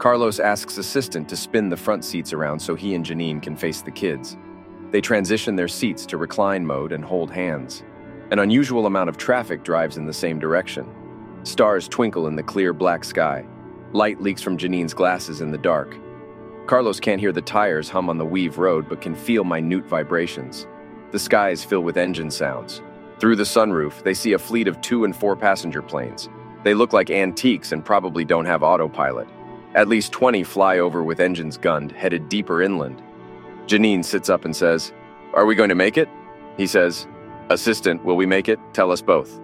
Carlos 0.00 0.40
asks 0.40 0.78
assistant 0.78 1.28
to 1.28 1.36
spin 1.36 1.68
the 1.68 1.76
front 1.76 2.06
seats 2.06 2.32
around 2.32 2.58
so 2.58 2.74
he 2.74 2.94
and 2.94 3.04
Janine 3.04 3.42
can 3.42 3.54
face 3.54 3.82
the 3.82 3.90
kids. 3.90 4.38
They 4.92 5.02
transition 5.02 5.56
their 5.56 5.68
seats 5.68 6.06
to 6.06 6.16
recline 6.16 6.64
mode 6.64 6.92
and 6.92 7.04
hold 7.04 7.30
hands. 7.30 7.82
An 8.30 8.38
unusual 8.38 8.86
amount 8.86 9.10
of 9.10 9.18
traffic 9.18 9.62
drives 9.62 9.98
in 9.98 10.06
the 10.06 10.12
same 10.14 10.38
direction. 10.38 10.88
Stars 11.42 11.86
twinkle 11.86 12.28
in 12.28 12.34
the 12.34 12.42
clear 12.42 12.72
black 12.72 13.04
sky. 13.04 13.44
Light 13.92 14.22
leaks 14.22 14.40
from 14.40 14.56
Janine's 14.56 14.94
glasses 14.94 15.42
in 15.42 15.50
the 15.50 15.58
dark. 15.58 15.94
Carlos 16.66 16.98
can't 16.98 17.20
hear 17.20 17.32
the 17.32 17.42
tires 17.42 17.90
hum 17.90 18.08
on 18.08 18.16
the 18.16 18.24
Weave 18.24 18.56
Road 18.56 18.88
but 18.88 19.02
can 19.02 19.14
feel 19.14 19.44
minute 19.44 19.84
vibrations. 19.84 20.66
The 21.10 21.18
skies 21.18 21.62
fill 21.62 21.82
with 21.82 21.98
engine 21.98 22.30
sounds. 22.30 22.80
Through 23.18 23.36
the 23.36 23.42
sunroof, 23.42 24.02
they 24.02 24.14
see 24.14 24.32
a 24.32 24.38
fleet 24.38 24.66
of 24.66 24.80
two 24.80 25.04
and 25.04 25.14
four 25.14 25.36
passenger 25.36 25.82
planes. 25.82 26.30
They 26.64 26.72
look 26.72 26.94
like 26.94 27.10
antiques 27.10 27.72
and 27.72 27.84
probably 27.84 28.24
don't 28.24 28.46
have 28.46 28.62
autopilot. 28.62 29.28
At 29.74 29.88
least 29.88 30.12
20 30.12 30.42
fly 30.42 30.78
over 30.78 31.04
with 31.04 31.20
engines 31.20 31.56
gunned, 31.56 31.92
headed 31.92 32.28
deeper 32.28 32.60
inland. 32.62 33.02
Janine 33.66 34.04
sits 34.04 34.28
up 34.28 34.44
and 34.44 34.54
says, 34.54 34.92
Are 35.32 35.46
we 35.46 35.54
going 35.54 35.68
to 35.68 35.76
make 35.76 35.96
it? 35.96 36.08
He 36.56 36.66
says, 36.66 37.06
Assistant, 37.50 38.04
will 38.04 38.16
we 38.16 38.26
make 38.26 38.48
it? 38.48 38.58
Tell 38.72 38.90
us 38.90 39.00
both. 39.00 39.40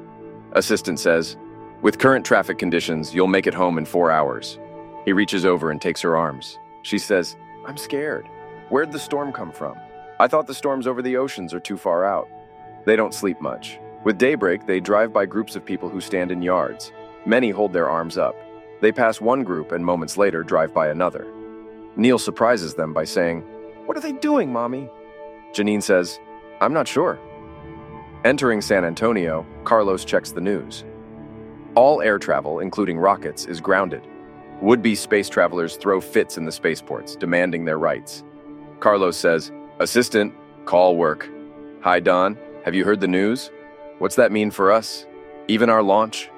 Assistant 0.53 0.99
says, 0.99 1.37
With 1.81 1.99
current 2.01 2.25
traffic 2.25 2.59
conditions, 2.59 3.15
you'll 3.15 3.29
make 3.29 3.47
it 3.47 3.55
home 3.55 3.79
in 3.79 3.85
four 3.85 4.11
hours. 4.11 4.59
He 5.05 5.13
reaches 5.13 5.45
over 5.45 5.71
and 5.71 5.81
takes 5.81 6.01
her 6.01 6.17
arms. 6.17 6.59
She 6.83 6.99
says, 6.99 7.37
I'm 7.65 7.77
scared. 7.77 8.29
Where'd 8.69 8.91
the 8.91 8.99
storm 8.99 9.33
come 9.33 9.53
from? 9.53 9.77
I 10.19 10.27
thought 10.27 10.49
the 10.49 10.55
storms 10.55 10.89
over 10.89 11.03
the 11.03 11.17
oceans 11.17 11.55
are 11.55 11.61
too 11.61 11.77
far 11.77 12.05
out. 12.05 12.29
They 12.85 12.97
don't 12.97 13.15
sleep 13.15 13.41
much. 13.41 13.79
With 14.03 14.19
daybreak, 14.19 14.67
they 14.67 14.81
drive 14.81 15.13
by 15.13 15.27
groups 15.27 15.55
of 15.55 15.65
people 15.65 15.89
who 15.89 16.01
stand 16.01 16.33
in 16.33 16.43
yards. 16.43 16.93
Many 17.25 17.51
hold 17.51 17.73
their 17.73 17.89
arms 17.89 18.19
up. 18.19 18.37
They 18.81 18.93
pass 18.93 19.21
one 19.21 19.43
group 19.43 19.73
and 19.73 19.85
moments 19.85 20.17
later 20.17 20.43
drive 20.43 20.75
by 20.75 20.89
another. 20.89 21.27
Neil 21.97 22.19
surprises 22.19 22.75
them 22.75 22.93
by 22.93 23.05
saying, 23.05 23.41
What 23.87 23.97
are 23.97 24.01
they 24.01 24.13
doing, 24.13 24.53
Mommy? 24.53 24.89
Janine 25.53 25.83
says, 25.83 26.21
I'm 26.61 26.73
not 26.73 26.87
sure. 26.87 27.19
Entering 28.25 28.61
San 28.61 28.85
Antonio, 28.85 29.47
Carlos 29.65 30.05
checks 30.05 30.33
the 30.33 30.41
news. 30.41 30.85
All 31.75 32.03
air 32.03 32.19
travel, 32.19 32.61
including 32.61 32.99
rockets, 32.99 33.47
is 33.47 33.61
grounded. 33.61 34.07
Would 34.61 34.83
be 34.83 34.95
space 34.95 35.29
travelers 35.29 35.77
throw 35.77 36.01
fits 36.01 36.37
in 36.39 36.45
the 36.45 36.53
spaceports, 36.53 37.17
demanding 37.17 37.65
their 37.65 37.79
rights. 37.79 38.25
Carlos 38.81 39.17
says, 39.17 39.53
Assistant, 39.81 40.35
call 40.65 40.97
work. 40.97 41.29
Hi, 41.83 42.01
Don. 42.01 42.39
Have 42.65 42.75
you 42.75 42.85
heard 42.85 43.01
the 43.01 43.09
news? 43.09 43.51
What's 43.99 44.17
that 44.17 44.33
mean 44.33 44.51
for 44.51 44.73
us? 44.73 45.07
Even 45.49 45.71
our 45.71 45.83
launch? 45.83 46.31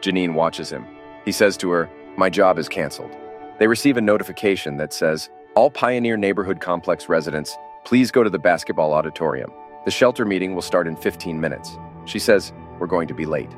Janine 0.00 0.34
watches 0.34 0.70
him. 0.70 0.86
He 1.24 1.32
says 1.32 1.56
to 1.58 1.70
her, 1.70 1.90
My 2.16 2.28
job 2.28 2.58
is 2.58 2.68
canceled. 2.68 3.10
They 3.58 3.66
receive 3.66 3.96
a 3.96 4.00
notification 4.02 4.76
that 4.76 4.92
says, 4.92 5.30
All 5.54 5.70
Pioneer 5.70 6.16
Neighborhood 6.16 6.60
Complex 6.60 7.08
residents, 7.08 7.56
please 7.84 8.10
go 8.10 8.22
to 8.22 8.30
the 8.30 8.38
basketball 8.38 8.92
auditorium. 8.92 9.50
The 9.84 9.90
shelter 9.90 10.24
meeting 10.24 10.54
will 10.54 10.62
start 10.62 10.86
in 10.86 10.96
15 10.96 11.40
minutes. 11.40 11.78
She 12.04 12.18
says, 12.18 12.52
We're 12.78 12.86
going 12.86 13.08
to 13.08 13.14
be 13.14 13.26
late. 13.26 13.50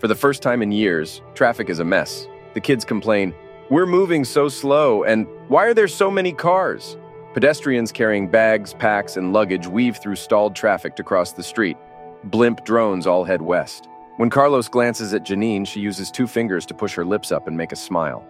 For 0.00 0.08
the 0.08 0.14
first 0.14 0.42
time 0.42 0.62
in 0.62 0.72
years, 0.72 1.22
traffic 1.34 1.68
is 1.68 1.78
a 1.78 1.84
mess. 1.84 2.28
The 2.54 2.60
kids 2.60 2.84
complain, 2.84 3.34
We're 3.68 3.86
moving 3.86 4.24
so 4.24 4.48
slow, 4.48 5.02
and 5.04 5.26
why 5.48 5.64
are 5.66 5.74
there 5.74 5.88
so 5.88 6.10
many 6.10 6.32
cars? 6.32 6.96
Pedestrians 7.34 7.90
carrying 7.90 8.28
bags, 8.28 8.74
packs, 8.74 9.16
and 9.16 9.32
luggage 9.32 9.66
weave 9.66 9.96
through 9.96 10.14
stalled 10.14 10.54
traffic 10.54 10.94
to 10.94 11.02
cross 11.02 11.32
the 11.32 11.42
street. 11.42 11.76
Blimp 12.22 12.64
drones 12.64 13.08
all 13.08 13.24
head 13.24 13.42
west. 13.42 13.88
When 14.18 14.30
Carlos 14.30 14.68
glances 14.68 15.12
at 15.12 15.24
Janine, 15.24 15.66
she 15.66 15.80
uses 15.80 16.12
two 16.12 16.28
fingers 16.28 16.64
to 16.66 16.74
push 16.74 16.94
her 16.94 17.04
lips 17.04 17.32
up 17.32 17.48
and 17.48 17.56
make 17.56 17.72
a 17.72 17.76
smile. 17.76 18.24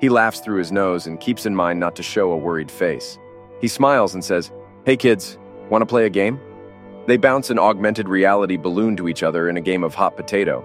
He 0.00 0.08
laughs 0.08 0.40
through 0.40 0.58
his 0.58 0.72
nose 0.72 1.06
and 1.06 1.20
keeps 1.20 1.46
in 1.46 1.54
mind 1.54 1.78
not 1.78 1.94
to 1.94 2.02
show 2.02 2.32
a 2.32 2.36
worried 2.36 2.72
face. 2.72 3.20
He 3.60 3.68
smiles 3.68 4.14
and 4.14 4.24
says, 4.24 4.50
Hey 4.84 4.96
kids, 4.96 5.38
want 5.68 5.82
to 5.82 5.86
play 5.86 6.06
a 6.06 6.10
game? 6.10 6.40
They 7.06 7.18
bounce 7.18 7.50
an 7.50 7.58
augmented 7.60 8.08
reality 8.08 8.56
balloon 8.56 8.96
to 8.96 9.08
each 9.08 9.22
other 9.22 9.48
in 9.48 9.58
a 9.58 9.60
game 9.60 9.84
of 9.84 9.94
hot 9.94 10.16
potato. 10.16 10.64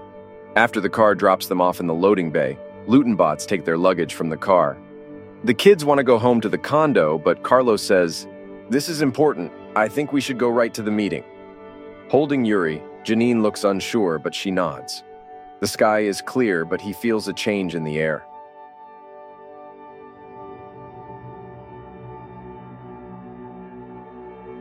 After 0.55 0.81
the 0.81 0.89
car 0.89 1.13
drops 1.13 1.45
them 1.45 1.61
off 1.61 1.79
in 1.79 1.85
the 1.85 1.93
loading 1.93 2.31
bay, 2.31 2.57
Lutinbots 2.87 3.45
take 3.45 3.63
their 3.63 3.77
luggage 3.77 4.15
from 4.15 4.29
the 4.29 4.37
car. 4.37 4.75
The 5.45 5.53
kids 5.53 5.85
want 5.85 5.99
to 5.99 6.03
go 6.03 6.17
home 6.17 6.41
to 6.41 6.49
the 6.49 6.57
condo, 6.57 7.19
but 7.19 7.43
Carlos 7.43 7.83
says, 7.83 8.27
This 8.71 8.89
is 8.89 9.03
important. 9.03 9.51
I 9.75 9.87
think 9.87 10.11
we 10.11 10.19
should 10.19 10.39
go 10.39 10.49
right 10.49 10.73
to 10.73 10.81
the 10.81 10.89
meeting. 10.89 11.23
Holding 12.09 12.43
Yuri, 12.43 12.81
Janine 13.03 13.43
looks 13.43 13.63
unsure, 13.63 14.17
but 14.17 14.33
she 14.33 14.49
nods. 14.49 15.03
The 15.59 15.67
sky 15.67 15.99
is 15.99 16.19
clear, 16.19 16.65
but 16.65 16.81
he 16.81 16.93
feels 16.93 17.27
a 17.27 17.33
change 17.33 17.75
in 17.75 17.83
the 17.83 17.99
air. 17.99 18.25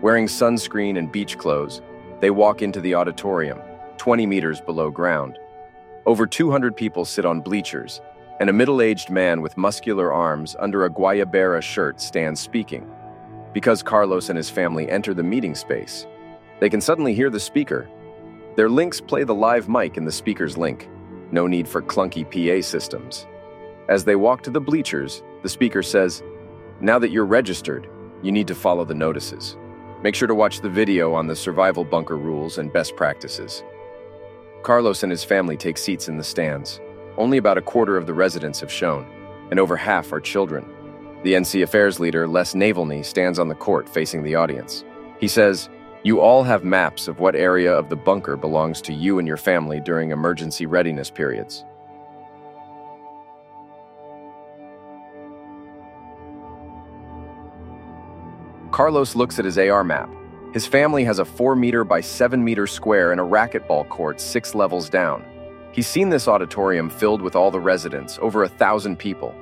Wearing 0.03 0.27
sunscreen 0.27 0.99
and 0.99 1.11
beach 1.11 1.39
clothes, 1.39 1.81
they 2.21 2.29
walk 2.29 2.61
into 2.61 2.83
the 2.83 2.95
auditorium, 2.95 3.59
20 3.97 4.27
meters 4.27 4.61
below 4.61 4.91
ground. 4.91 5.39
Over 6.05 6.27
200 6.27 6.77
people 6.77 7.07
sit 7.07 7.25
on 7.25 7.41
bleachers, 7.41 8.03
and 8.45 8.51
a 8.51 8.53
middle-aged 8.53 9.09
man 9.09 9.41
with 9.41 9.57
muscular 9.57 10.13
arms 10.13 10.55
under 10.59 10.85
a 10.85 10.91
guayabera 10.91 11.63
shirt 11.63 11.99
stands 11.99 12.39
speaking. 12.39 12.87
Because 13.55 13.83
Carlos 13.83 14.29
and 14.29 14.37
his 14.37 14.51
family 14.51 14.87
enter 14.91 15.15
the 15.15 15.23
meeting 15.23 15.55
space, 15.55 16.07
they 16.61 16.69
can 16.69 16.83
suddenly 16.83 17.15
hear 17.15 17.31
the 17.31 17.41
speaker. 17.41 17.89
Their 18.55 18.69
links 18.69 19.01
play 19.01 19.25
the 19.25 19.35
live 19.35 19.71
mic 19.71 19.97
in 19.97 20.05
the 20.05 20.13
speaker's 20.13 20.59
link. 20.59 20.91
No 21.31 21.47
need 21.47 21.67
for 21.67 21.81
clunky 21.81 22.23
PA 22.23 22.61
systems. 22.61 23.27
As 23.89 24.05
they 24.05 24.15
walk 24.15 24.43
to 24.43 24.51
the 24.51 24.61
bleachers, 24.61 25.23
the 25.43 25.49
speaker 25.49 25.83
says, 25.83 26.23
Now 26.83 26.99
that 26.99 27.13
you're 27.13 27.25
registered, 27.25 27.89
you 28.23 28.31
need 28.31 28.49
to 28.49 28.55
follow 28.55 28.85
the 28.85 28.95
notices. 28.95 29.57
Make 30.03 30.15
sure 30.15 30.29
to 30.29 30.35
watch 30.35 30.61
the 30.61 30.69
video 30.69 31.15
on 31.15 31.29
the 31.29 31.35
survival 31.35 31.83
bunker 31.87 32.19
rules 32.19 32.59
and 32.59 32.71
best 32.71 32.95
practices. 32.95 33.65
Carlos 34.63 35.03
and 35.03 35.11
his 35.11 35.25
family 35.25 35.57
take 35.57 35.79
seats 35.79 36.09
in 36.09 36.19
the 36.19 36.23
stands. 36.23 36.79
Only 37.17 37.39
about 37.39 37.59
a 37.59 37.63
quarter 37.63 37.97
of 37.97 38.07
the 38.07 38.15
residents 38.15 38.61
have 38.61 38.73
shown, 38.73 39.07
and 39.51 39.61
over 39.61 39.77
half 39.77 40.13
are 40.13 40.21
children. 40.21 40.69
The 41.23 41.35
NC 41.35 41.63
Affairs 41.63 42.01
leader, 42.01 42.27
Les 42.27 42.55
Navalny, 42.55 43.05
stands 43.05 43.39
on 43.39 43.49
the 43.49 43.55
court 43.55 43.89
facing 43.89 44.23
the 44.23 44.35
audience. 44.35 44.85
He 45.21 45.29
says, 45.29 45.71
You 46.03 46.21
all 46.21 46.43
have 46.43 46.65
maps 46.65 47.09
of 47.09 47.21
what 47.21 47.37
area 47.37 47.73
of 47.73 47.89
the 47.89 47.97
bunker 47.97 48.37
belongs 48.37 48.83
to 48.83 48.93
you 48.93 49.19
and 49.19 49.29
your 49.29 49.37
family 49.37 49.81
during 49.81 50.11
emergency 50.11 50.67
readiness 50.67 51.11
periods. 51.11 51.65
Carlos 58.71 59.15
looks 59.15 59.39
at 59.39 59.45
his 59.45 59.57
AR 59.57 59.85
map. 59.85 60.11
His 60.53 60.67
family 60.67 61.05
has 61.05 61.21
a 61.21 61.25
4 61.25 61.55
meter 61.55 61.85
by 61.85 62.01
7 62.01 62.43
meter 62.43 62.67
square 62.67 63.13
and 63.13 63.21
a 63.21 63.25
racquetball 63.25 63.89
court 63.89 64.21
six 64.21 64.53
levels 64.55 64.91
down. 64.91 65.25
He's 65.75 65.89
seen 65.89 66.09
this 66.09 66.29
auditorium 66.29 66.89
filled 66.89 67.21
with 67.21 67.35
all 67.35 67.51
the 67.51 67.59
residents, 67.59 68.17
over 68.23 68.45
a 68.45 68.49
thousand 68.49 68.97
people. 68.97 69.35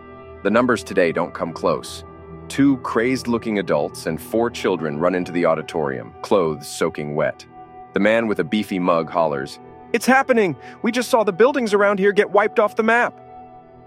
The 0.42 0.50
numbers 0.50 0.82
today 0.82 1.12
don't 1.12 1.34
come 1.34 1.52
close. 1.52 2.04
Two 2.48 2.78
crazed 2.78 3.28
looking 3.28 3.58
adults 3.58 4.06
and 4.06 4.18
four 4.18 4.48
children 4.48 4.98
run 4.98 5.14
into 5.14 5.30
the 5.30 5.44
auditorium, 5.44 6.14
clothes 6.22 6.66
soaking 6.66 7.14
wet. 7.14 7.44
The 7.92 8.00
man 8.00 8.28
with 8.28 8.38
a 8.38 8.44
beefy 8.44 8.78
mug 8.78 9.10
hollers, 9.10 9.60
It's 9.92 10.06
happening! 10.06 10.56
We 10.80 10.90
just 10.90 11.10
saw 11.10 11.22
the 11.22 11.34
buildings 11.34 11.74
around 11.74 11.98
here 11.98 12.12
get 12.12 12.30
wiped 12.30 12.58
off 12.58 12.76
the 12.76 12.82
map! 12.82 13.12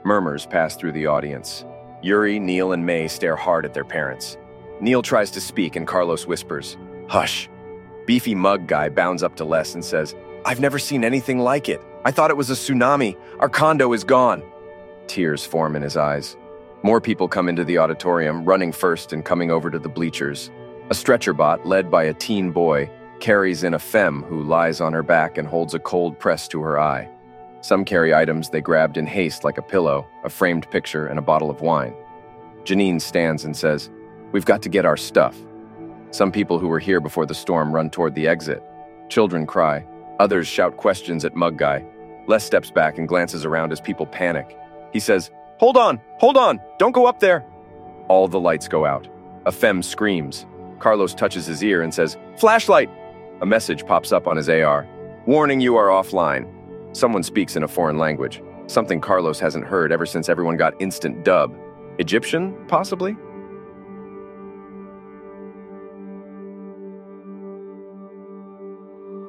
Murmurs 0.04 0.46
pass 0.46 0.76
through 0.76 0.92
the 0.92 1.08
audience. 1.08 1.66
Yuri, 2.04 2.40
Neil, 2.40 2.74
and 2.74 2.86
May 2.86 3.08
stare 3.08 3.36
hard 3.36 3.66
at 3.66 3.74
their 3.74 3.84
parents. 3.84 4.38
Neil 4.80 5.02
tries 5.02 5.32
to 5.32 5.42
speak, 5.42 5.76
and 5.76 5.88
Carlos 5.88 6.28
whispers, 6.28 6.78
Hush. 7.08 7.50
Beefy 8.06 8.36
mug 8.36 8.68
guy 8.68 8.90
bounds 8.90 9.24
up 9.24 9.36
to 9.38 9.44
Les 9.44 9.74
and 9.74 9.84
says, 9.84 10.14
I've 10.46 10.60
never 10.60 10.78
seen 10.78 11.04
anything 11.04 11.40
like 11.40 11.70
it. 11.70 11.82
I 12.06 12.12
thought 12.12 12.30
it 12.30 12.38
was 12.38 12.52
a 12.52 12.54
tsunami. 12.54 13.18
Our 13.40 13.50
condo 13.50 13.94
is 13.94 14.04
gone. 14.04 14.44
Tears 15.08 15.44
form 15.44 15.76
in 15.76 15.82
his 15.82 15.98
eyes. 15.98 16.38
More 16.84 17.02
people 17.02 17.28
come 17.28 17.50
into 17.50 17.64
the 17.64 17.80
auditorium, 17.80 18.46
running 18.46 18.72
first 18.72 19.12
and 19.12 19.26
coming 19.26 19.50
over 19.50 19.72
to 19.72 19.80
the 19.80 19.90
bleachers. 19.90 20.52
A 20.92 20.94
stretcher 20.94 21.34
bot, 21.34 21.66
led 21.66 21.90
by 21.90 22.04
a 22.04 22.14
teen 22.14 22.52
boy, 22.52 22.88
carries 23.20 23.64
in 23.64 23.74
a 23.74 23.80
femme 23.80 24.22
who 24.22 24.44
lies 24.44 24.82
on 24.82 24.94
her 24.94 25.02
back 25.02 25.40
and 25.40 25.48
holds 25.48 25.74
a 25.74 25.80
cold 25.80 26.20
press 26.20 26.48
to 26.50 26.62
her 26.62 26.80
eye. 26.80 27.10
Some 27.62 27.84
carry 27.84 28.14
items 28.14 28.50
they 28.50 28.62
grabbed 28.62 28.98
in 28.98 29.08
haste, 29.08 29.44
like 29.44 29.58
a 29.58 29.64
pillow, 29.64 30.06
a 30.24 30.30
framed 30.30 30.70
picture, 30.70 31.08
and 31.08 31.18
a 31.18 31.24
bottle 31.24 31.50
of 31.50 31.62
wine. 31.62 31.96
Janine 32.66 33.02
stands 33.02 33.46
and 33.46 33.58
says, 33.58 33.90
We've 34.32 34.46
got 34.46 34.62
to 34.62 34.70
get 34.70 34.86
our 34.86 34.98
stuff. 34.98 35.36
Some 36.12 36.32
people 36.32 36.60
who 36.60 36.68
were 36.68 36.78
here 36.78 37.00
before 37.00 37.26
the 37.26 37.34
storm 37.34 37.74
run 37.74 37.90
toward 37.90 38.14
the 38.14 38.28
exit. 38.28 38.62
Children 39.10 39.48
cry. 39.48 39.88
Others 40.20 40.48
shout 40.48 40.78
questions 40.78 41.26
at 41.26 41.36
Mug 41.36 41.58
Guy. 41.58 41.86
Les 42.28 42.44
steps 42.44 42.72
back 42.72 42.98
and 42.98 43.08
glances 43.08 43.46
around 43.46 43.72
as 43.72 43.82
people 43.82 44.06
panic. 44.06 44.58
He 44.94 45.00
says, 45.00 45.32
Hold 45.60 45.78
on! 45.78 46.02
Hold 46.20 46.38
on! 46.38 46.60
Don't 46.80 46.94
go 46.94 47.06
up 47.06 47.20
there! 47.20 47.46
All 48.08 48.28
the 48.28 48.40
lights 48.40 48.68
go 48.68 48.86
out. 48.86 49.08
A 49.46 49.52
femme 49.52 49.84
screams. 49.84 50.46
Carlos 50.80 51.14
touches 51.14 51.46
his 51.46 51.64
ear 51.64 51.82
and 51.82 51.94
says, 51.94 52.18
Flashlight! 52.38 52.90
A 53.42 53.46
message 53.46 53.86
pops 53.86 54.12
up 54.12 54.28
on 54.28 54.38
his 54.38 54.50
AR. 54.50 54.88
Warning 55.26 55.60
you 55.60 55.76
are 55.76 55.88
offline. 55.88 56.48
Someone 56.96 57.24
speaks 57.24 57.56
in 57.56 57.64
a 57.64 57.68
foreign 57.68 57.98
language. 57.98 58.42
Something 58.68 59.02
Carlos 59.02 59.40
hasn't 59.40 59.66
heard 59.66 59.92
ever 59.92 60.06
since 60.06 60.30
everyone 60.30 60.58
got 60.58 60.80
instant 60.82 61.26
dub. 61.26 61.54
Egyptian, 62.00 62.56
possibly? 62.68 63.16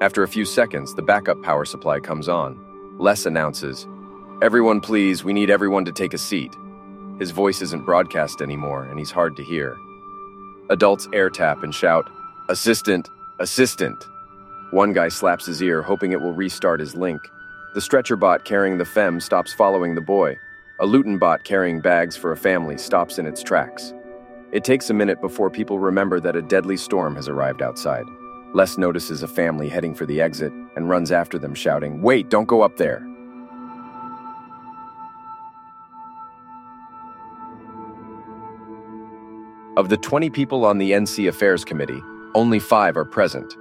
After 0.02 0.22
a 0.22 0.28
few 0.28 0.44
seconds, 0.44 0.94
the 0.94 1.00
backup 1.00 1.42
power 1.42 1.64
supply 1.64 2.00
comes 2.00 2.28
on. 2.28 2.58
Les 2.98 3.24
announces, 3.24 3.86
Everyone, 4.42 4.78
please, 4.82 5.24
we 5.24 5.32
need 5.32 5.48
everyone 5.48 5.86
to 5.86 5.92
take 5.92 6.12
a 6.12 6.18
seat. 6.18 6.54
His 7.18 7.30
voice 7.30 7.62
isn't 7.62 7.86
broadcast 7.86 8.42
anymore, 8.42 8.84
and 8.84 8.98
he's 8.98 9.10
hard 9.10 9.36
to 9.36 9.42
hear. 9.42 9.74
Adults 10.68 11.08
air 11.14 11.30
tap 11.30 11.62
and 11.62 11.74
shout, 11.74 12.10
Assistant! 12.50 13.08
Assistant! 13.40 14.04
One 14.70 14.92
guy 14.92 15.08
slaps 15.08 15.46
his 15.46 15.62
ear, 15.62 15.80
hoping 15.80 16.12
it 16.12 16.20
will 16.20 16.34
restart 16.34 16.78
his 16.78 16.94
link. 16.94 17.22
The 17.74 17.80
stretcher 17.80 18.16
bot 18.16 18.44
carrying 18.44 18.76
the 18.76 18.84
femme 18.84 19.18
stops 19.18 19.54
following 19.54 19.94
the 19.94 20.02
boy. 20.02 20.36
A 20.78 20.84
Lutin 20.86 21.18
bot 21.18 21.44
carrying 21.44 21.80
bags 21.80 22.18
for 22.18 22.32
a 22.32 22.36
family 22.36 22.76
stops 22.76 23.18
in 23.18 23.26
its 23.26 23.42
tracks. 23.42 23.94
It 24.52 24.62
takes 24.62 24.90
a 24.90 24.94
minute 24.94 25.22
before 25.22 25.48
people 25.48 25.78
remember 25.78 26.20
that 26.20 26.36
a 26.36 26.42
deadly 26.42 26.76
storm 26.76 27.16
has 27.16 27.28
arrived 27.28 27.62
outside. 27.62 28.04
Les 28.56 28.78
notices 28.78 29.22
a 29.22 29.28
family 29.28 29.68
heading 29.68 29.94
for 29.94 30.06
the 30.06 30.18
exit 30.18 30.50
and 30.76 30.88
runs 30.88 31.12
after 31.12 31.38
them, 31.38 31.54
shouting, 31.54 32.00
Wait, 32.00 32.30
don't 32.30 32.48
go 32.48 32.62
up 32.62 32.78
there. 32.78 33.06
Of 39.76 39.90
the 39.90 39.98
20 39.98 40.30
people 40.30 40.64
on 40.64 40.78
the 40.78 40.92
NC 40.92 41.28
Affairs 41.28 41.66
Committee, 41.66 42.00
only 42.34 42.58
five 42.58 42.96
are 42.96 43.04
present. 43.04 43.54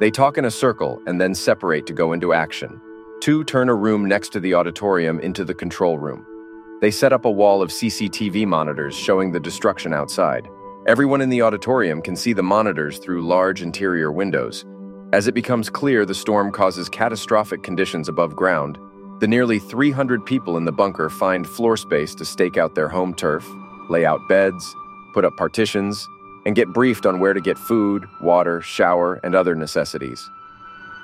They 0.00 0.10
talk 0.10 0.36
in 0.36 0.46
a 0.46 0.50
circle 0.50 1.00
and 1.06 1.20
then 1.20 1.32
separate 1.32 1.86
to 1.86 1.92
go 1.92 2.12
into 2.12 2.32
action. 2.32 2.80
Two 3.20 3.44
turn 3.44 3.68
a 3.68 3.74
room 3.76 4.04
next 4.04 4.30
to 4.30 4.40
the 4.40 4.54
auditorium 4.54 5.20
into 5.20 5.44
the 5.44 5.54
control 5.54 5.96
room. 5.96 6.26
They 6.80 6.90
set 6.90 7.12
up 7.12 7.24
a 7.24 7.30
wall 7.30 7.62
of 7.62 7.70
CCTV 7.70 8.48
monitors 8.48 8.96
showing 8.96 9.30
the 9.30 9.38
destruction 9.38 9.94
outside. 9.94 10.48
Everyone 10.90 11.20
in 11.20 11.28
the 11.28 11.42
auditorium 11.42 12.02
can 12.02 12.16
see 12.16 12.32
the 12.32 12.42
monitors 12.42 12.98
through 12.98 13.24
large 13.24 13.62
interior 13.62 14.10
windows. 14.10 14.64
As 15.12 15.28
it 15.28 15.36
becomes 15.36 15.70
clear 15.70 16.04
the 16.04 16.16
storm 16.16 16.50
causes 16.50 16.88
catastrophic 16.88 17.62
conditions 17.62 18.08
above 18.08 18.34
ground, 18.34 18.76
the 19.20 19.28
nearly 19.28 19.60
300 19.60 20.26
people 20.26 20.56
in 20.56 20.64
the 20.64 20.72
bunker 20.72 21.08
find 21.08 21.46
floor 21.46 21.76
space 21.76 22.12
to 22.16 22.24
stake 22.24 22.56
out 22.56 22.74
their 22.74 22.88
home 22.88 23.14
turf, 23.14 23.48
lay 23.88 24.04
out 24.04 24.18
beds, 24.28 24.74
put 25.14 25.24
up 25.24 25.36
partitions, 25.36 26.08
and 26.44 26.56
get 26.56 26.66
briefed 26.72 27.06
on 27.06 27.20
where 27.20 27.34
to 27.34 27.40
get 27.40 27.56
food, 27.56 28.04
water, 28.20 28.60
shower, 28.60 29.20
and 29.22 29.36
other 29.36 29.54
necessities. 29.54 30.28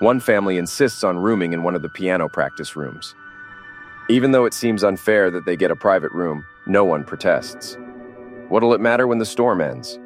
One 0.00 0.18
family 0.18 0.58
insists 0.58 1.04
on 1.04 1.16
rooming 1.16 1.52
in 1.52 1.62
one 1.62 1.76
of 1.76 1.82
the 1.82 1.90
piano 1.90 2.28
practice 2.28 2.74
rooms. 2.74 3.14
Even 4.10 4.32
though 4.32 4.46
it 4.46 4.54
seems 4.54 4.82
unfair 4.82 5.30
that 5.30 5.46
they 5.46 5.54
get 5.54 5.70
a 5.70 5.76
private 5.76 6.10
room, 6.10 6.44
no 6.66 6.84
one 6.84 7.04
protests. 7.04 7.78
What'll 8.48 8.74
it 8.74 8.80
matter 8.80 9.06
when 9.06 9.18
the 9.18 9.24
storm 9.24 9.60
ends? 9.60 9.98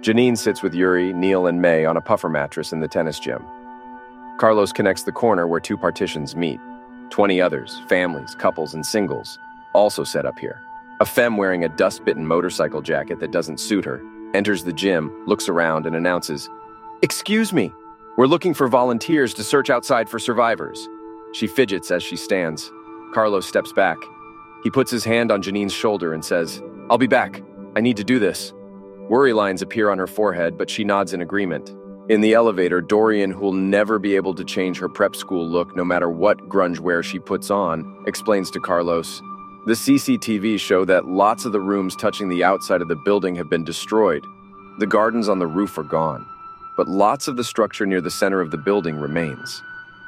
Janine 0.00 0.38
sits 0.38 0.62
with 0.62 0.74
Yuri, 0.74 1.12
Neil, 1.12 1.46
and 1.46 1.60
May 1.60 1.84
on 1.84 1.96
a 1.96 2.00
puffer 2.00 2.28
mattress 2.28 2.72
in 2.72 2.80
the 2.80 2.88
tennis 2.88 3.18
gym. 3.18 3.44
Carlos 4.38 4.72
connects 4.72 5.02
the 5.02 5.12
corner 5.12 5.46
where 5.46 5.60
two 5.60 5.76
partitions 5.76 6.34
meet. 6.34 6.60
20 7.10 7.40
others, 7.40 7.82
families, 7.88 8.34
couples, 8.34 8.74
and 8.74 8.84
singles, 8.84 9.38
also 9.74 10.04
set 10.04 10.24
up 10.24 10.38
here. 10.38 10.60
A 11.00 11.04
femme 11.04 11.36
wearing 11.36 11.64
a 11.64 11.68
dust 11.68 12.04
bitten 12.04 12.26
motorcycle 12.26 12.80
jacket 12.80 13.20
that 13.20 13.30
doesn't 13.30 13.60
suit 13.60 13.84
her 13.84 14.02
enters 14.34 14.64
the 14.64 14.72
gym, 14.72 15.24
looks 15.26 15.48
around, 15.48 15.86
and 15.86 15.96
announces, 15.96 16.48
Excuse 17.02 17.52
me, 17.52 17.72
we're 18.16 18.26
looking 18.26 18.54
for 18.54 18.68
volunteers 18.68 19.34
to 19.34 19.44
search 19.44 19.70
outside 19.70 20.08
for 20.08 20.18
survivors. 20.18 20.88
She 21.32 21.46
fidgets 21.46 21.90
as 21.90 22.02
she 22.02 22.16
stands. 22.16 22.70
Carlos 23.12 23.46
steps 23.46 23.72
back. 23.72 23.98
He 24.62 24.70
puts 24.70 24.90
his 24.90 25.04
hand 25.04 25.30
on 25.30 25.42
Janine's 25.42 25.72
shoulder 25.72 26.14
and 26.14 26.24
says, 26.24 26.62
I'll 26.90 26.98
be 26.98 27.06
back. 27.06 27.42
I 27.76 27.82
need 27.82 27.98
to 27.98 28.04
do 28.04 28.18
this. 28.18 28.54
Worry 29.10 29.34
lines 29.34 29.60
appear 29.60 29.90
on 29.90 29.98
her 29.98 30.06
forehead, 30.06 30.56
but 30.56 30.70
she 30.70 30.82
nods 30.82 31.12
in 31.12 31.20
agreement. 31.20 31.74
In 32.08 32.22
the 32.22 32.32
elevator, 32.32 32.80
Dorian, 32.80 33.30
who'll 33.30 33.52
never 33.52 33.98
be 33.98 34.16
able 34.16 34.34
to 34.34 34.44
change 34.44 34.78
her 34.78 34.88
prep 34.88 35.14
school 35.14 35.46
look 35.46 35.76
no 35.76 35.84
matter 35.84 36.08
what 36.08 36.48
grunge 36.48 36.80
wear 36.80 37.02
she 37.02 37.18
puts 37.18 37.50
on, 37.50 38.02
explains 38.06 38.50
to 38.52 38.60
Carlos, 38.60 39.20
the 39.66 39.74
CCTV 39.74 40.58
show 40.58 40.86
that 40.86 41.04
lots 41.04 41.44
of 41.44 41.52
the 41.52 41.60
rooms 41.60 41.94
touching 41.96 42.30
the 42.30 42.42
outside 42.42 42.80
of 42.80 42.88
the 42.88 42.96
building 43.04 43.34
have 43.34 43.50
been 43.50 43.64
destroyed. 43.64 44.24
The 44.78 44.86
gardens 44.86 45.28
on 45.28 45.38
the 45.38 45.46
roof 45.46 45.76
are 45.76 45.82
gone, 45.82 46.26
but 46.78 46.88
lots 46.88 47.28
of 47.28 47.36
the 47.36 47.44
structure 47.44 47.84
near 47.84 48.00
the 48.00 48.10
center 48.10 48.40
of 48.40 48.50
the 48.50 48.56
building 48.56 48.96
remains. 48.96 49.62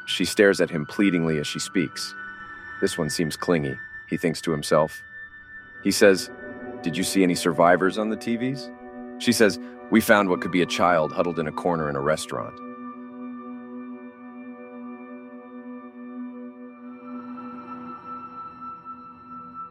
She 0.07 0.25
stares 0.25 0.63
at 0.63 0.71
him 0.71 0.87
pleadingly 0.87 1.39
as 1.39 1.47
she 1.47 1.59
speaks. 1.59 2.15
This 2.81 2.97
one 2.97 3.11
seems 3.11 3.37
clingy, 3.37 3.77
he 4.09 4.17
thinks 4.17 4.41
to 4.41 4.53
himself. 4.53 5.03
He 5.85 5.91
says, 5.91 6.31
Did 6.83 6.97
you 6.97 7.05
see 7.05 7.23
any 7.23 7.35
survivors 7.35 7.99
on 7.99 8.09
the 8.09 8.17
TVs? 8.17 8.71
She 9.21 9.33
says, 9.33 9.59
We 9.91 10.01
found 10.01 10.29
what 10.29 10.41
could 10.41 10.53
be 10.53 10.63
a 10.63 10.67
child 10.67 11.13
huddled 11.13 11.39
in 11.39 11.49
a 11.49 11.53
corner 11.53 11.91
in 11.91 11.97
a 11.97 12.01
restaurant. 12.01 12.55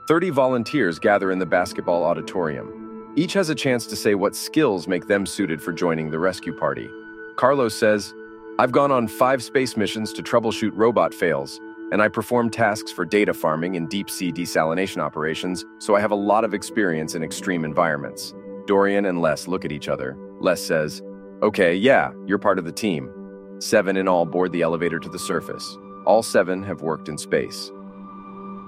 30 0.08 0.30
volunteers 0.30 1.00
gather 1.00 1.32
in 1.32 1.40
the 1.40 1.46
basketball 1.46 2.06
auditorium. 2.06 3.14
Each 3.18 3.34
has 3.34 3.50
a 3.50 3.56
chance 3.56 3.86
to 3.88 3.96
say 3.98 4.16
what 4.16 4.38
skills 4.38 4.88
make 4.88 5.08
them 5.08 5.26
suited 5.26 5.62
for 5.62 5.74
joining 5.74 6.12
the 6.12 6.20
rescue 6.20 6.54
party. 6.54 6.90
Carlos 7.36 7.78
says, 7.78 8.14
I've 8.58 8.72
gone 8.72 8.90
on 8.90 9.10
five 9.10 9.44
space 9.44 9.76
missions 9.76 10.14
to 10.14 10.24
troubleshoot 10.24 10.72
robot 10.74 11.14
fails, 11.14 11.60
and 11.92 12.02
I 12.02 12.08
perform 12.08 12.50
tasks 12.50 12.92
for 12.92 13.06
data 13.06 13.34
farming 13.34 13.76
and 13.76 13.90
deep 13.90 14.10
sea 14.10 14.32
desalination 14.32 14.98
operations, 14.98 15.64
so 15.80 15.96
I 15.96 16.02
have 16.02 16.12
a 16.12 16.16
lot 16.16 16.44
of 16.44 16.54
experience 16.54 17.16
in 17.16 17.24
extreme 17.24 17.64
environments. 17.64 18.34
Dorian 18.66 19.06
and 19.06 19.22
Les 19.22 19.48
look 19.48 19.64
at 19.64 19.72
each 19.72 19.88
other. 19.88 20.18
Les 20.40 20.62
says, 20.62 21.02
Okay, 21.42 21.76
yeah, 21.76 22.12
you're 22.26 22.40
part 22.40 22.60
of 22.60 22.66
the 22.66 22.72
team. 22.72 23.12
Seven 23.60 23.96
in 23.96 24.08
all 24.08 24.26
board 24.26 24.52
the 24.52 24.62
elevator 24.62 25.00
to 25.00 25.10
the 25.10 25.20
surface. 25.20 25.78
All 26.06 26.24
seven 26.24 26.64
have 26.64 26.82
worked 26.82 27.10
in 27.10 27.18
space. 27.18 27.72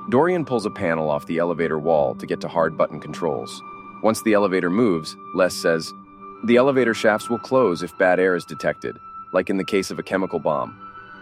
Dorian 0.10 0.46
pulls 0.46 0.66
a 0.66 0.72
panel 0.72 1.10
off 1.10 1.28
the 1.28 1.38
elevator 1.38 1.78
wall 1.78 2.16
to 2.16 2.26
get 2.26 2.42
to 2.42 2.48
hard 2.48 2.78
button 2.78 3.00
controls. 3.00 3.62
Once 4.02 4.22
the 4.24 4.34
elevator 4.34 4.70
moves, 4.70 5.16
Les 5.36 5.54
says, 5.54 5.92
The 6.46 6.56
elevator 6.56 6.94
shafts 6.94 7.30
will 7.30 7.38
close 7.40 7.84
if 7.84 7.98
bad 7.98 8.20
air 8.20 8.36
is 8.36 8.46
detected, 8.46 8.98
like 9.34 9.50
in 9.50 9.58
the 9.58 9.64
case 9.66 9.92
of 9.92 10.00
a 10.00 10.04
chemical 10.04 10.40
bomb. 10.40 10.80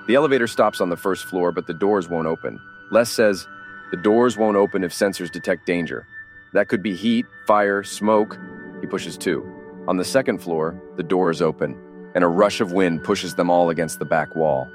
The 0.07 0.15
elevator 0.15 0.47
stops 0.47 0.79
on 0.79 0.89
the 0.89 0.95
first 0.95 1.25
floor, 1.25 1.51
but 1.51 1.67
the 1.67 1.73
doors 1.73 2.07
won't 2.07 2.27
open. 2.27 2.61
Les 2.91 3.09
says, 3.09 3.45
The 3.91 3.97
doors 3.97 4.37
won't 4.37 4.55
open 4.55 4.85
if 4.85 4.93
sensors 4.93 5.29
detect 5.29 5.65
danger. 5.65 6.07
That 6.53 6.69
could 6.69 6.81
be 6.81 6.95
heat, 6.95 7.25
fire, 7.45 7.83
smoke. 7.83 8.39
He 8.79 8.87
pushes 8.87 9.17
two. 9.17 9.45
On 9.85 9.97
the 9.97 10.05
second 10.05 10.37
floor, 10.37 10.81
the 10.95 11.03
doors 11.03 11.41
open, 11.41 11.75
and 12.15 12.23
a 12.23 12.27
rush 12.27 12.61
of 12.61 12.71
wind 12.71 13.03
pushes 13.03 13.35
them 13.35 13.49
all 13.49 13.69
against 13.69 13.99
the 13.99 14.05
back 14.05 14.33
wall. 14.33 14.69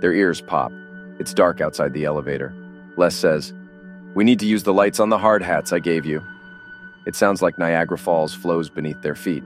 Their 0.00 0.12
ears 0.12 0.42
pop. 0.42 0.70
It's 1.18 1.32
dark 1.32 1.62
outside 1.62 1.94
the 1.94 2.04
elevator. 2.04 2.54
Les 2.98 3.14
says, 3.14 3.54
We 4.14 4.24
need 4.24 4.40
to 4.40 4.46
use 4.46 4.64
the 4.64 4.74
lights 4.74 5.00
on 5.00 5.08
the 5.08 5.18
hard 5.18 5.42
hats 5.42 5.72
I 5.72 5.78
gave 5.78 6.04
you. 6.04 6.22
It 7.06 7.16
sounds 7.16 7.40
like 7.40 7.58
Niagara 7.58 7.96
Falls 7.96 8.34
flows 8.34 8.68
beneath 8.68 9.00
their 9.00 9.14
feet. 9.14 9.44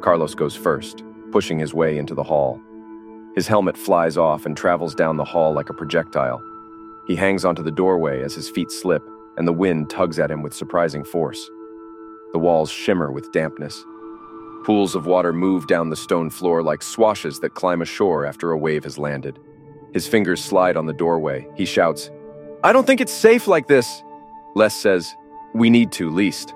Carlos 0.00 0.36
goes 0.36 0.54
first, 0.54 1.02
pushing 1.32 1.58
his 1.58 1.74
way 1.74 1.98
into 1.98 2.14
the 2.14 2.22
hall. 2.22 2.60
His 3.34 3.48
helmet 3.48 3.76
flies 3.76 4.16
off 4.16 4.46
and 4.46 4.56
travels 4.56 4.94
down 4.94 5.16
the 5.16 5.24
hall 5.24 5.52
like 5.52 5.68
a 5.68 5.74
projectile. 5.74 6.42
He 7.06 7.16
hangs 7.16 7.44
onto 7.44 7.62
the 7.62 7.70
doorway 7.72 8.22
as 8.22 8.34
his 8.34 8.48
feet 8.48 8.70
slip, 8.70 9.02
and 9.36 9.46
the 9.46 9.52
wind 9.52 9.90
tugs 9.90 10.18
at 10.18 10.30
him 10.30 10.42
with 10.42 10.54
surprising 10.54 11.04
force. 11.04 11.50
The 12.32 12.38
walls 12.38 12.70
shimmer 12.70 13.10
with 13.10 13.32
dampness. 13.32 13.84
Pools 14.64 14.94
of 14.94 15.06
water 15.06 15.32
move 15.32 15.66
down 15.66 15.90
the 15.90 15.96
stone 15.96 16.30
floor 16.30 16.62
like 16.62 16.82
swashes 16.82 17.40
that 17.40 17.54
climb 17.54 17.82
ashore 17.82 18.24
after 18.24 18.52
a 18.52 18.58
wave 18.58 18.84
has 18.84 18.98
landed. 18.98 19.38
His 19.92 20.06
fingers 20.06 20.42
slide 20.42 20.76
on 20.76 20.86
the 20.86 20.92
doorway. 20.92 21.46
He 21.54 21.64
shouts, 21.64 22.10
I 22.62 22.72
don't 22.72 22.86
think 22.86 23.00
it's 23.00 23.12
safe 23.12 23.46
like 23.46 23.66
this. 23.66 24.02
Les 24.54 24.74
says, 24.74 25.14
We 25.54 25.68
need 25.68 25.92
to, 25.92 26.10
least. 26.10 26.54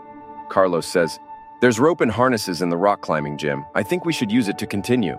Carlos 0.49 0.87
says, 0.87 1.19
There's 1.61 1.79
rope 1.79 2.01
and 2.01 2.11
harnesses 2.11 2.63
in 2.63 2.71
the 2.71 2.77
rock 2.79 3.03
climbing 3.03 3.37
gym. 3.37 3.67
I 3.75 3.83
think 3.83 4.05
we 4.05 4.13
should 4.13 4.33
use 4.33 4.49
it 4.49 4.59
to 4.59 4.67
continue. 4.67 5.19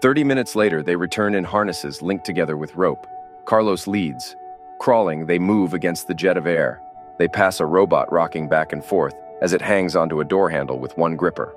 Thirty 0.00 0.22
minutes 0.22 0.54
later, 0.54 0.80
they 0.80 0.94
return 0.94 1.34
in 1.34 1.42
harnesses 1.42 2.02
linked 2.02 2.24
together 2.24 2.56
with 2.56 2.76
rope. 2.76 3.06
Carlos 3.46 3.88
leads. 3.88 4.36
Crawling, 4.78 5.26
they 5.26 5.40
move 5.40 5.74
against 5.74 6.06
the 6.06 6.14
jet 6.14 6.36
of 6.36 6.46
air. 6.46 6.80
They 7.18 7.26
pass 7.26 7.58
a 7.58 7.66
robot 7.66 8.12
rocking 8.12 8.48
back 8.48 8.72
and 8.72 8.84
forth 8.84 9.14
as 9.42 9.52
it 9.52 9.60
hangs 9.60 9.96
onto 9.96 10.20
a 10.20 10.24
door 10.24 10.50
handle 10.50 10.78
with 10.78 10.96
one 10.96 11.16
gripper. 11.16 11.52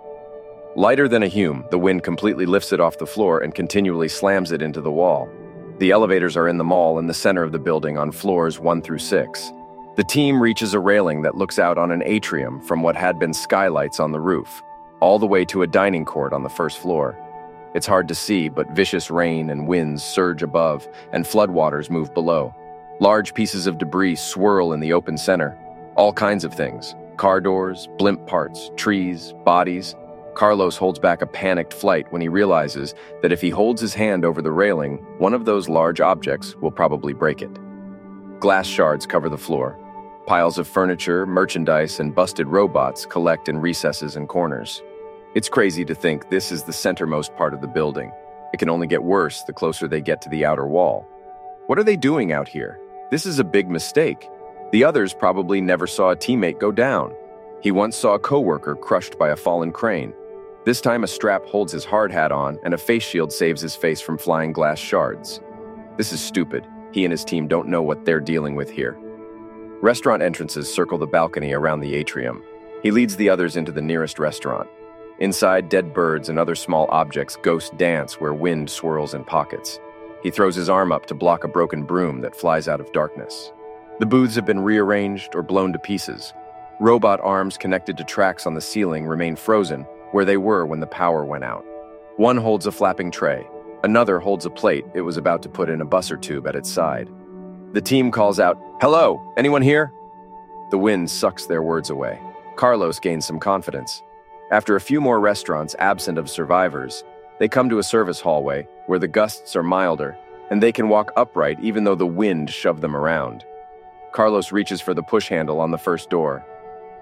Lighter 0.75 1.07
than 1.07 1.21
a 1.21 1.27
Hume, 1.27 1.65
the 1.69 1.77
wind 1.77 2.01
completely 2.01 2.47
lifts 2.47 2.73
it 2.73 2.79
off 2.79 2.97
the 2.97 3.05
floor 3.05 3.41
and 3.41 3.53
continually 3.53 4.07
slams 4.07 4.51
it 4.51 4.63
into 4.63 4.81
the 4.81 4.91
wall. 4.91 5.29
The 5.77 5.91
elevators 5.91 6.35
are 6.35 6.47
in 6.47 6.57
the 6.57 6.63
mall 6.63 6.97
in 6.97 7.05
the 7.05 7.13
center 7.13 7.43
of 7.43 7.51
the 7.51 7.59
building 7.59 7.97
on 7.97 8.11
floors 8.11 8.59
1 8.59 8.81
through 8.81 8.99
6. 8.99 9.51
The 9.97 10.03
team 10.03 10.41
reaches 10.41 10.73
a 10.73 10.79
railing 10.79 11.21
that 11.21 11.35
looks 11.35 11.59
out 11.59 11.77
on 11.77 11.91
an 11.91 12.01
atrium 12.03 12.59
from 12.61 12.81
what 12.81 12.95
had 12.95 13.19
been 13.19 13.33
skylights 13.33 13.99
on 13.99 14.11
the 14.11 14.19
roof, 14.19 14.63
all 14.99 15.19
the 15.19 15.27
way 15.27 15.45
to 15.45 15.61
a 15.61 15.67
dining 15.67 16.05
court 16.05 16.33
on 16.33 16.41
the 16.41 16.49
first 16.49 16.79
floor. 16.79 17.15
It's 17.73 17.87
hard 17.87 18.07
to 18.09 18.15
see, 18.15 18.49
but 18.49 18.71
vicious 18.71 19.09
rain 19.09 19.49
and 19.49 19.67
winds 19.67 20.03
surge 20.03 20.43
above, 20.43 20.87
and 21.13 21.25
floodwaters 21.25 21.89
move 21.89 22.13
below. 22.13 22.53
Large 22.99 23.33
pieces 23.33 23.67
of 23.67 23.77
debris 23.77 24.17
swirl 24.17 24.73
in 24.73 24.79
the 24.79 24.93
open 24.93 25.17
center. 25.17 25.57
All 25.95 26.13
kinds 26.13 26.43
of 26.43 26.53
things 26.53 26.95
car 27.17 27.39
doors, 27.39 27.87
blimp 27.97 28.25
parts, 28.25 28.71
trees, 28.75 29.33
bodies, 29.45 29.95
Carlos 30.33 30.77
holds 30.77 30.97
back 30.97 31.21
a 31.21 31.27
panicked 31.27 31.73
flight 31.73 32.11
when 32.11 32.21
he 32.21 32.29
realizes 32.29 32.95
that 33.21 33.31
if 33.31 33.41
he 33.41 33.49
holds 33.49 33.81
his 33.81 33.93
hand 33.93 34.23
over 34.23 34.41
the 34.41 34.51
railing, 34.51 34.97
one 35.17 35.33
of 35.33 35.45
those 35.45 35.67
large 35.67 35.99
objects 35.99 36.55
will 36.55 36.71
probably 36.71 37.13
break 37.13 37.41
it. 37.41 37.51
Glass 38.39 38.65
shards 38.65 39.05
cover 39.05 39.29
the 39.29 39.37
floor. 39.37 39.77
Piles 40.25 40.57
of 40.57 40.67
furniture, 40.67 41.25
merchandise, 41.25 41.99
and 41.99 42.15
busted 42.15 42.47
robots 42.47 43.05
collect 43.05 43.49
in 43.49 43.57
recesses 43.57 44.15
and 44.15 44.29
corners. 44.29 44.81
It's 45.33 45.47
crazy 45.47 45.85
to 45.85 45.95
think 45.95 46.29
this 46.29 46.51
is 46.51 46.63
the 46.63 46.73
centermost 46.73 47.37
part 47.37 47.53
of 47.53 47.61
the 47.61 47.67
building. 47.67 48.11
It 48.53 48.57
can 48.57 48.69
only 48.69 48.85
get 48.85 49.01
worse 49.01 49.43
the 49.43 49.53
closer 49.53 49.87
they 49.87 50.01
get 50.01 50.21
to 50.23 50.29
the 50.29 50.43
outer 50.43 50.67
wall. 50.67 51.07
What 51.67 51.79
are 51.79 51.85
they 51.85 51.95
doing 51.95 52.33
out 52.33 52.49
here? 52.49 52.77
This 53.11 53.25
is 53.25 53.39
a 53.39 53.45
big 53.45 53.69
mistake. 53.69 54.29
The 54.73 54.83
others 54.83 55.13
probably 55.13 55.61
never 55.61 55.87
saw 55.87 56.09
a 56.09 56.17
teammate 56.17 56.59
go 56.59 56.69
down. 56.69 57.13
He 57.61 57.71
once 57.71 57.95
saw 57.95 58.15
a 58.15 58.19
coworker 58.19 58.75
crushed 58.75 59.17
by 59.17 59.29
a 59.29 59.37
fallen 59.37 59.71
crane. 59.71 60.13
This 60.65 60.81
time, 60.81 61.05
a 61.05 61.07
strap 61.07 61.45
holds 61.45 61.71
his 61.71 61.85
hard 61.85 62.11
hat 62.11 62.33
on, 62.33 62.59
and 62.65 62.73
a 62.73 62.77
face 62.77 63.03
shield 63.03 63.31
saves 63.31 63.61
his 63.61 63.75
face 63.75 64.01
from 64.01 64.17
flying 64.17 64.51
glass 64.51 64.79
shards. 64.79 65.39
This 65.95 66.11
is 66.11 66.19
stupid. 66.19 66.67
He 66.91 67.05
and 67.05 67.11
his 67.11 67.23
team 67.23 67.47
don't 67.47 67.69
know 67.69 67.81
what 67.81 68.03
they're 68.03 68.19
dealing 68.19 68.55
with 68.55 68.69
here. 68.69 68.97
Restaurant 69.81 70.21
entrances 70.21 70.71
circle 70.71 70.97
the 70.97 71.07
balcony 71.07 71.53
around 71.53 71.79
the 71.79 71.95
atrium. 71.95 72.43
He 72.83 72.91
leads 72.91 73.15
the 73.15 73.29
others 73.29 73.55
into 73.55 73.71
the 73.71 73.81
nearest 73.81 74.19
restaurant. 74.19 74.69
Inside, 75.21 75.69
dead 75.69 75.93
birds 75.93 76.29
and 76.29 76.39
other 76.39 76.55
small 76.55 76.87
objects 76.89 77.35
ghost 77.35 77.77
dance 77.77 78.19
where 78.19 78.33
wind 78.33 78.71
swirls 78.71 79.13
in 79.13 79.23
pockets. 79.23 79.79
He 80.23 80.31
throws 80.31 80.55
his 80.55 80.67
arm 80.67 80.91
up 80.91 81.05
to 81.05 81.13
block 81.13 81.43
a 81.43 81.47
broken 81.47 81.83
broom 81.83 82.21
that 82.21 82.35
flies 82.35 82.67
out 82.67 82.81
of 82.81 82.91
darkness. 82.91 83.53
The 83.99 84.07
booths 84.07 84.33
have 84.33 84.47
been 84.47 84.61
rearranged 84.61 85.35
or 85.35 85.43
blown 85.43 85.73
to 85.73 85.79
pieces. 85.79 86.33
Robot 86.79 87.19
arms 87.21 87.55
connected 87.55 87.97
to 87.97 88.03
tracks 88.03 88.47
on 88.47 88.55
the 88.55 88.61
ceiling 88.61 89.05
remain 89.05 89.35
frozen, 89.35 89.83
where 90.09 90.25
they 90.25 90.37
were 90.37 90.65
when 90.65 90.79
the 90.79 90.87
power 90.87 91.23
went 91.23 91.43
out. 91.43 91.63
One 92.17 92.37
holds 92.37 92.65
a 92.65 92.71
flapping 92.71 93.11
tray, 93.11 93.47
another 93.83 94.19
holds 94.19 94.47
a 94.47 94.49
plate 94.49 94.85
it 94.95 95.01
was 95.01 95.17
about 95.17 95.43
to 95.43 95.49
put 95.49 95.69
in 95.69 95.81
a 95.81 95.85
busser 95.85 96.19
tube 96.19 96.47
at 96.47 96.55
its 96.55 96.71
side. 96.71 97.07
The 97.73 97.81
team 97.81 98.09
calls 98.09 98.39
out, 98.39 98.59
Hello, 98.81 99.21
anyone 99.37 99.61
here? 99.61 99.93
The 100.71 100.79
wind 100.79 101.11
sucks 101.11 101.45
their 101.45 101.61
words 101.61 101.91
away. 101.91 102.19
Carlos 102.55 102.99
gains 102.99 103.27
some 103.27 103.39
confidence. 103.39 104.01
After 104.51 104.75
a 104.75 104.81
few 104.81 104.99
more 104.99 105.21
restaurants 105.21 105.77
absent 105.79 106.17
of 106.17 106.29
survivors, 106.29 107.05
they 107.39 107.47
come 107.47 107.69
to 107.69 107.79
a 107.79 107.83
service 107.83 108.19
hallway 108.19 108.67
where 108.85 108.99
the 108.99 109.07
gusts 109.07 109.55
are 109.55 109.63
milder 109.63 110.17
and 110.49 110.61
they 110.61 110.73
can 110.73 110.89
walk 110.89 111.13
upright 111.15 111.57
even 111.61 111.85
though 111.85 111.95
the 111.95 112.05
wind 112.05 112.49
shoved 112.49 112.81
them 112.81 112.93
around. 112.93 113.45
Carlos 114.11 114.51
reaches 114.51 114.81
for 114.81 114.93
the 114.93 115.01
push 115.01 115.29
handle 115.29 115.61
on 115.61 115.71
the 115.71 115.77
first 115.77 116.09
door. 116.09 116.45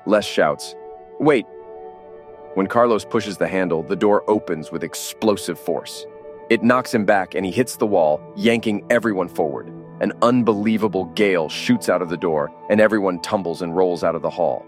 Les 0.06 0.24
shouts, 0.24 0.76
Wait, 1.20 1.47
when 2.54 2.68
Carlos 2.68 3.04
pushes 3.04 3.38
the 3.38 3.47
handle, 3.47 3.82
the 3.82 3.95
door 3.95 4.24
opens 4.30 4.72
with 4.72 4.84
explosive 4.84 5.60
force. 5.60 6.06
It 6.52 6.64
knocks 6.64 6.93
him 6.93 7.06
back 7.06 7.34
and 7.34 7.43
he 7.45 7.52
hits 7.52 7.78
the 7.78 7.88
wall, 7.88 8.22
yanking 8.36 8.86
everyone 8.91 9.28
forward. 9.28 9.74
an 10.02 10.14
unbelievable 10.22 11.06
gale 11.06 11.50
shoots 11.50 11.89
out 11.89 12.02
of 12.02 12.10
the 12.10 12.18
door, 12.18 12.50
and 12.70 12.80
everyone 12.80 13.20
tumbles 13.20 13.62
and 13.62 13.76
rolls 13.76 14.04
out 14.04 14.16
of 14.16 14.22
the 14.22 14.30
hall. 14.30 14.66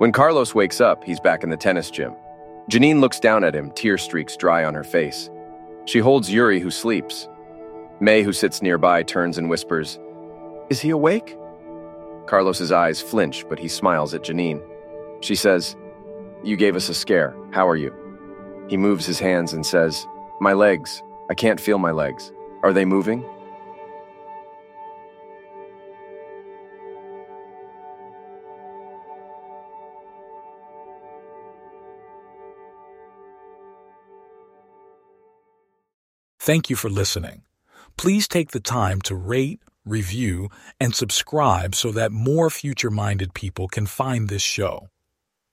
When 0.00 0.12
Carlos 0.12 0.54
wakes 0.54 0.80
up, 0.80 1.04
he's 1.04 1.20
back 1.20 1.44
in 1.44 1.50
the 1.50 1.58
tennis 1.58 1.90
gym. 1.90 2.16
Janine 2.70 3.00
looks 3.00 3.20
down 3.20 3.44
at 3.44 3.54
him, 3.54 3.70
tear 3.72 3.98
streaks 3.98 4.34
dry 4.34 4.64
on 4.64 4.72
her 4.72 4.82
face. 4.82 5.28
She 5.84 5.98
holds 5.98 6.32
Yuri, 6.32 6.58
who 6.58 6.70
sleeps. 6.70 7.28
May, 8.00 8.22
who 8.22 8.32
sits 8.32 8.62
nearby, 8.62 9.02
turns 9.02 9.36
and 9.36 9.50
whispers, 9.50 9.98
Is 10.70 10.80
he 10.80 10.88
awake? 10.88 11.36
Carlos's 12.24 12.72
eyes 12.72 13.02
flinch, 13.02 13.46
but 13.50 13.58
he 13.58 13.68
smiles 13.68 14.14
at 14.14 14.22
Janine. 14.22 14.62
She 15.20 15.34
says, 15.34 15.76
You 16.42 16.56
gave 16.56 16.76
us 16.76 16.88
a 16.88 16.94
scare. 16.94 17.36
How 17.50 17.68
are 17.68 17.76
you? 17.76 17.94
He 18.70 18.78
moves 18.78 19.04
his 19.04 19.18
hands 19.18 19.52
and 19.52 19.66
says, 19.66 20.06
My 20.40 20.54
legs. 20.54 21.02
I 21.28 21.34
can't 21.34 21.60
feel 21.60 21.76
my 21.76 21.90
legs. 21.90 22.32
Are 22.62 22.72
they 22.72 22.86
moving? 22.86 23.22
Thank 36.42 36.70
you 36.70 36.76
for 36.76 36.88
listening. 36.88 37.42
Please 37.98 38.26
take 38.26 38.52
the 38.52 38.60
time 38.60 39.02
to 39.02 39.14
rate, 39.14 39.60
review, 39.84 40.48
and 40.80 40.94
subscribe 40.94 41.74
so 41.74 41.92
that 41.92 42.12
more 42.12 42.48
future 42.48 42.90
minded 42.90 43.34
people 43.34 43.68
can 43.68 43.84
find 43.84 44.30
this 44.30 44.40
show. 44.40 44.88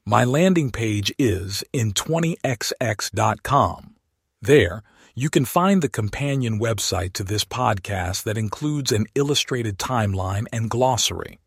My 0.06 0.24
landing 0.24 0.72
page 0.72 1.14
is 1.20 1.62
in 1.74 1.92
20xx.com. 1.92 3.96
There, 4.42 4.82
you 5.14 5.30
can 5.30 5.44
find 5.44 5.82
the 5.82 5.90
companion 5.90 6.58
website 6.58 7.12
to 7.14 7.26
this 7.26 7.44
podcast 7.44 8.24
that 8.24 8.38
includes 8.38 8.94
an 8.94 9.08
illustrated 9.14 9.78
timeline 9.78 10.46
and 10.54 10.70
glossary. 10.70 11.42